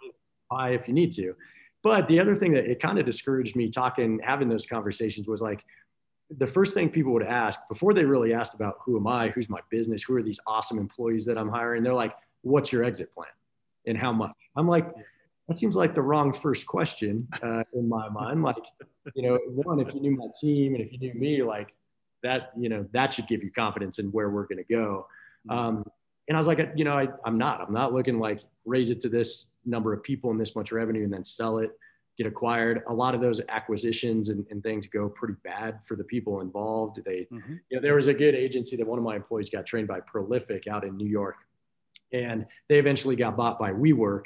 Buy 0.49 0.71
if 0.71 0.87
you 0.87 0.93
need 0.93 1.11
to. 1.13 1.35
But 1.83 2.07
the 2.07 2.19
other 2.19 2.35
thing 2.35 2.51
that 2.53 2.65
it 2.65 2.81
kind 2.81 2.97
of 2.99 3.05
discouraged 3.05 3.55
me 3.55 3.69
talking, 3.69 4.19
having 4.23 4.49
those 4.49 4.65
conversations 4.65 5.27
was 5.27 5.41
like, 5.41 5.63
the 6.37 6.47
first 6.47 6.73
thing 6.73 6.89
people 6.89 7.13
would 7.13 7.23
ask 7.23 7.59
before 7.69 7.93
they 7.93 8.03
really 8.03 8.33
asked 8.33 8.55
about 8.55 8.77
who 8.83 8.97
am 8.97 9.05
I, 9.05 9.29
who's 9.29 9.49
my 9.49 9.59
business, 9.69 10.01
who 10.01 10.15
are 10.15 10.23
these 10.23 10.39
awesome 10.47 10.79
employees 10.79 11.23
that 11.25 11.37
I'm 11.37 11.49
hiring, 11.49 11.83
they're 11.83 11.93
like, 11.93 12.15
what's 12.41 12.71
your 12.71 12.83
exit 12.83 13.13
plan 13.13 13.27
and 13.85 13.97
how 13.97 14.11
much? 14.11 14.33
I'm 14.55 14.67
like, 14.67 14.87
that 15.47 15.55
seems 15.55 15.75
like 15.75 15.93
the 15.93 16.01
wrong 16.01 16.33
first 16.33 16.65
question 16.65 17.27
uh, 17.43 17.63
in 17.73 17.87
my 17.87 18.09
mind. 18.09 18.41
Like, 18.43 18.57
you 19.13 19.23
know, 19.23 19.39
one, 19.47 19.79
if 19.79 19.93
you 19.93 20.01
knew 20.01 20.15
my 20.15 20.27
team 20.39 20.73
and 20.73 20.83
if 20.83 20.91
you 20.91 20.97
knew 20.97 21.13
me, 21.13 21.43
like 21.43 21.73
that, 22.23 22.51
you 22.57 22.69
know, 22.69 22.85
that 22.93 23.13
should 23.13 23.27
give 23.27 23.43
you 23.43 23.51
confidence 23.51 23.99
in 23.99 24.07
where 24.07 24.29
we're 24.29 24.47
going 24.47 24.57
to 24.57 24.63
go. 24.63 25.07
Um, 25.49 25.85
and 26.27 26.35
I 26.35 26.39
was 26.39 26.47
like, 26.47 26.71
you 26.75 26.83
know, 26.83 26.97
I, 26.97 27.07
I'm 27.23 27.37
not, 27.37 27.61
I'm 27.61 27.73
not 27.73 27.93
looking 27.93 28.19
like 28.19 28.39
raise 28.65 28.89
it 28.89 28.99
to 29.01 29.09
this 29.09 29.47
number 29.65 29.93
of 29.93 30.01
people 30.01 30.31
and 30.31 30.39
this 30.39 30.55
much 30.55 30.71
revenue 30.71 31.03
and 31.03 31.13
then 31.13 31.23
sell 31.23 31.59
it, 31.59 31.69
get 32.17 32.25
acquired. 32.25 32.81
A 32.87 32.93
lot 32.93 33.13
of 33.13 33.21
those 33.21 33.39
acquisitions 33.49 34.29
and, 34.29 34.43
and 34.49 34.63
things 34.63 34.87
go 34.87 35.07
pretty 35.07 35.35
bad 35.43 35.79
for 35.85 35.95
the 35.95 36.03
people 36.03 36.41
involved. 36.41 36.99
They, 37.05 37.27
mm-hmm. 37.31 37.53
you 37.69 37.77
know, 37.77 37.81
there 37.81 37.95
was 37.95 38.07
a 38.07 38.13
good 38.13 38.33
agency 38.33 38.75
that 38.77 38.87
one 38.87 38.97
of 38.97 39.05
my 39.05 39.15
employees 39.15 39.51
got 39.51 39.67
trained 39.67 39.87
by 39.87 39.99
Prolific 39.99 40.67
out 40.67 40.83
in 40.83 40.97
New 40.97 41.07
York 41.07 41.35
and 42.11 42.45
they 42.69 42.79
eventually 42.79 43.15
got 43.15 43.37
bought 43.37 43.59
by 43.59 43.71
WeWork 43.71 44.25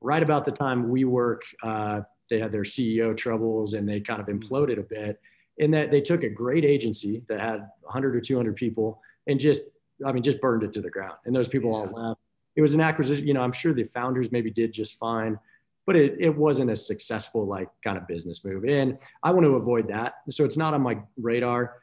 right 0.00 0.22
about 0.22 0.44
the 0.44 0.52
time 0.52 0.86
WeWork, 0.86 1.38
uh, 1.62 2.00
they 2.30 2.38
had 2.38 2.52
their 2.52 2.62
CEO 2.62 3.16
troubles 3.16 3.74
and 3.74 3.88
they 3.88 4.00
kind 4.00 4.20
of 4.20 4.26
mm-hmm. 4.26 4.38
imploded 4.38 4.78
a 4.78 4.82
bit. 4.82 5.20
In 5.58 5.72
that 5.72 5.90
they 5.90 6.00
took 6.00 6.22
a 6.22 6.28
great 6.28 6.64
agency 6.64 7.22
that 7.28 7.40
had 7.40 7.68
100 7.80 8.14
or 8.14 8.20
200 8.20 8.54
people 8.54 9.00
and 9.26 9.40
just, 9.40 9.62
I 10.06 10.12
mean, 10.12 10.22
just 10.22 10.40
burned 10.40 10.62
it 10.62 10.72
to 10.74 10.80
the 10.80 10.90
ground. 10.90 11.16
And 11.24 11.34
those 11.34 11.48
people 11.48 11.70
yeah. 11.70 11.76
all 11.76 12.08
left. 12.08 12.20
It 12.54 12.62
was 12.62 12.74
an 12.74 12.80
acquisition. 12.80 13.26
You 13.26 13.34
know, 13.34 13.42
I'm 13.42 13.52
sure 13.52 13.72
the 13.72 13.84
founders 13.84 14.30
maybe 14.30 14.50
did 14.50 14.72
just 14.72 14.94
fine, 14.98 15.38
but 15.84 15.96
it, 15.96 16.16
it 16.20 16.30
wasn't 16.36 16.70
a 16.70 16.76
successful 16.76 17.44
like 17.44 17.68
kind 17.82 17.98
of 17.98 18.06
business 18.06 18.44
move. 18.44 18.64
And 18.64 18.98
I 19.22 19.32
want 19.32 19.46
to 19.46 19.56
avoid 19.56 19.88
that. 19.88 20.14
So 20.30 20.44
it's 20.44 20.56
not 20.56 20.74
on 20.74 20.82
my 20.82 20.98
radar. 21.20 21.78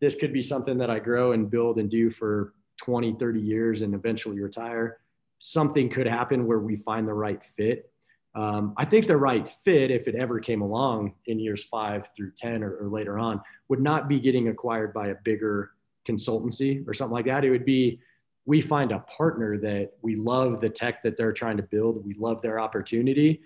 This 0.00 0.14
could 0.14 0.32
be 0.32 0.42
something 0.42 0.78
that 0.78 0.90
I 0.90 1.00
grow 1.00 1.32
and 1.32 1.50
build 1.50 1.78
and 1.78 1.90
do 1.90 2.10
for 2.10 2.54
20, 2.78 3.16
30 3.18 3.40
years 3.40 3.82
and 3.82 3.94
eventually 3.94 4.40
retire 4.40 4.98
something 5.38 5.88
could 5.88 6.06
happen 6.06 6.46
where 6.46 6.58
we 6.58 6.76
find 6.76 7.06
the 7.06 7.14
right 7.14 7.44
fit. 7.44 7.90
Um, 8.34 8.74
I 8.76 8.84
think 8.84 9.06
the 9.06 9.16
right 9.16 9.48
fit, 9.48 9.90
if 9.90 10.08
it 10.08 10.14
ever 10.14 10.40
came 10.40 10.60
along 10.60 11.14
in 11.26 11.38
years 11.38 11.64
five 11.64 12.10
through 12.14 12.32
10 12.36 12.62
or, 12.62 12.76
or, 12.76 12.88
later 12.88 13.18
on, 13.18 13.40
would 13.68 13.80
not 13.80 14.08
be 14.08 14.20
getting 14.20 14.48
acquired 14.48 14.92
by 14.92 15.08
a 15.08 15.14
bigger 15.24 15.70
consultancy 16.06 16.86
or 16.86 16.92
something 16.92 17.14
like 17.14 17.24
that. 17.24 17.44
It 17.44 17.50
would 17.50 17.64
be 17.64 17.98
we 18.44 18.60
find 18.60 18.92
a 18.92 19.00
partner 19.00 19.58
that 19.58 19.92
we 20.02 20.16
love 20.16 20.60
the 20.60 20.68
tech 20.68 21.02
that 21.02 21.16
they're 21.16 21.32
trying 21.32 21.56
to 21.56 21.62
build, 21.64 22.04
we 22.06 22.14
love 22.14 22.42
their 22.42 22.60
opportunity, 22.60 23.40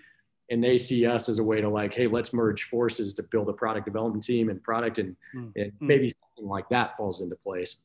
and 0.51 0.63
they 0.63 0.77
see 0.77 1.05
us 1.05 1.27
as 1.27 1.39
a 1.39 1.43
way 1.43 1.61
to 1.61 1.69
like, 1.69 1.93
hey, 1.93 2.07
let's 2.07 2.33
merge 2.33 2.63
forces 2.63 3.13
to 3.15 3.23
build 3.23 3.49
a 3.49 3.53
product 3.53 3.85
development 3.85 4.23
team 4.23 4.49
and 4.49 4.61
product, 4.61 4.99
and, 4.99 5.15
mm. 5.35 5.51
and 5.55 5.71
maybe 5.79 6.13
something 6.35 6.49
like 6.49 6.69
that 6.69 6.95
falls 6.97 7.21
into 7.21 7.35
place. 7.37 7.77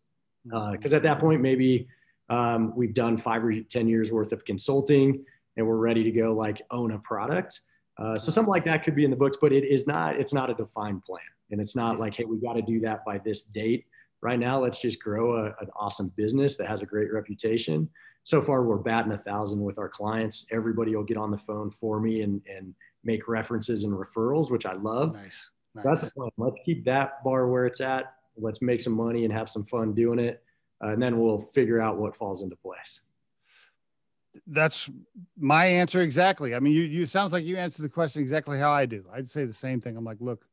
Because 0.44 0.92
uh, 0.92 0.96
at 0.96 1.02
that 1.04 1.18
point, 1.18 1.40
maybe 1.40 1.88
um, 2.28 2.74
we've 2.76 2.94
done 2.94 3.16
five 3.16 3.44
or 3.44 3.52
10 3.60 3.88
years 3.88 4.10
worth 4.10 4.32
of 4.32 4.44
consulting 4.44 5.24
and 5.56 5.66
we're 5.66 5.76
ready 5.76 6.02
to 6.04 6.10
go 6.10 6.32
like 6.32 6.62
own 6.70 6.92
a 6.92 6.98
product. 6.98 7.60
Uh, 7.98 8.16
so 8.16 8.30
something 8.30 8.50
like 8.50 8.64
that 8.64 8.84
could 8.84 8.94
be 8.94 9.04
in 9.04 9.10
the 9.10 9.16
books, 9.16 9.38
but 9.40 9.52
it 9.52 9.64
is 9.64 9.86
not, 9.86 10.16
it's 10.16 10.34
not 10.34 10.50
a 10.50 10.54
defined 10.54 11.02
plan. 11.02 11.22
And 11.50 11.60
it's 11.60 11.76
not 11.76 11.98
like, 11.98 12.14
hey, 12.14 12.24
we 12.24 12.38
got 12.38 12.54
to 12.54 12.62
do 12.62 12.80
that 12.80 13.04
by 13.04 13.18
this 13.18 13.42
date. 13.42 13.86
Right 14.20 14.38
now, 14.38 14.60
let's 14.60 14.80
just 14.80 15.00
grow 15.00 15.36
a, 15.36 15.44
an 15.62 15.70
awesome 15.78 16.12
business 16.16 16.56
that 16.56 16.66
has 16.66 16.82
a 16.82 16.86
great 16.86 17.12
reputation. 17.12 17.88
So 18.24 18.42
far, 18.42 18.64
we're 18.64 18.78
batting 18.78 19.12
a 19.12 19.18
thousand 19.18 19.62
with 19.62 19.78
our 19.78 19.88
clients. 19.88 20.46
Everybody 20.50 20.96
will 20.96 21.04
get 21.04 21.16
on 21.16 21.30
the 21.30 21.38
phone 21.38 21.70
for 21.70 22.00
me 22.00 22.22
and, 22.22 22.42
and 22.52 22.74
make 23.04 23.28
references 23.28 23.84
and 23.84 23.92
referrals, 23.92 24.50
which 24.50 24.66
I 24.66 24.74
love. 24.74 25.14
Nice. 25.14 25.48
nice. 25.74 25.84
That's 25.84 26.00
the 26.02 26.10
plan. 26.10 26.30
Let's 26.36 26.58
keep 26.64 26.84
that 26.86 27.22
bar 27.22 27.48
where 27.48 27.66
it's 27.66 27.80
at. 27.80 28.14
Let's 28.36 28.60
make 28.60 28.80
some 28.80 28.94
money 28.94 29.24
and 29.24 29.32
have 29.32 29.48
some 29.48 29.64
fun 29.64 29.94
doing 29.94 30.18
it 30.18 30.42
uh, 30.82 30.88
and 30.88 31.00
then 31.00 31.18
we'll 31.18 31.40
figure 31.40 31.80
out 31.80 31.96
what 31.96 32.14
falls 32.14 32.42
into 32.42 32.56
place. 32.56 33.00
That's 34.46 34.90
my 35.38 35.66
answer 35.66 36.02
exactly. 36.02 36.54
I 36.54 36.60
mean 36.60 36.74
you 36.74 36.82
you 36.82 37.06
sounds 37.06 37.32
like 37.32 37.44
you 37.44 37.56
answered 37.56 37.82
the 37.82 37.88
question 37.88 38.20
exactly 38.20 38.58
how 38.58 38.70
i 38.70 38.84
do. 38.84 39.04
I'd 39.12 39.30
say 39.30 39.44
the 39.44 39.52
same 39.54 39.80
thing. 39.80 39.96
I'm 39.96 40.04
like 40.04 40.20
look 40.20 40.46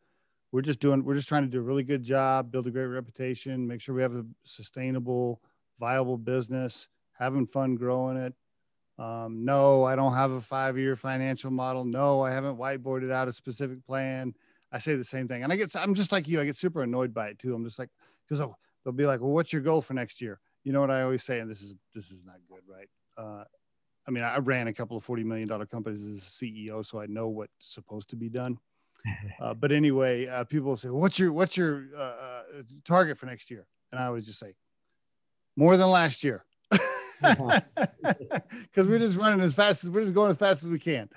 we're 0.52 0.62
just 0.62 0.80
doing 0.80 1.04
we're 1.04 1.16
just 1.16 1.28
trying 1.28 1.44
to 1.44 1.50
do 1.50 1.60
a 1.60 1.64
really 1.64 1.84
good 1.84 2.04
job 2.04 2.52
build 2.52 2.68
a 2.68 2.72
great 2.72 2.86
reputation 2.86 3.68
make 3.68 3.82
sure 3.82 3.96
we 3.96 4.02
have 4.02 4.16
a 4.16 4.26
sustainable 4.44 5.42
viable 5.80 6.18
business 6.18 6.88
having 7.14 7.46
fun 7.46 7.76
growing 7.76 8.18
it. 8.18 8.34
Um, 8.98 9.44
no 9.44 9.84
i 9.84 9.96
don't 9.96 10.14
have 10.14 10.32
a 10.32 10.42
five 10.42 10.78
year 10.78 10.96
financial 10.96 11.52
model. 11.52 11.84
No 11.84 12.22
i 12.22 12.32
haven't 12.32 12.58
whiteboarded 12.58 13.12
out 13.12 13.28
a 13.28 13.34
specific 13.34 13.86
plan. 13.86 14.34
I 14.72 14.78
say 14.78 14.96
the 14.96 15.04
same 15.04 15.28
thing. 15.28 15.44
And 15.44 15.52
i 15.52 15.58
get 15.58 15.76
i'm 15.76 15.94
just 15.94 16.14
like 16.14 16.30
you. 16.30 16.40
I 16.40 16.46
get 16.46 16.56
super 16.56 16.84
annoyed 16.84 17.14
by 17.14 17.28
it 17.28 17.40
too. 17.40 17.54
I'm 17.54 17.66
just 17.66 17.80
like 17.80 17.90
because 18.26 18.40
oh, 18.40 18.56
they'll 18.84 18.94
be 18.94 19.06
like, 19.06 19.22
well, 19.22 19.32
what's 19.32 19.54
your 19.54 19.62
goal 19.62 19.82
for 19.82 19.94
next 19.94 20.22
year? 20.22 20.40
You 20.64 20.72
know 20.72 20.82
what 20.82 20.92
I 20.92 21.02
always 21.02 21.24
say, 21.24 21.40
and 21.40 21.50
this 21.50 21.62
is 21.62 21.76
this 21.94 22.12
is 22.12 22.24
not 22.24 22.38
good, 22.48 22.62
right? 22.68 22.88
Uh, 23.18 23.44
I 24.08 24.12
mean, 24.12 24.24
I 24.24 24.38
ran 24.38 24.68
a 24.68 24.74
couple 24.74 24.98
of 24.98 25.04
forty 25.04 25.24
million 25.24 25.48
dollar 25.48 25.66
companies 25.66 26.06
as 26.06 26.18
a 26.18 26.22
CEO, 26.22 26.86
so 26.86 27.00
I 27.00 27.06
know 27.06 27.28
what's 27.28 27.52
supposed 27.60 28.10
to 28.12 28.16
be 28.16 28.30
done. 28.30 28.60
Uh, 29.42 29.54
but 29.54 29.74
anyway, 29.74 30.28
uh, 30.28 30.46
people 30.46 30.78
say, 30.78 30.88
"What's 30.88 31.20
your 31.20 31.34
what's 31.34 31.58
your 31.58 31.88
uh, 31.94 32.00
uh, 32.00 32.44
target 32.86 33.18
for 33.18 33.26
next 33.26 33.52
year?" 33.52 33.66
And 33.92 34.00
I 34.00 34.06
always 34.06 34.26
just 34.26 34.40
say, 34.40 34.54
"More 35.58 35.76
than 35.76 35.90
last 35.90 36.24
year," 36.24 36.46
because 37.22 38.88
we're 38.88 39.00
just 39.00 39.18
running 39.18 39.42
as 39.42 39.54
fast 39.56 39.84
as 39.84 39.90
we're 39.90 40.04
just 40.04 40.14
going 40.14 40.32
as 40.32 40.38
fast 40.38 40.64
as 40.64 40.70
we 40.70 40.80
can. 40.80 41.10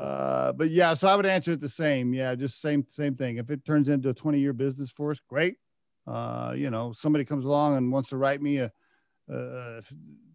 Uh, 0.00 0.52
but 0.52 0.70
yeah, 0.70 0.94
so 0.94 1.06
I 1.08 1.16
would 1.16 1.26
answer 1.26 1.52
it 1.52 1.60
the 1.60 1.68
same. 1.68 2.14
Yeah, 2.14 2.34
just 2.34 2.62
same 2.62 2.82
same 2.86 3.14
thing. 3.14 3.36
If 3.36 3.50
it 3.50 3.62
turns 3.66 3.90
into 3.90 4.08
a 4.08 4.14
twenty 4.14 4.40
year 4.40 4.54
business 4.54 4.90
for 4.90 5.10
us, 5.10 5.20
great 5.20 5.56
uh, 6.06 6.54
you 6.56 6.70
know, 6.70 6.92
somebody 6.92 7.24
comes 7.24 7.44
along 7.44 7.76
and 7.76 7.92
wants 7.92 8.10
to 8.10 8.16
write 8.16 8.42
me 8.42 8.58
a 8.58 8.72
uh, 9.32 9.80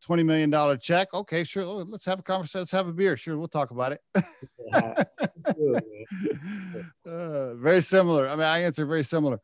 twenty 0.02 0.24
million 0.24 0.50
dollar 0.50 0.78
check. 0.78 1.14
Okay, 1.14 1.44
sure. 1.44 1.66
Let's 1.66 2.06
have 2.06 2.20
a 2.20 2.24
conversation. 2.24 2.62
Let's 2.62 2.72
have 2.72 2.88
a 2.88 2.94
beer. 2.94 3.18
Sure, 3.18 3.38
we'll 3.38 3.48
talk 3.48 3.72
about 3.72 3.94
it. 3.94 4.02
uh, 7.06 7.56
very 7.56 7.82
similar. 7.82 8.30
I 8.30 8.36
mean, 8.36 8.46
I 8.46 8.64
answer 8.64 8.86
very 8.86 9.04
similar. 9.04 9.40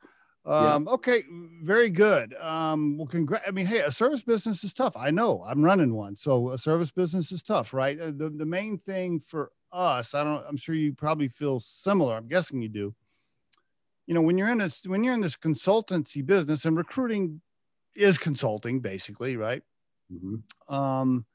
Um, 0.45 0.86
yeah. 0.86 0.93
Okay, 0.93 1.24
very 1.61 1.89
good. 1.89 2.34
Um, 2.36 2.97
well, 2.97 3.07
congrats. 3.07 3.45
I 3.47 3.51
mean, 3.51 3.65
hey, 3.65 3.80
a 3.80 3.91
service 3.91 4.21
business 4.21 4.63
is 4.63 4.74
tough. 4.74 4.95
I 4.95 5.11
know. 5.11 5.43
I'm 5.45 5.63
running 5.63 5.93
one, 5.93 6.15
so 6.15 6.51
a 6.51 6.57
service 6.57 6.91
business 6.91 7.32
is 7.32 7.43
tough, 7.43 7.74
right? 7.74 7.99
Uh, 7.99 8.11
the 8.15 8.30
the 8.30 8.45
main 8.45 8.78
thing 8.78 9.19
for 9.19 9.51
us, 9.71 10.13
I 10.13 10.24
don't. 10.24 10.43
I'm 10.47 10.57
sure 10.57 10.76
you 10.76 10.93
probably 10.93 11.28
feel 11.28 11.59
similar. 11.59 12.15
I'm 12.15 12.28
guessing 12.28 12.61
you 12.61 12.69
do. 12.69 12.95
You 14.08 14.14
know, 14.14 14.22
when 14.22 14.38
you're 14.38 14.49
in 14.49 14.58
this 14.58 14.82
when 14.86 15.04
you're 15.04 15.14
in 15.14 15.22
this 15.22 15.38
consultancy 15.38 16.26
business 16.26 16.66
and 16.66 16.76
recruiting 16.76 17.41
is 17.95 18.18
consulting, 18.18 18.80
basically, 18.80 19.38
right? 19.38 19.64
Mm-hmm. 20.12 20.74
Um, 20.74 21.26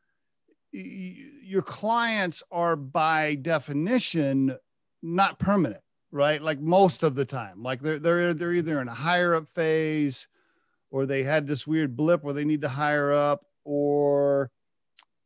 y- 0.73 1.14
your 1.43 1.62
clients 1.62 2.43
are 2.51 2.77
by 2.77 3.37
definition 3.37 4.57
not 5.03 5.39
permanent 5.39 5.83
right? 6.11 6.41
Like 6.41 6.61
most 6.61 7.03
of 7.03 7.14
the 7.14 7.25
time, 7.25 7.62
like 7.62 7.83
they're 7.83 7.99
they're 7.99 8.35
they're 8.35 8.53
either 8.53 8.81
in 8.81 8.89
a 8.89 8.95
hire 8.95 9.35
up 9.35 9.49
phase, 9.49 10.29
or 10.91 11.07
they 11.07 11.23
had 11.23 11.47
this 11.47 11.66
weird 11.66 11.97
blip 11.97 12.23
where 12.23 12.35
they 12.35 12.45
need 12.45 12.62
to 12.62 12.69
hire 12.69 13.12
up, 13.12 13.45
or 13.64 14.51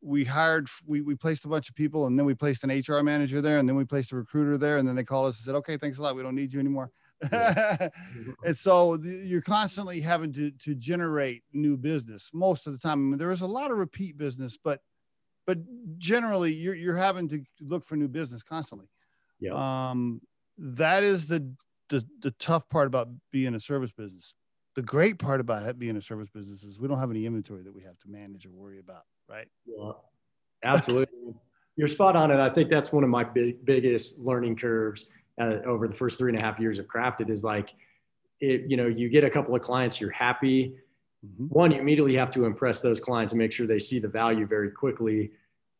we 0.01 0.25
hired 0.25 0.67
we, 0.85 1.01
we 1.01 1.15
placed 1.15 1.45
a 1.45 1.47
bunch 1.47 1.69
of 1.69 1.75
people 1.75 2.07
and 2.07 2.19
then 2.19 2.25
we 2.25 2.33
placed 2.33 2.65
an 2.65 2.83
hr 2.85 3.01
manager 3.01 3.41
there 3.41 3.57
and 3.57 3.69
then 3.69 3.77
we 3.77 3.85
placed 3.85 4.11
a 4.11 4.17
recruiter 4.17 4.57
there 4.57 4.77
and 4.77 4.85
then 4.85 4.95
they 4.97 5.03
call 5.03 5.25
us 5.25 5.37
and 5.37 5.45
said 5.45 5.55
okay 5.55 5.77
thanks 5.77 5.97
a 5.97 6.01
lot 6.01 6.13
we 6.13 6.21
don't 6.21 6.35
need 6.35 6.51
you 6.51 6.59
anymore 6.59 6.91
and 8.45 8.57
so 8.57 8.97
the, 8.97 9.23
you're 9.25 9.41
constantly 9.41 10.01
having 10.01 10.33
to 10.33 10.51
to 10.51 10.75
generate 10.75 11.43
new 11.53 11.77
business 11.77 12.31
most 12.33 12.67
of 12.67 12.73
the 12.73 12.79
time 12.79 12.99
I 12.99 13.09
mean, 13.11 13.17
there 13.17 13.31
is 13.31 13.41
a 13.41 13.47
lot 13.47 13.71
of 13.71 13.77
repeat 13.77 14.17
business 14.17 14.57
but 14.61 14.81
but 15.45 15.57
generally 15.97 16.53
you're, 16.53 16.75
you're 16.75 16.95
having 16.95 17.27
to 17.29 17.43
look 17.61 17.85
for 17.85 17.95
new 17.95 18.07
business 18.07 18.43
constantly 18.43 18.87
yeah. 19.39 19.89
um 19.89 20.21
that 20.57 21.03
is 21.03 21.27
the, 21.27 21.53
the 21.89 22.05
the 22.21 22.31
tough 22.31 22.69
part 22.69 22.87
about 22.87 23.09
being 23.31 23.55
a 23.55 23.59
service 23.59 23.91
business. 23.91 24.35
The 24.75 24.81
great 24.81 25.19
part 25.19 25.39
about 25.39 25.67
it 25.67 25.77
being 25.77 25.97
a 25.97 26.01
service 26.01 26.29
business 26.29 26.63
is 26.63 26.79
we 26.79 26.87
don't 26.87 26.99
have 26.99 27.11
any 27.11 27.25
inventory 27.25 27.63
that 27.63 27.73
we 27.73 27.83
have 27.83 27.99
to 27.99 28.09
manage 28.09 28.45
or 28.45 28.51
worry 28.51 28.79
about, 28.79 29.03
right? 29.29 29.47
Yeah, 29.65 29.91
absolutely. 30.63 31.35
You're 31.75 31.87
spot 31.87 32.15
on, 32.15 32.29
and 32.29 32.41
I 32.41 32.49
think 32.49 32.69
that's 32.69 32.91
one 32.91 33.03
of 33.03 33.09
my 33.09 33.23
big, 33.23 33.65
biggest 33.65 34.19
learning 34.19 34.57
curves 34.57 35.07
uh, 35.39 35.57
over 35.65 35.87
the 35.87 35.93
first 35.93 36.17
three 36.17 36.31
and 36.31 36.39
a 36.39 36.41
half 36.41 36.59
years 36.59 36.79
of 36.79 36.87
Crafted 36.87 37.29
is 37.29 37.43
like, 37.43 37.69
it, 38.39 38.63
you 38.67 38.77
know, 38.77 38.87
you 38.87 39.09
get 39.09 39.23
a 39.23 39.29
couple 39.29 39.55
of 39.55 39.61
clients, 39.61 39.99
you're 40.01 40.11
happy. 40.11 40.75
Mm-hmm. 41.25 41.45
One, 41.45 41.71
you 41.71 41.79
immediately 41.79 42.15
have 42.15 42.31
to 42.31 42.45
impress 42.45 42.81
those 42.81 42.99
clients 42.99 43.33
and 43.33 43.39
make 43.39 43.51
sure 43.51 43.65
they 43.65 43.79
see 43.79 43.99
the 43.99 44.07
value 44.07 44.45
very 44.45 44.69
quickly, 44.69 45.31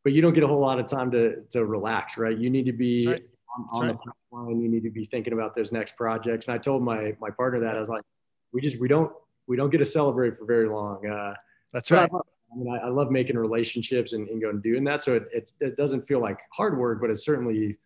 but 0.04 0.14
you 0.14 0.22
don't 0.22 0.34
get 0.34 0.44
a 0.44 0.48
whole 0.48 0.60
lot 0.60 0.80
of 0.80 0.88
time 0.88 1.12
to 1.12 1.42
to 1.52 1.66
relax, 1.66 2.18
right? 2.18 2.38
You 2.38 2.50
need 2.50 2.66
to 2.66 2.74
be 2.74 3.08
right 3.08 3.22
on, 3.58 3.68
on 3.72 3.88
right. 3.88 3.98
the 4.06 4.12
pipeline. 4.32 4.62
You 4.62 4.70
need 4.70 4.84
to 4.84 4.90
be 4.90 5.06
thinking 5.06 5.34
about 5.34 5.54
those 5.54 5.72
next 5.72 5.98
projects. 5.98 6.48
And 6.48 6.56
I 6.56 6.58
told 6.58 6.84
my 6.84 7.16
my 7.20 7.30
partner 7.30 7.60
that 7.62 7.76
I 7.76 7.80
was 7.80 7.90
like, 7.90 8.04
we 8.52 8.62
just 8.62 8.80
we 8.80 8.88
don't 8.88 9.12
we 9.48 9.58
don't 9.58 9.70
get 9.70 9.80
to 9.80 9.86
celebrate 9.86 10.38
for 10.38 10.46
very 10.46 10.70
long. 10.70 11.06
Uh, 11.06 11.34
That's 11.72 11.92
right. 11.92 12.10
I, 12.12 12.18
I 12.18 12.56
mean, 12.56 12.70
I, 12.70 12.86
I, 12.86 12.90
love 12.90 13.12
making 13.12 13.36
relationships 13.38 14.14
and, 14.14 14.30
and 14.30 14.40
going 14.40 14.56
and 14.56 14.64
doing 14.64 14.84
that. 14.84 15.04
So 15.04 15.16
it, 15.16 15.52
it 15.60 15.76
doesn't 15.76 16.08
feel 16.08 16.20
like 16.20 16.38
hard 16.52 16.78
work, 16.78 17.02
but 17.02 17.10
it's 17.10 17.26
certainly 17.26 17.78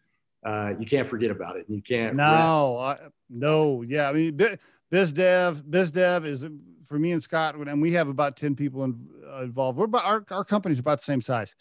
uh, 0.47 0.73
you 0.79 0.85
can't 0.85 1.07
forget 1.07 1.29
about 1.29 1.57
it. 1.57 1.65
You 1.67 1.81
can't. 1.81 2.15
No, 2.15 2.77
I, 2.79 2.97
no, 3.29 3.81
yeah. 3.81 4.09
I 4.09 4.13
mean, 4.13 4.39
biz 4.89 5.11
dev, 5.11 5.69
biz 5.69 5.91
dev 5.91 6.25
is 6.25 6.45
for 6.85 6.97
me 6.97 7.11
and 7.11 7.21
Scott, 7.21 7.55
and 7.55 7.81
we 7.81 7.91
have 7.93 8.07
about 8.07 8.37
ten 8.37 8.55
people 8.55 8.85
in, 8.85 9.09
uh, 9.29 9.43
involved. 9.43 9.77
We're 9.77 9.85
about 9.85 10.05
our 10.05 10.23
our 10.31 10.45
company's 10.45 10.79
about 10.79 10.99
the 10.99 11.03
same 11.03 11.21
size. 11.21 11.53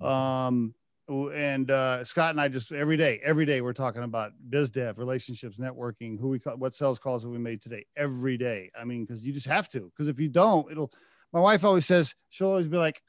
Um, 0.00 0.74
and 1.06 1.70
uh, 1.70 2.02
Scott 2.04 2.30
and 2.30 2.40
I 2.40 2.48
just 2.48 2.72
every 2.72 2.96
day, 2.96 3.20
every 3.22 3.44
day 3.44 3.60
we're 3.60 3.74
talking 3.74 4.02
about 4.02 4.32
biz 4.48 4.70
dev, 4.70 4.96
relationships, 4.98 5.58
networking, 5.58 6.18
who 6.18 6.28
we 6.28 6.38
call, 6.38 6.56
what 6.56 6.74
sales 6.74 6.98
calls 6.98 7.24
have 7.24 7.32
we 7.32 7.38
made 7.38 7.60
today, 7.60 7.84
every 7.94 8.38
day. 8.38 8.70
I 8.78 8.84
mean, 8.84 9.04
because 9.04 9.26
you 9.26 9.34
just 9.34 9.48
have 9.48 9.68
to. 9.68 9.80
Because 9.80 10.08
if 10.08 10.18
you 10.18 10.30
don't, 10.30 10.70
it'll. 10.72 10.90
My 11.30 11.40
wife 11.40 11.62
always 11.62 11.84
says 11.84 12.14
she'll 12.30 12.46
always 12.48 12.68
be 12.68 12.78
like, 12.78 13.02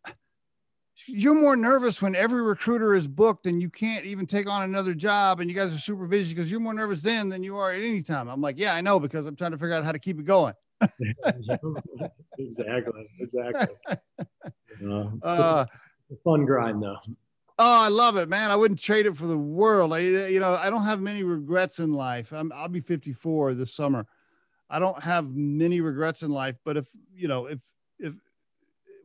"You're 1.08 1.40
more 1.40 1.56
nervous 1.56 2.02
when 2.02 2.16
every 2.16 2.42
recruiter 2.42 2.94
is 2.94 3.08
booked 3.08 3.46
and 3.48 3.62
you 3.62 3.70
can't 3.70 4.06
even 4.06 4.26
take 4.26 4.48
on 4.48 4.64
another 4.64 4.94
job, 4.94 5.40
and 5.40 5.50
you 5.50 5.56
guys 5.56 5.74
are 5.74 5.80
super 5.80 6.08
busy 6.08 6.34
because 6.34 6.50
you're 6.50 6.60
more 6.60 6.74
nervous 6.74 7.02
then 7.02 7.30
than 7.30 7.44
you 7.44 7.58
are 7.58 7.72
at 7.72 7.82
any 7.82 8.02
time." 8.02 8.28
I'm 8.28 8.42
like, 8.42 8.58
"Yeah, 8.58 8.74
I 8.74 8.82
know 8.82 9.00
because 9.00 9.26
I'm 9.26 9.36
trying 9.36 9.52
to 9.52 9.58
figure 9.58 9.76
out 9.76 9.84
how 9.84 9.92
to 9.92 10.00
keep 10.00 10.20
it 10.20 10.26
going." 10.26 10.54
exactly. 12.40 13.10
Exactly. 13.20 13.76
Uh, 14.86 15.08
uh, 15.24 15.66
fun 16.26 16.46
grind 16.46 16.84
though. 16.84 16.98
Oh, 17.58 17.84
I 17.84 17.88
love 17.88 18.18
it, 18.18 18.28
man. 18.28 18.52
I 18.52 18.58
wouldn't 18.58 18.82
trade 18.82 19.06
it 19.06 19.16
for 19.16 19.28
the 19.28 19.38
world. 19.38 19.94
I, 19.94 20.00
you 20.00 20.42
know, 20.42 20.56
I 20.56 20.70
don't 20.70 20.84
have 20.84 21.00
many 21.00 21.24
regrets 21.24 21.80
in 21.80 21.94
life. 21.94 22.34
I'm, 22.34 22.52
I'll 22.52 22.68
be 22.68 22.82
54 22.82 23.54
this 23.54 23.74
summer. 23.74 24.06
I 24.70 24.80
don't 24.80 25.02
have 25.02 25.34
many 25.34 25.80
regrets 25.80 26.22
in 26.24 26.32
life, 26.32 26.58
but 26.66 26.76
if, 26.76 26.88
you 27.16 27.30
know, 27.30 27.46
if, 27.46 27.60
if 28.00 28.14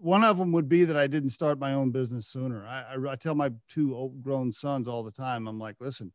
one 0.00 0.24
of 0.24 0.38
them 0.38 0.52
would 0.52 0.68
be 0.68 0.84
that 0.84 0.96
I 0.96 1.06
didn't 1.06 1.30
start 1.30 1.58
my 1.58 1.74
own 1.74 1.90
business 1.90 2.26
sooner. 2.26 2.66
I, 2.66 2.94
I, 2.94 3.12
I 3.12 3.16
tell 3.16 3.34
my 3.34 3.52
two 3.68 4.12
grown 4.22 4.50
sons 4.52 4.88
all 4.88 5.02
the 5.02 5.10
time, 5.10 5.46
I'm 5.46 5.58
like, 5.58 5.76
listen, 5.78 6.12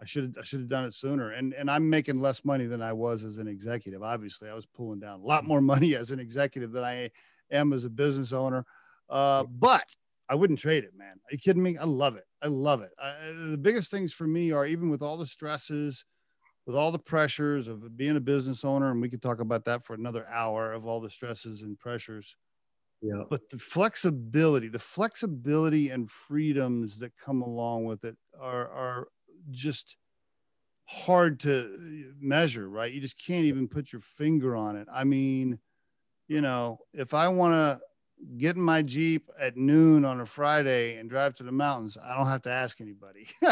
I 0.00 0.04
should 0.04 0.36
I 0.38 0.42
should 0.42 0.60
have 0.60 0.68
done 0.68 0.84
it 0.84 0.94
sooner. 0.94 1.30
And, 1.30 1.54
and 1.54 1.70
I'm 1.70 1.88
making 1.88 2.20
less 2.20 2.44
money 2.44 2.66
than 2.66 2.82
I 2.82 2.92
was 2.92 3.24
as 3.24 3.38
an 3.38 3.48
executive. 3.48 4.02
Obviously 4.02 4.50
I 4.50 4.54
was 4.54 4.66
pulling 4.66 5.00
down 5.00 5.20
a 5.20 5.24
lot 5.24 5.46
more 5.46 5.60
money 5.60 5.94
as 5.94 6.10
an 6.10 6.20
executive 6.20 6.72
than 6.72 6.84
I 6.84 7.10
am 7.50 7.72
as 7.72 7.84
a 7.84 7.90
business 7.90 8.32
owner. 8.32 8.66
Uh, 9.08 9.44
but 9.44 9.84
I 10.28 10.34
wouldn't 10.34 10.58
trade 10.58 10.84
it, 10.84 10.92
man. 10.96 11.14
Are 11.14 11.32
you 11.32 11.38
kidding 11.38 11.62
me? 11.62 11.78
I 11.78 11.84
love 11.84 12.16
it. 12.16 12.24
I 12.42 12.48
love 12.48 12.82
it. 12.82 12.90
I, 12.98 13.14
the 13.50 13.58
biggest 13.58 13.90
things 13.90 14.12
for 14.12 14.26
me 14.26 14.50
are 14.52 14.66
even 14.66 14.90
with 14.90 15.00
all 15.00 15.16
the 15.16 15.26
stresses, 15.26 16.04
with 16.66 16.76
all 16.76 16.92
the 16.92 16.98
pressures 16.98 17.68
of 17.68 17.96
being 17.96 18.16
a 18.16 18.20
business 18.20 18.64
owner, 18.64 18.90
and 18.90 19.00
we 19.00 19.08
could 19.08 19.22
talk 19.22 19.40
about 19.40 19.64
that 19.66 19.86
for 19.86 19.94
another 19.94 20.26
hour 20.28 20.72
of 20.72 20.84
all 20.84 21.00
the 21.00 21.10
stresses 21.10 21.62
and 21.62 21.78
pressures. 21.78 22.36
Yeah. 23.02 23.24
But 23.28 23.50
the 23.50 23.58
flexibility, 23.58 24.68
the 24.68 24.78
flexibility 24.78 25.90
and 25.90 26.10
freedoms 26.10 26.98
that 26.98 27.16
come 27.16 27.42
along 27.42 27.84
with 27.84 28.04
it 28.04 28.16
are 28.40 28.68
are 28.68 29.08
just 29.50 29.96
hard 30.86 31.40
to 31.40 31.64
uh, 31.64 32.12
measure, 32.20 32.68
right? 32.68 32.92
You 32.92 33.00
just 33.00 33.22
can't 33.24 33.44
even 33.46 33.68
put 33.68 33.92
your 33.92 34.00
finger 34.00 34.56
on 34.56 34.76
it. 34.76 34.86
I 34.92 35.04
mean, 35.04 35.58
you 36.28 36.40
know, 36.40 36.78
if 36.92 37.12
I 37.12 37.28
want 37.28 37.54
to 37.54 37.80
get 38.38 38.56
in 38.56 38.62
my 38.62 38.82
Jeep 38.82 39.30
at 39.38 39.56
noon 39.56 40.04
on 40.04 40.20
a 40.20 40.26
Friday 40.26 40.96
and 40.96 41.10
drive 41.10 41.34
to 41.34 41.42
the 41.42 41.52
mountains, 41.52 41.98
I 42.02 42.16
don't 42.16 42.26
have 42.26 42.42
to 42.42 42.50
ask 42.50 42.80
anybody. 42.80 43.26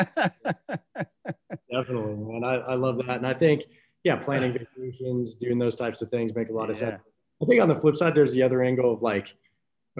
Definitely, 1.70 2.14
man. 2.16 2.42
I, 2.44 2.54
I 2.54 2.74
love 2.74 2.98
that. 3.06 3.16
And 3.16 3.26
I 3.26 3.34
think, 3.34 3.62
yeah, 4.04 4.16
planning 4.16 4.52
vacations, 4.52 5.34
doing 5.34 5.58
those 5.58 5.74
types 5.76 6.02
of 6.02 6.10
things 6.10 6.34
make 6.34 6.48
a 6.48 6.52
lot 6.52 6.70
of 6.70 6.76
sense. 6.76 7.02
I 7.42 7.46
think 7.46 7.60
on 7.62 7.68
the 7.68 7.74
flip 7.74 7.96
side, 7.96 8.14
there's 8.14 8.32
the 8.32 8.42
other 8.42 8.62
angle 8.62 8.92
of 8.92 9.02
like, 9.02 9.34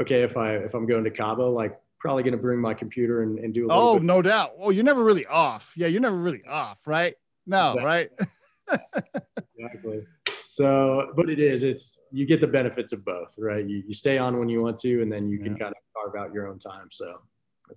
okay, 0.01 0.22
if 0.22 0.37
I 0.37 0.57
if 0.57 0.74
I'm 0.74 0.87
going 0.87 1.05
to 1.05 1.11
Cabo, 1.11 1.51
like 1.51 1.78
probably 2.05 2.22
going 2.22 2.32
to 2.32 2.39
bring 2.39 2.61
my 2.61 2.74
computer 2.74 3.22
and, 3.22 3.39
and 3.39 3.55
do. 3.55 3.64
A 3.64 3.68
little 3.68 3.82
oh, 3.82 3.99
no 3.99 4.20
doubt. 4.20 4.59
Well, 4.59 4.70
you're 4.72 4.85
never 4.85 5.03
really 5.03 5.26
off. 5.26 5.72
Yeah, 5.74 5.87
you're 5.87 6.03
never 6.03 6.16
really 6.16 6.43
off, 6.47 6.78
right? 6.87 7.14
No, 7.47 7.78
exactly. 7.78 7.85
right? 7.85 8.11
exactly. 9.59 10.07
So, 10.45 11.12
but 11.16 11.30
it 11.30 11.41
is, 11.41 11.62
it's, 11.64 11.99
you 12.12 12.26
get 12.26 12.41
the 12.41 12.47
benefits 12.47 12.93
of 12.93 13.05
both, 13.07 13.35
right? 13.39 13.66
You, 13.66 13.82
you 13.89 13.95
stay 13.95 14.18
on 14.18 14.39
when 14.39 14.49
you 14.51 14.61
want 14.62 14.78
to, 14.80 15.03
and 15.03 15.11
then 15.11 15.28
you 15.28 15.39
can 15.39 15.57
kind 15.57 15.72
of 15.72 15.82
carve 15.97 16.14
out 16.14 16.32
your 16.32 16.47
own 16.47 16.59
time. 16.59 16.89
So 16.91 17.20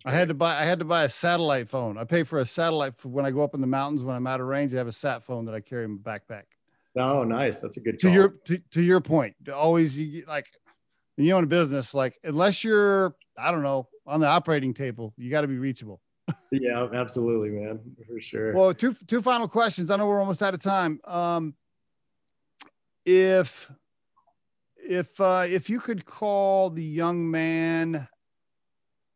I 0.06 0.12
had 0.12 0.28
to 0.28 0.34
buy, 0.34 0.62
I 0.62 0.66
had 0.66 0.80
to 0.80 0.86
buy 0.86 1.06
a 1.06 1.10
satellite 1.10 1.70
phone. 1.70 1.98
I 1.98 2.04
pay 2.04 2.24
for 2.24 2.38
a 2.38 2.46
satellite 2.46 2.98
for 2.98 3.08
when 3.08 3.26
I 3.26 3.32
go 3.32 3.42
up 3.42 3.56
in 3.56 3.62
the 3.62 3.68
mountains, 3.68 4.04
when 4.04 4.16
I'm 4.16 4.28
out 4.28 4.42
of 4.42 4.48
range, 4.48 4.74
I 4.74 4.78
have 4.78 4.88
a 4.88 4.92
sat 4.92 5.24
phone 5.24 5.46
that 5.46 5.56
I 5.56 5.62
carry 5.62 5.86
in 5.86 5.92
my 5.92 5.98
backpack. 5.98 6.44
Oh, 6.98 7.24
nice. 7.24 7.62
That's 7.62 7.78
a 7.78 7.80
good 7.80 8.02
call. 8.02 8.12
to 8.12 8.16
your, 8.16 8.30
to, 8.46 8.58
to 8.72 8.82
your 8.82 9.02
point. 9.02 9.36
Always 9.54 9.98
you 9.98 10.24
like, 10.28 10.48
when 11.16 11.28
you 11.28 11.34
own 11.34 11.44
a 11.44 11.48
business, 11.48 11.94
like 11.94 12.18
unless 12.24 12.64
you're, 12.64 13.16
I 13.38 13.52
don't 13.52 13.64
know, 13.64 13.88
on 14.06 14.20
the 14.20 14.28
operating 14.28 14.74
table, 14.74 15.14
you 15.18 15.30
got 15.30 15.42
to 15.42 15.48
be 15.48 15.58
reachable. 15.58 16.02
yeah, 16.52 16.88
absolutely, 16.94 17.50
man, 17.50 17.80
for 18.08 18.20
sure. 18.20 18.54
Well, 18.54 18.74
two 18.74 18.94
two 19.08 19.22
final 19.22 19.48
questions. 19.48 19.90
I 19.90 19.98
know 19.98 20.08
we're 20.08 20.20
almost 20.20 20.42
out 20.42 20.54
of 20.54 20.62
time. 20.62 21.00
Um, 21.06 21.56
if 23.06 23.72
if 24.78 25.20
uh, 25.20 25.46
if 25.48 25.70
you 25.70 25.80
could 25.80 26.06
call 26.06 26.70
the 26.70 26.84
young 26.84 27.30
man 27.30 28.08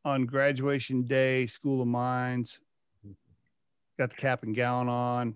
on 0.06 0.26
graduation 0.26 1.04
day, 1.04 1.48
School 1.48 1.82
of 1.82 1.88
Mines, 1.88 2.60
got 4.00 4.12
the 4.12 4.16
cap 4.16 4.44
and 4.44 4.56
gown 4.56 4.88
on, 4.88 5.36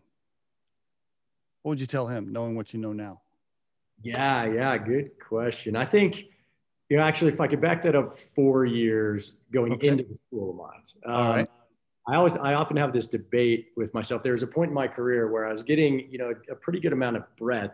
what 1.66 1.72
would 1.72 1.82
you 1.82 1.88
tell 1.88 2.05
him, 2.05 2.32
knowing 2.32 2.55
what 2.55 2.74
you 2.74 2.80
know 2.80 2.93
now? 2.93 3.22
Yeah, 4.03 4.45
yeah, 4.45 4.78
good 4.78 5.11
question. 5.20 5.76
I 5.76 5.86
think 5.86 6.26
you 6.89 6.97
know 6.97 7.03
actually, 7.03 7.34
if 7.34 7.41
I 7.41 7.47
could 7.47 7.61
back 7.61 7.82
that 7.84 7.95
up 7.95 8.20
four 8.36 8.66
years 8.66 9.38
going 9.51 9.74
okay. 9.74 9.88
into 9.88 10.03
the 10.03 10.16
School 10.28 10.51
of 10.51 10.55
Mines. 10.57 10.95
Um, 11.05 11.13
All 11.13 11.30
right. 11.32 11.49
I 12.07 12.16
always, 12.18 12.38
I 12.38 12.53
often 12.53 12.78
have 12.78 12.93
this 12.93 13.07
debate 13.07 13.70
with 13.76 13.91
myself. 13.95 14.22
There 14.22 14.34
was 14.34 14.43
a 14.43 14.47
point 14.47 14.70
in 14.70 14.76
my 14.76 14.88
career 14.88 15.32
where 15.32 15.47
I 15.47 15.51
was 15.51 15.63
getting, 15.63 16.07
you 16.11 16.20
know, 16.20 16.36
a 16.51 16.53
pretty 16.53 16.80
good 16.80 16.93
amount 16.93 17.16
of 17.16 17.24
breadth 17.36 17.74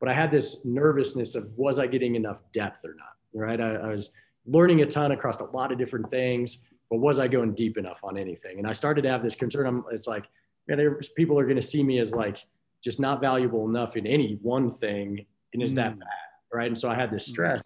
but 0.00 0.08
I 0.08 0.14
had 0.14 0.30
this 0.30 0.64
nervousness 0.64 1.34
of 1.34 1.50
was 1.56 1.78
I 1.78 1.86
getting 1.86 2.16
enough 2.16 2.38
depth 2.52 2.84
or 2.84 2.94
not? 2.94 3.16
Right. 3.34 3.60
I, 3.60 3.74
I 3.76 3.88
was 3.88 4.12
learning 4.46 4.82
a 4.82 4.86
ton 4.86 5.12
across 5.12 5.40
a 5.40 5.44
lot 5.44 5.72
of 5.72 5.78
different 5.78 6.10
things, 6.10 6.58
but 6.90 6.98
was 6.98 7.18
I 7.18 7.28
going 7.28 7.54
deep 7.54 7.78
enough 7.78 8.00
on 8.02 8.16
anything? 8.16 8.58
And 8.58 8.66
I 8.66 8.72
started 8.72 9.02
to 9.02 9.10
have 9.10 9.22
this 9.22 9.34
concern. 9.34 9.66
I'm, 9.66 9.84
it's 9.90 10.06
like, 10.06 10.24
man, 10.68 10.98
people 11.16 11.38
are 11.38 11.44
going 11.44 11.56
to 11.56 11.62
see 11.62 11.82
me 11.82 11.98
as 11.98 12.14
like 12.14 12.38
just 12.86 13.00
not 13.00 13.20
valuable 13.20 13.68
enough 13.68 13.96
in 13.96 14.06
any 14.06 14.38
one 14.42 14.72
thing. 14.72 15.26
And 15.52 15.60
is 15.60 15.72
mm. 15.72 15.76
that 15.76 15.98
bad? 15.98 16.08
Right. 16.54 16.68
And 16.68 16.78
so 16.78 16.88
I 16.88 16.94
had 16.94 17.10
this 17.10 17.26
mm. 17.26 17.32
stress. 17.32 17.60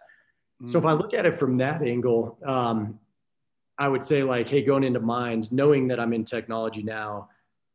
Mm. 0.63 0.71
So 0.71 0.79
if 0.79 0.85
I 0.85 0.93
look 0.93 1.13
at 1.13 1.27
it 1.27 1.35
from 1.35 1.57
that 1.57 1.83
angle, 1.83 2.39
um, 2.43 2.99
I 3.77 3.87
would 3.87 4.03
say 4.03 4.23
like, 4.23 4.49
hey, 4.49 4.63
going 4.63 4.83
into 4.83 4.99
mines, 4.99 5.51
knowing 5.51 5.87
that 5.89 5.99
I'm 5.99 6.11
in 6.13 6.25
technology 6.25 6.81
now, 6.81 7.29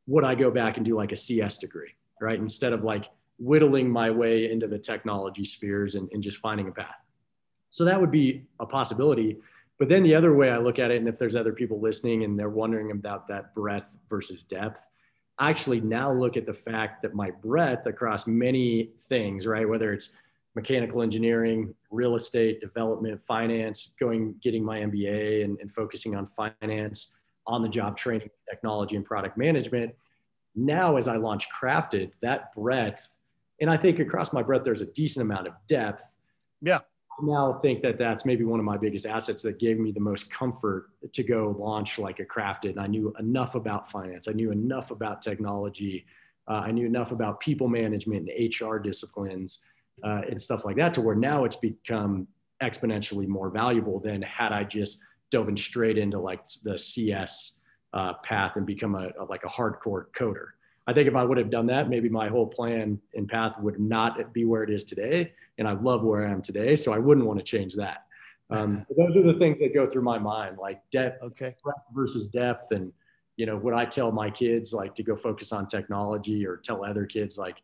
would 0.09 0.25
I 0.25 0.35
go 0.35 0.51
back 0.51 0.77
and 0.77 0.85
do 0.85 0.97
like 0.97 1.13
a 1.13 1.17
CS 1.17 1.59
degree, 1.59 1.95
right? 2.21 2.37
Instead 2.37 2.73
of 2.73 2.83
like 2.83 3.05
whittling 3.39 3.89
my 3.89 4.11
way 4.11 4.51
into 4.51 4.67
the 4.67 4.79
technology 4.79 5.45
spheres 5.45 5.95
and, 5.95 6.09
and 6.13 6.25
just 6.25 6.39
finding 6.39 6.67
a 6.67 6.73
path. 6.73 6.99
So 7.71 7.85
that 7.85 8.01
would 8.01 8.11
be 8.11 8.43
a 8.59 8.67
possibility. 8.67 9.37
But 9.79 9.89
then 9.89 10.03
the 10.03 10.17
other 10.17 10.35
way 10.35 10.51
I 10.51 10.59
look 10.59 10.81
at 10.81 10.91
it, 10.91 10.97
and 10.97 11.07
if 11.07 11.17
there's 11.17 11.37
other 11.37 11.53
people 11.53 11.81
listening 11.81 12.25
and 12.25 12.37
they're 12.37 12.49
wondering 12.49 12.91
about 12.91 13.29
that 13.29 13.55
breadth 13.55 13.97
versus 14.09 14.43
depth, 14.43 14.85
Actually 15.39 15.81
now 15.81 16.13
look 16.13 16.37
at 16.37 16.47
the 16.47 16.55
fact 16.55 17.03
that 17.03 17.15
my 17.15 17.31
breadth 17.31 17.87
across 17.87 18.27
many 18.27 18.91
things, 19.03 19.47
right? 19.47 19.69
Whether 19.69 19.93
it's 19.93 20.15
mechanical 20.55 21.03
engineering, 21.03 21.75
real 21.91 22.17
estate, 22.17 22.61
development, 22.61 23.21
finance, 23.27 23.93
going, 24.01 24.35
getting 24.43 24.65
my 24.65 24.81
MBA 24.81 25.45
and, 25.45 25.59
and 25.61 25.71
focusing 25.71 26.17
on 26.17 26.27
finance, 26.27 27.13
on 27.47 27.63
the 27.63 27.69
job 27.69 27.97
training, 27.97 28.31
technology, 28.49 28.97
and 28.97 29.05
product 29.05 29.37
management. 29.37 29.95
Now, 30.55 30.97
as 30.97 31.07
I 31.07 31.17
launch 31.17 31.49
Crafted, 31.51 32.11
that 32.23 32.55
breadth, 32.55 33.07
and 33.61 33.71
I 33.71 33.77
think 33.77 33.99
across 33.99 34.33
my 34.33 34.43
breadth, 34.43 34.65
there's 34.65 34.83
a 34.83 34.87
decent 34.93 35.23
amount 35.25 35.47
of 35.47 35.53
depth. 35.69 36.09
Yeah. 36.63 36.81
Now 37.23 37.55
think 37.55 37.83
that 37.83 37.99
that's 37.99 38.25
maybe 38.27 38.45
one 38.45 38.61
of 38.61 38.67
my 38.67 38.77
biggest 38.77 39.07
assets 39.07 39.43
that 39.43 39.59
gave 39.59 39.79
me 39.79 39.91
the 39.91 40.01
most 40.01 40.31
comfort 40.31 40.91
to 41.13 41.23
go 41.23 41.57
launch 41.59 41.99
like 41.99 42.21
a 42.21 42.25
crafted. 42.25 42.71
And 42.71 42.81
I 42.81 42.87
knew 42.87 43.15
enough 43.19 43.55
about 43.55 43.91
finance. 43.91 44.29
I 44.29 44.33
knew 44.33 44.51
enough 44.51 44.91
about 44.91 45.23
technology. 45.23 46.05
Uh, 46.49 46.63
I 46.67 46.73
knew 46.73 46.87
enough 46.87 47.13
about 47.13 47.41
people 47.41 47.69
management 47.69 48.29
and 48.29 48.55
HR 48.61 48.77
disciplines 48.77 49.63
uh, 50.05 50.23
and 50.29 50.41
stuff 50.41 50.65
like 50.65 50.77
that 50.77 50.93
to 50.95 51.01
where 51.01 51.17
now 51.17 51.45
it's 51.45 51.57
become 51.57 52.29
exponentially 52.63 53.27
more 53.27 53.51
valuable 53.51 53.99
than 54.01 54.23
had 54.23 54.53
I 54.53 54.65
just 54.65 55.01
dove 55.31 55.49
in 55.49 55.57
straight 55.57 55.99
into 55.99 56.19
like 56.19 56.43
the 56.63 56.79
CS 56.79 57.53
uh, 57.93 58.15
path 58.25 58.57
and 58.57 58.67
become 58.67 58.95
a, 58.95 59.11
a 59.19 59.25
like 59.25 59.45
a 59.45 59.49
hardcore 59.49 60.07
coder. 60.17 60.49
I 60.87 60.93
think 60.93 61.09
if 61.09 61.17
I 61.17 61.25
would 61.25 61.39
have 61.39 61.51
done 61.51 61.67
that, 61.67 61.89
maybe 61.89 62.09
my 62.09 62.29
whole 62.29 62.47
plan 62.47 63.01
and 63.15 63.29
path 63.29 63.59
would 63.61 63.81
not 63.81 64.33
be 64.33 64.45
where 64.45 64.63
it 64.63 64.71
is 64.71 64.85
today. 64.85 65.33
And 65.59 65.67
I 65.67 65.73
love 65.73 66.05
where 66.05 66.27
I 66.27 66.31
am 66.31 66.43
today. 66.43 66.77
So 66.77 66.93
I 66.93 66.99
wouldn't 66.99 67.27
want 67.27 67.39
to 67.41 67.45
change 67.45 67.75
that. 67.75 68.07
Um, 68.51 68.87
those 68.97 69.17
are 69.17 69.23
the 69.23 69.35
things 69.35 69.59
that 69.59 69.75
go 69.75 69.89
through 69.89 70.03
my 70.03 70.19
mind, 70.19 70.59
like 70.59 70.81
depth, 70.91 71.23
okay. 71.23 71.57
versus 71.93 72.29
depth. 72.29 72.71
And, 72.71 72.93
you 73.37 73.47
know, 73.47 73.57
would 73.57 73.75
I 73.75 73.85
tell 73.85 74.13
my 74.13 74.31
kids 74.31 74.73
like 74.73 74.95
to 74.95 75.03
go 75.03 75.17
focus 75.17 75.53
on 75.53 75.67
technology 75.67 76.47
or 76.47 76.59
tell 76.59 76.85
other 76.85 77.05
kids 77.05 77.37
like 77.37 77.57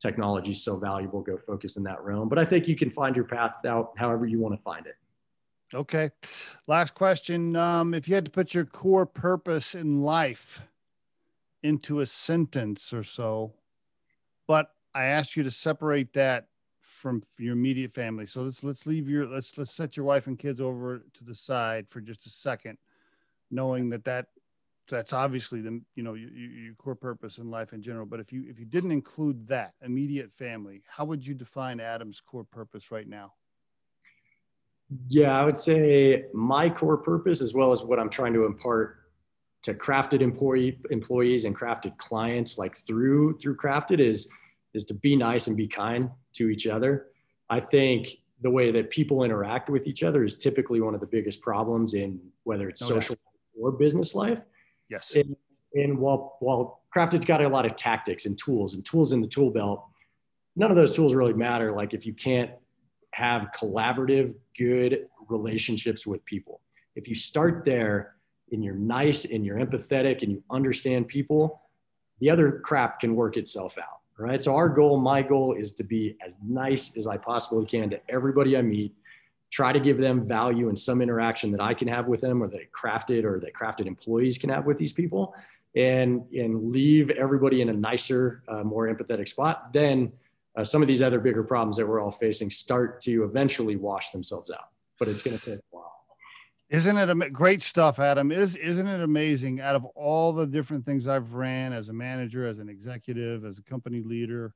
technology 0.00 0.52
is 0.52 0.62
so 0.62 0.76
valuable, 0.76 1.20
go 1.20 1.36
focus 1.36 1.76
in 1.76 1.82
that 1.84 2.02
realm. 2.04 2.28
But 2.28 2.38
I 2.38 2.44
think 2.44 2.68
you 2.68 2.76
can 2.76 2.90
find 2.90 3.16
your 3.16 3.24
path 3.24 3.64
out 3.66 3.92
however 3.96 4.26
you 4.26 4.38
want 4.38 4.56
to 4.56 4.62
find 4.62 4.86
it. 4.86 4.94
Okay. 5.74 6.10
Last 6.66 6.94
question. 6.94 7.56
Um, 7.56 7.92
if 7.92 8.08
you 8.08 8.14
had 8.14 8.24
to 8.24 8.30
put 8.30 8.54
your 8.54 8.64
core 8.64 9.04
purpose 9.04 9.74
in 9.74 10.00
life, 10.00 10.62
into 11.62 12.00
a 12.00 12.06
sentence 12.06 12.92
or 12.92 13.02
so, 13.02 13.54
but 14.46 14.70
I 14.94 15.04
asked 15.04 15.36
you 15.36 15.42
to 15.42 15.50
separate 15.50 16.12
that 16.14 16.48
from 16.80 17.22
your 17.38 17.52
immediate 17.52 17.94
family. 17.94 18.26
So 18.26 18.42
let's 18.42 18.64
let's 18.64 18.86
leave 18.86 19.08
your 19.08 19.26
let's 19.26 19.56
let's 19.58 19.72
set 19.72 19.96
your 19.96 20.06
wife 20.06 20.26
and 20.26 20.38
kids 20.38 20.60
over 20.60 21.04
to 21.14 21.24
the 21.24 21.34
side 21.34 21.86
for 21.88 22.00
just 22.00 22.26
a 22.26 22.30
second, 22.30 22.78
knowing 23.50 23.90
that 23.90 24.04
that 24.04 24.26
that's 24.88 25.12
obviously 25.12 25.60
the 25.60 25.80
you 25.94 26.02
know 26.02 26.14
your, 26.14 26.30
your 26.30 26.74
core 26.74 26.94
purpose 26.94 27.38
in 27.38 27.50
life 27.50 27.72
in 27.72 27.82
general. 27.82 28.06
But 28.06 28.20
if 28.20 28.32
you 28.32 28.44
if 28.48 28.58
you 28.58 28.64
didn't 28.64 28.92
include 28.92 29.46
that 29.48 29.74
immediate 29.82 30.32
family, 30.32 30.82
how 30.88 31.04
would 31.04 31.26
you 31.26 31.34
define 31.34 31.80
Adam's 31.80 32.20
core 32.20 32.44
purpose 32.44 32.90
right 32.90 33.08
now? 33.08 33.34
Yeah, 35.08 35.38
I 35.38 35.44
would 35.44 35.58
say 35.58 36.24
my 36.32 36.70
core 36.70 36.96
purpose, 36.96 37.42
as 37.42 37.52
well 37.52 37.72
as 37.72 37.84
what 37.84 37.98
I'm 37.98 38.08
trying 38.08 38.32
to 38.32 38.46
impart 38.46 39.07
to 39.62 39.74
crafted 39.74 40.20
employee 40.20 40.78
employees 40.90 41.44
and 41.44 41.56
crafted 41.56 41.96
clients 41.98 42.58
like 42.58 42.78
through 42.86 43.38
through 43.38 43.56
crafted 43.56 44.00
is 44.00 44.28
is 44.74 44.84
to 44.84 44.94
be 44.94 45.16
nice 45.16 45.46
and 45.46 45.56
be 45.56 45.66
kind 45.66 46.10
to 46.34 46.48
each 46.48 46.66
other. 46.66 47.06
I 47.50 47.60
think 47.60 48.08
the 48.40 48.50
way 48.50 48.70
that 48.70 48.90
people 48.90 49.24
interact 49.24 49.68
with 49.68 49.86
each 49.86 50.02
other 50.02 50.22
is 50.22 50.36
typically 50.36 50.80
one 50.80 50.94
of 50.94 51.00
the 51.00 51.06
biggest 51.06 51.42
problems 51.42 51.94
in 51.94 52.20
whether 52.44 52.68
it's 52.68 52.86
social 52.86 53.16
or 53.60 53.72
business 53.72 54.14
life. 54.14 54.42
Yes. 54.88 55.14
And, 55.14 55.36
and 55.74 55.98
while 55.98 56.36
while 56.40 56.82
crafted's 56.94 57.24
got 57.24 57.42
a 57.42 57.48
lot 57.48 57.66
of 57.66 57.76
tactics 57.76 58.26
and 58.26 58.38
tools 58.38 58.74
and 58.74 58.84
tools 58.84 59.12
in 59.12 59.20
the 59.20 59.26
tool 59.26 59.50
belt 59.50 59.84
none 60.56 60.70
of 60.70 60.76
those 60.76 60.94
tools 60.94 61.14
really 61.14 61.32
matter 61.32 61.72
like 61.72 61.94
if 61.94 62.04
you 62.04 62.12
can't 62.12 62.50
have 63.12 63.48
collaborative 63.56 64.34
good 64.56 65.06
relationships 65.28 66.06
with 66.06 66.24
people. 66.24 66.60
If 66.94 67.08
you 67.08 67.14
start 67.14 67.64
there 67.64 68.14
and 68.52 68.64
you're 68.64 68.74
nice 68.74 69.24
and 69.24 69.44
you're 69.44 69.58
empathetic 69.58 70.22
and 70.22 70.32
you 70.32 70.42
understand 70.50 71.08
people, 71.08 71.60
the 72.20 72.30
other 72.30 72.60
crap 72.64 73.00
can 73.00 73.14
work 73.14 73.36
itself 73.36 73.78
out. 73.78 74.00
Right. 74.20 74.42
So 74.42 74.56
our 74.56 74.68
goal, 74.68 74.98
my 74.98 75.22
goal 75.22 75.54
is 75.54 75.70
to 75.72 75.84
be 75.84 76.16
as 76.24 76.38
nice 76.44 76.96
as 76.96 77.06
I 77.06 77.16
possibly 77.16 77.64
can 77.64 77.88
to 77.90 78.00
everybody 78.08 78.56
I 78.56 78.62
meet, 78.62 78.92
try 79.52 79.72
to 79.72 79.78
give 79.78 79.96
them 79.96 80.26
value 80.26 80.68
in 80.68 80.74
some 80.74 81.00
interaction 81.00 81.52
that 81.52 81.60
I 81.60 81.72
can 81.72 81.86
have 81.86 82.08
with 82.08 82.20
them 82.20 82.42
or 82.42 82.48
that 82.48 82.72
crafted 82.72 83.22
or 83.22 83.38
that 83.38 83.52
crafted 83.54 83.86
employees 83.86 84.36
can 84.36 84.50
have 84.50 84.66
with 84.66 84.76
these 84.76 84.92
people 84.92 85.36
and, 85.76 86.24
and 86.36 86.72
leave 86.72 87.10
everybody 87.10 87.62
in 87.62 87.68
a 87.68 87.72
nicer, 87.72 88.42
uh, 88.48 88.64
more 88.64 88.92
empathetic 88.92 89.28
spot. 89.28 89.72
Then 89.72 90.12
uh, 90.56 90.64
some 90.64 90.82
of 90.82 90.88
these 90.88 91.00
other 91.00 91.20
bigger 91.20 91.44
problems 91.44 91.76
that 91.76 91.86
we're 91.86 92.00
all 92.00 92.10
facing 92.10 92.50
start 92.50 93.00
to 93.02 93.22
eventually 93.22 93.76
wash 93.76 94.10
themselves 94.10 94.50
out, 94.50 94.70
but 94.98 95.06
it's 95.06 95.22
going 95.22 95.38
to 95.38 95.44
take 95.44 95.58
a 95.58 95.62
while. 95.70 95.97
Isn't 96.70 96.98
it 96.98 97.08
a 97.08 97.30
great 97.30 97.62
stuff, 97.62 97.98
Adam? 97.98 98.30
Is 98.30 98.54
isn't 98.54 98.86
it 98.86 99.00
amazing? 99.00 99.60
Out 99.60 99.74
of 99.74 99.86
all 99.86 100.32
the 100.32 100.46
different 100.46 100.84
things 100.84 101.06
I've 101.06 101.32
ran 101.32 101.72
as 101.72 101.88
a 101.88 101.94
manager, 101.94 102.46
as 102.46 102.58
an 102.58 102.68
executive, 102.68 103.44
as 103.46 103.58
a 103.58 103.62
company 103.62 104.02
leader, 104.02 104.54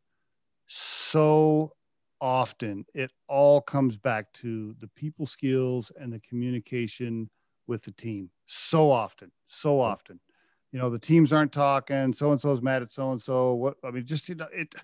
so 0.67 1.73
often 2.21 2.85
it 2.95 3.11
all 3.29 3.63
comes 3.63 3.97
back 3.97 4.33
to 4.35 4.75
the 4.79 4.89
people 4.89 5.27
skills 5.27 5.91
and 5.99 6.13
the 6.13 6.21
communication 6.21 7.31
with 7.67 7.83
the 7.83 7.93
team. 7.93 8.31
So 8.47 8.91
often, 8.91 9.33
so 9.47 9.81
often, 9.81 10.21
you 10.71 10.79
know, 10.79 10.91
the 10.91 10.99
teams 10.99 11.33
aren't 11.33 11.53
talking. 11.53 12.13
So 12.13 12.31
and 12.31 12.41
so's 12.41 12.61
mad 12.63 12.83
at 12.83 12.93
so 12.93 13.13
and 13.13 13.23
so. 13.23 13.55
What 13.55 13.77
I 13.85 13.91
mean, 13.91 14.05
just 14.05 14.29
you 14.29 14.35
know, 14.35 14.49
it. 14.53 14.75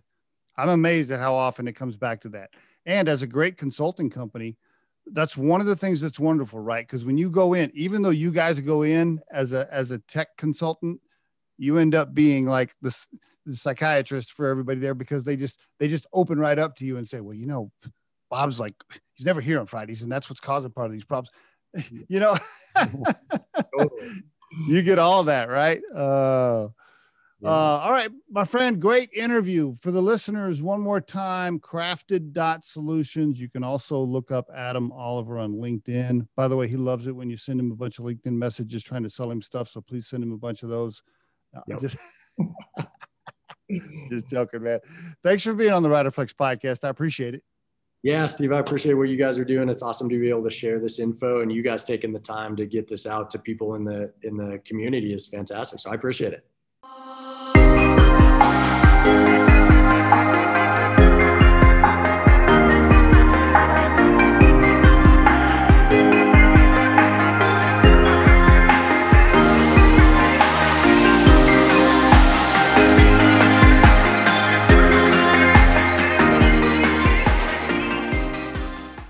I'm 0.57 0.71
amazed 0.71 1.11
at 1.11 1.21
how 1.21 1.35
often 1.35 1.69
it 1.69 1.75
comes 1.75 1.97
back 1.97 2.23
to 2.23 2.31
that. 2.31 2.51
And 2.87 3.09
as 3.09 3.23
a 3.23 3.27
great 3.27 3.59
consulting 3.59 4.11
company 4.11 4.57
that's 5.13 5.37
one 5.37 5.61
of 5.61 5.67
the 5.67 5.77
things 5.77 6.01
that's 6.01 6.19
wonderful, 6.19 6.61
right? 6.61 6.87
Because 6.87 7.05
when 7.05 7.19
you 7.19 7.31
go 7.31 7.55
in, 7.55 7.71
even 7.75 8.03
though 8.03 8.11
you 8.11 8.31
guys 8.31 8.61
go 8.61 8.83
in 8.83 9.21
as 9.31 9.53
a 9.53 9.73
as 9.73 9.91
a 9.91 9.99
tech 9.99 10.37
consultant, 10.37 11.01
you 11.57 11.79
end 11.79 11.95
up 11.95 12.15
being 12.15 12.47
like 12.47 12.75
the, 12.83 12.95
the 13.47 13.57
psychiatrist 13.57 14.33
for 14.33 14.47
everybody 14.49 14.81
there 14.81 14.95
because 14.95 15.25
they 15.25 15.37
just 15.37 15.59
they 15.79 15.89
just 15.89 16.07
open 16.13 16.39
right 16.39 16.59
up 16.59 16.77
to 16.77 16.85
you 16.85 16.97
and 16.97 17.09
say, 17.09 17.21
well, 17.21 17.35
you 17.35 17.47
know, 17.47 17.71
Bob's 18.31 18.61
like 18.61 18.75
he's 19.15 19.27
never 19.27 19.41
here 19.41 19.61
on 19.61 19.67
Fridays, 19.67 20.03
and 20.03 20.13
that's 20.13 20.31
what's 20.31 20.41
causing 20.41 20.71
part 20.71 20.87
of 20.87 20.93
these 20.93 21.05
problems. 21.05 21.31
you 22.09 22.21
know, 22.21 22.37
you 24.69 24.83
get 24.83 24.99
all 24.99 25.25
that, 25.25 25.49
right? 25.49 25.81
Uh, 25.95 26.69
yeah. 27.41 27.49
Uh, 27.49 27.81
all 27.85 27.93
right, 27.93 28.11
my 28.31 28.45
friend, 28.45 28.81
great 28.81 29.11
interview. 29.13 29.77
For 29.77 29.93
the 29.93 30.03
listeners, 30.03 30.61
one 30.61 30.81
more 30.81 31.01
time, 31.01 31.61
crafted 31.61 32.33
dot 32.33 32.65
solutions. 32.65 33.41
You 33.41 33.49
can 33.49 33.63
also 33.63 34.01
look 34.01 34.33
up 34.33 34.49
Adam 34.55 34.91
Oliver 34.91 35.39
on 35.39 35.55
LinkedIn. 35.55 36.27
By 36.35 36.49
the 36.49 36.57
way, 36.57 36.67
he 36.67 36.77
loves 36.77 37.07
it 37.07 37.15
when 37.15 37.31
you 37.31 37.37
send 37.37 37.61
him 37.61 37.71
a 37.71 37.77
bunch 37.77 37.99
of 37.99 38.05
LinkedIn 38.05 38.33
messages 38.33 38.83
trying 38.83 39.05
to 39.05 39.11
sell 39.11 39.31
him 39.31 39.41
stuff. 39.41 39.69
So 39.69 39.81
please 39.81 40.09
send 40.09 40.25
him 40.25 40.33
a 40.33 40.37
bunch 40.37 40.65
of 40.65 40.69
those. 40.69 41.03
Yep. 41.69 41.81
Just, 41.81 41.97
just 44.11 44.29
joking, 44.29 44.65
man. 44.65 44.81
Thanks 45.23 45.45
for 45.45 45.55
being 45.55 45.73
on 45.73 45.85
the 45.85 45.89
Riderflex 45.89 46.35
podcast. 46.35 46.83
I 46.83 46.89
appreciate 46.89 47.35
it. 47.35 47.45
Yeah, 48.03 48.27
Steve, 48.27 48.53
I 48.53 48.61
appreciate 48.61 48.95
what 48.95 49.09
you 49.09 49.17
guys 49.17 49.39
are 49.39 49.45
doing. 49.45 49.69
It's 49.69 49.83
awesome 49.83 50.09
to 50.09 50.19
be 50.19 50.29
able 50.29 50.45
to 50.45 50.51
share 50.51 50.79
this 50.79 50.99
info 50.99 51.41
and 51.41 51.53
you 51.53 51.63
guys 51.63 51.85
taking 51.85 52.13
the 52.13 52.21
time 52.21 52.55
to 52.57 52.65
get 52.65 52.89
this 52.89 53.07
out 53.07 53.31
to 53.31 53.39
people 53.39 53.75
in 53.75 53.85
the 53.85 54.13
in 54.23 54.37
the 54.37 54.61
community 54.65 55.13
is 55.13 55.27
fantastic. 55.27 55.81
So 55.81 55.91
I 55.91 55.95
appreciate 55.95 56.33
it. 56.33 56.48
Thank 58.39 59.39
you. 59.39 59.48